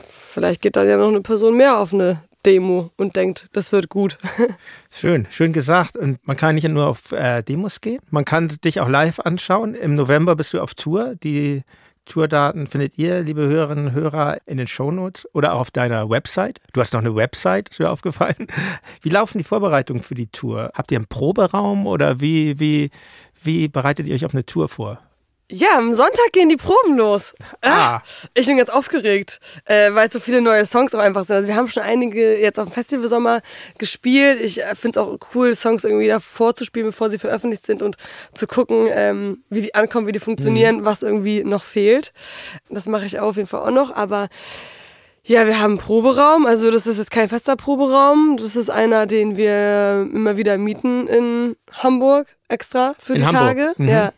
[0.06, 3.88] vielleicht geht dann ja noch eine Person mehr auf eine Demo und denkt, das wird
[3.88, 4.18] gut.
[4.90, 5.96] Schön, schön gesagt.
[5.96, 9.74] Und man kann nicht nur auf äh, Demos gehen, man kann dich auch live anschauen.
[9.74, 11.14] Im November bist du auf Tour.
[11.22, 11.62] Die
[12.06, 16.60] Tourdaten findet ihr, liebe Hörerinnen und Hörer, in den Shownotes oder auch auf deiner Website.
[16.72, 18.46] Du hast noch eine Website, ist mir aufgefallen.
[19.02, 20.70] Wie laufen die Vorbereitungen für die Tour?
[20.74, 22.90] Habt ihr einen Proberaum oder wie, wie,
[23.42, 24.98] wie bereitet ihr euch auf eine Tour vor?
[25.52, 27.34] Ja, am Sonntag gehen die Proben los.
[27.60, 28.00] Ah.
[28.32, 31.36] Ich bin ganz aufgeregt, äh, weil so viele neue Songs auch einfach sind.
[31.36, 33.42] Also wir haben schon einige jetzt auf dem Festivalsommer
[33.76, 34.40] gespielt.
[34.40, 37.82] Ich äh, finde es auch cool, Songs irgendwie davor zu spielen, bevor sie veröffentlicht sind
[37.82, 37.96] und
[38.32, 40.84] zu gucken, ähm, wie die ankommen, wie die funktionieren, mhm.
[40.86, 42.14] was irgendwie noch fehlt.
[42.70, 44.28] Das mache ich auf jeden Fall auch noch, aber
[45.26, 48.36] ja, wir haben einen Proberaum, also das ist jetzt kein fester Proberaum.
[48.36, 53.42] Das ist einer, den wir immer wieder mieten in Hamburg extra für in die Hamburg.
[53.42, 53.72] Tage.
[53.78, 53.88] Mhm.
[53.88, 54.12] Ja,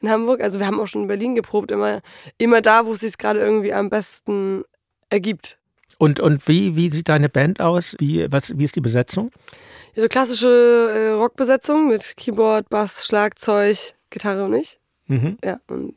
[0.00, 0.42] in Hamburg.
[0.42, 2.02] Also wir haben auch schon in Berlin geprobt, immer,
[2.36, 4.64] immer da, wo es sich gerade irgendwie am besten
[5.08, 5.56] ergibt.
[5.96, 7.96] Und, und wie, wie sieht deine Band aus?
[7.98, 9.30] Wie, was, wie ist die Besetzung?
[9.94, 14.78] Ja, so klassische äh, Rockbesetzung mit Keyboard, Bass, Schlagzeug, Gitarre und ich.
[15.08, 15.38] Mhm.
[15.44, 15.94] Ja, und,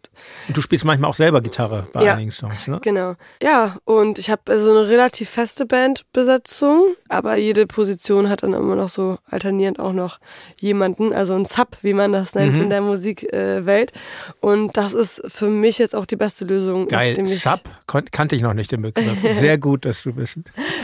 [0.48, 2.80] und, du spielst manchmal auch selber Gitarre bei ja, einigen Songs, ne?
[2.84, 3.16] Genau.
[3.42, 8.54] Ja, und ich habe so also eine relativ feste Bandbesetzung, aber jede Position hat dann
[8.54, 10.20] immer noch so alternierend auch noch
[10.60, 12.64] jemanden, also ein Sub, wie man das nennt mhm.
[12.64, 13.94] in der Musikwelt.
[14.42, 16.88] Und das ist für mich jetzt auch die beste Lösung.
[16.88, 19.18] Geil, Sub kannte ich noch nicht den Begriff.
[19.40, 20.38] Sehr gut, dass du bist.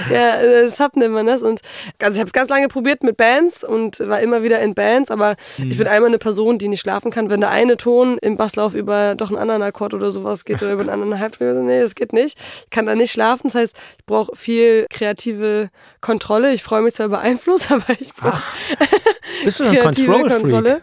[0.09, 1.43] ja, äh, Sub nennt man das.
[1.43, 1.61] Und
[2.01, 5.11] also ich habe es ganz lange probiert mit Bands und war immer wieder in Bands,
[5.11, 5.69] aber mhm.
[5.69, 8.73] ich bin einmal eine Person, die nicht schlafen kann, wenn der eine Ton im Basslauf
[8.73, 11.65] über doch einen anderen Akkord oder sowas geht oder über einen anderen Halbton.
[11.65, 12.37] Nee, das geht nicht.
[12.63, 13.43] Ich kann da nicht schlafen.
[13.47, 15.69] Das heißt, ich brauche viel kreative
[16.01, 16.53] Kontrolle.
[16.53, 18.41] Ich freue mich zwar über Einfluss, aber ich brauche
[19.43, 20.81] Bist du ein Control Kontrolle.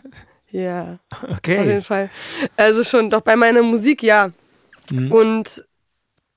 [0.50, 0.98] Ja,
[1.30, 1.60] okay.
[1.60, 2.10] auf jeden Fall.
[2.56, 4.30] Also schon, doch bei meiner Musik ja.
[4.90, 5.10] Mhm.
[5.10, 5.64] Und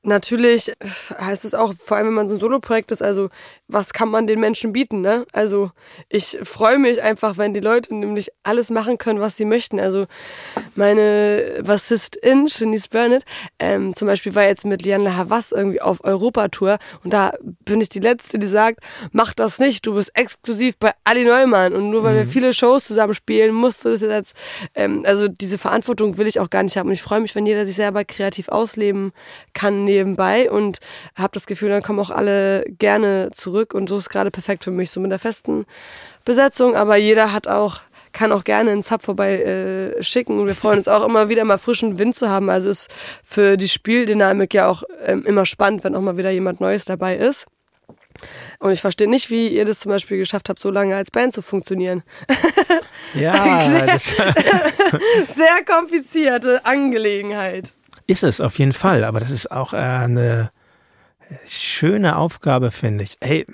[0.06, 0.72] natürlich
[1.20, 3.30] heißt es auch, vor allem wenn man so ein Soloprojekt ist, also
[3.68, 5.26] was kann man den Menschen bieten, ne?
[5.34, 5.72] Also
[6.10, 9.80] ich freue mich einfach, wenn die Leute nämlich alles machen können, was sie möchten.
[9.80, 10.06] Also
[10.76, 13.24] meine Bassistin, Shanice Burnett,
[13.60, 17.34] ähm, zum Beispiel war jetzt mit Liane Havas irgendwie auf Europatour und da
[17.64, 18.80] bin ich die Letzte, die sagt,
[19.12, 22.20] mach das nicht, du bist exklusiv bei Ali Neumann und nur weil mhm.
[22.20, 24.36] wir viele Shows zusammen spielen, musst du das jetzt,
[24.76, 27.46] ähm, also diese Verantwortung will ich auch gar nicht haben und ich freue mich, wenn
[27.46, 29.12] jeder sich selber kreativ ausleben
[29.54, 30.80] kann nebenbei und
[31.16, 34.72] habe das Gefühl, dann kommen auch alle gerne zurück und so ist gerade perfekt für
[34.72, 35.66] mich, so mit der festen
[36.26, 37.82] Besetzung, aber jeder hat auch
[38.12, 40.46] kann auch gerne einen Sub vorbei äh, schicken.
[40.46, 42.50] Wir freuen uns auch immer wieder mal frischen Wind zu haben.
[42.50, 42.88] Also ist
[43.26, 47.18] für die Spieldynamik ja auch ähm, immer spannend, wenn auch mal wieder jemand Neues dabei
[47.18, 47.46] ist.
[48.60, 51.34] Und ich verstehe nicht, wie ihr das zum Beispiel geschafft habt, so lange als Band
[51.34, 52.04] zu funktionieren.
[53.14, 53.62] Ja,
[54.00, 54.00] sehr,
[55.36, 57.74] sehr komplizierte Angelegenheit.
[58.08, 59.04] Ist es auf jeden Fall.
[59.04, 60.52] Aber das ist auch äh, eine
[61.46, 63.18] schöne Aufgabe, finde ich.
[63.22, 63.46] Hey,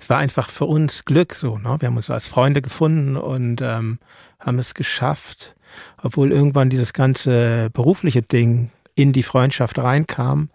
[0.00, 1.58] es war einfach für uns Glück so.
[1.58, 1.76] Ne?
[1.78, 3.98] Wir haben uns als Freunde gefunden und ähm,
[4.40, 5.54] haben es geschafft,
[6.02, 10.50] obwohl irgendwann dieses ganze berufliche Ding in die Freundschaft reinkam.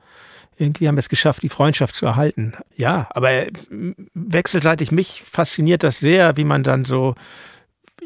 [0.57, 2.53] Irgendwie haben wir es geschafft, die Freundschaft zu erhalten.
[2.75, 3.51] Ja, aber äh,
[4.13, 7.15] wechselseitig mich fasziniert das sehr, wie man dann so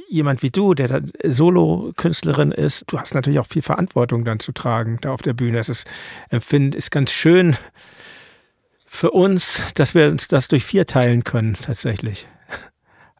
[0.08, 4.98] jemand wie du, der Solo-Künstlerin ist, du hast natürlich auch viel Verantwortung dann zu tragen
[5.02, 5.58] da auf der Bühne.
[5.58, 5.86] Das ist,
[6.30, 7.56] empfinde, ist ganz schön
[8.86, 12.28] für uns, dass wir uns das durch vier teilen können, tatsächlich.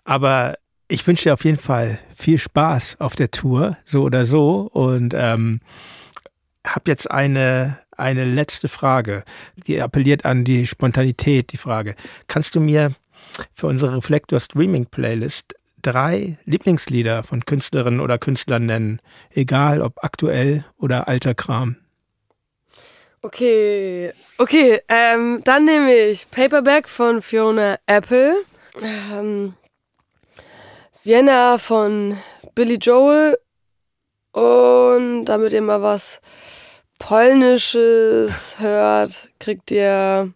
[0.06, 0.56] Aber
[0.88, 4.70] ich wünsche dir auf jeden Fall viel Spaß auf der Tour, so oder so.
[4.72, 5.60] Und ähm,
[6.66, 9.24] habe jetzt eine, eine letzte Frage,
[9.68, 11.96] die appelliert an die Spontanität, die Frage.
[12.28, 12.94] Kannst du mir
[13.54, 19.02] für unsere Reflektor Streaming Playlist drei Lieblingslieder von Künstlerinnen oder Künstlern nennen,
[19.32, 21.78] egal ob aktuell oder alter Kram?
[23.22, 28.36] Okay, okay, ähm, dann nehme ich Paperback von Fiona Apple,
[28.82, 29.54] ähm,
[31.04, 32.18] Vienna von
[32.54, 33.38] Billy Joel
[34.32, 36.22] und damit ihr mal was
[37.00, 40.32] Polnisches hört, kriegt ihr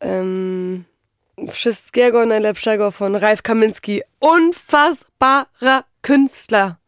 [0.00, 0.84] ähm,
[1.50, 4.02] Wszystkiego Najlepszego von Ralf Kaminski.
[4.20, 6.78] Unfassbarer Künstler.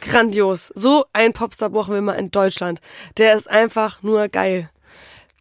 [0.00, 0.72] Grandios.
[0.74, 2.80] So ein Popstar brauchen wir mal in Deutschland.
[3.16, 4.70] Der ist einfach nur geil.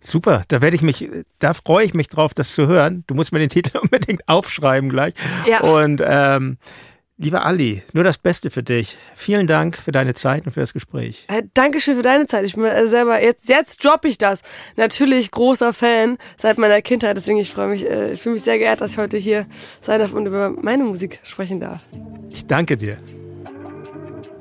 [0.01, 1.09] Super, da werde ich mich,
[1.39, 3.03] da freue ich mich drauf, das zu hören.
[3.07, 5.13] Du musst mir den Titel unbedingt aufschreiben gleich.
[5.47, 5.61] Ja.
[5.61, 6.57] Und ähm,
[7.18, 8.98] lieber Ali, nur das Beste für dich.
[9.15, 11.26] Vielen Dank für deine Zeit und für das Gespräch.
[11.30, 12.45] Äh, Dankeschön für deine Zeit.
[12.45, 14.41] Ich bin äh, selber, jetzt, jetzt droppe ich das.
[14.76, 17.18] Natürlich großer Fan seit meiner Kindheit.
[17.18, 19.45] Deswegen, ich freue mich, äh, ich fühle mich sehr geehrt, dass ich heute hier
[19.81, 21.81] sein darf und über meine Musik sprechen darf.
[22.30, 22.98] Ich danke dir.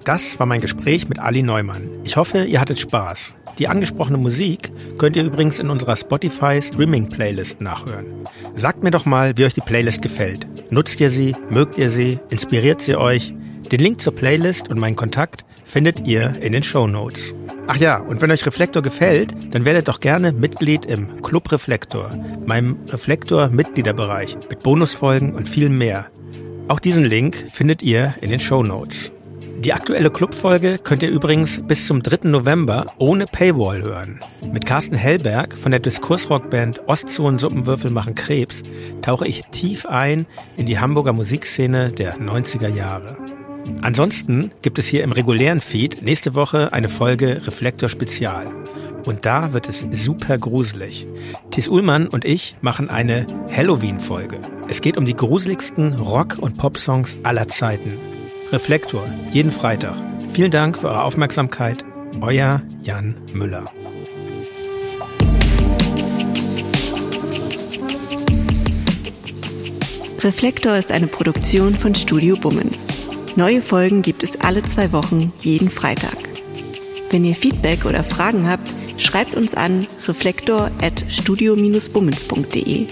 [0.05, 1.89] Das war mein Gespräch mit Ali Neumann.
[2.03, 3.35] Ich hoffe, ihr hattet Spaß.
[3.59, 8.07] Die angesprochene Musik könnt ihr übrigens in unserer Spotify Streaming Playlist nachhören.
[8.55, 10.47] Sagt mir doch mal, wie euch die Playlist gefällt.
[10.73, 11.37] Nutzt ihr sie?
[11.51, 12.19] Mögt ihr sie?
[12.31, 13.35] Inspiriert sie euch?
[13.71, 17.35] Den Link zur Playlist und meinen Kontakt findet ihr in den Show Notes.
[17.69, 22.11] Ach ja, und wenn euch Reflektor gefällt, dann werdet doch gerne Mitglied im Club Reflektor,
[22.45, 26.07] meinem Reflektor-Mitgliederbereich mit Bonusfolgen und viel mehr.
[26.67, 29.13] Auch diesen Link findet ihr in den Show Notes.
[29.61, 32.29] Die aktuelle Clubfolge könnt ihr übrigens bis zum 3.
[32.29, 34.21] November ohne Paywall hören.
[34.53, 38.63] Mit Carsten Hellberg von der Diskursrockband Ostzonen Suppenwürfel machen Krebs
[39.03, 40.27] tauche ich tief ein
[40.57, 43.19] in die Hamburger Musikszene der 90er Jahre.
[43.83, 48.51] Ansonsten gibt es hier im regulären Feed nächste Woche eine Folge Reflektor Spezial.
[49.05, 51.07] Und da wird es super gruselig.
[51.51, 54.39] Thies Ullmann und ich machen eine Halloween-Folge.
[54.69, 58.12] Es geht um die gruseligsten Rock- und Pop-Songs aller Zeiten.
[58.53, 59.97] Reflektor, jeden Freitag.
[60.35, 61.87] Vielen Dank für eure Aufmerksamkeit.
[62.21, 63.65] Euer Jan Müller.
[70.21, 72.89] Reflektor ist eine Produktion von Studio Bummens.
[73.37, 76.19] Neue Folgen gibt es alle zwei Wochen, jeden Freitag.
[77.09, 82.87] Wenn ihr Feedback oder Fragen habt, schreibt uns an reflektor.studio-bummens.de.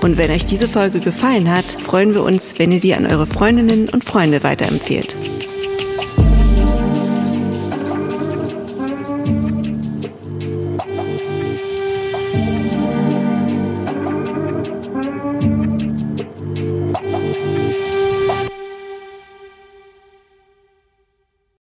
[0.00, 3.26] Und wenn euch diese Folge gefallen hat, freuen wir uns, wenn ihr sie an eure
[3.26, 5.16] Freundinnen und Freunde weiterempfehlt.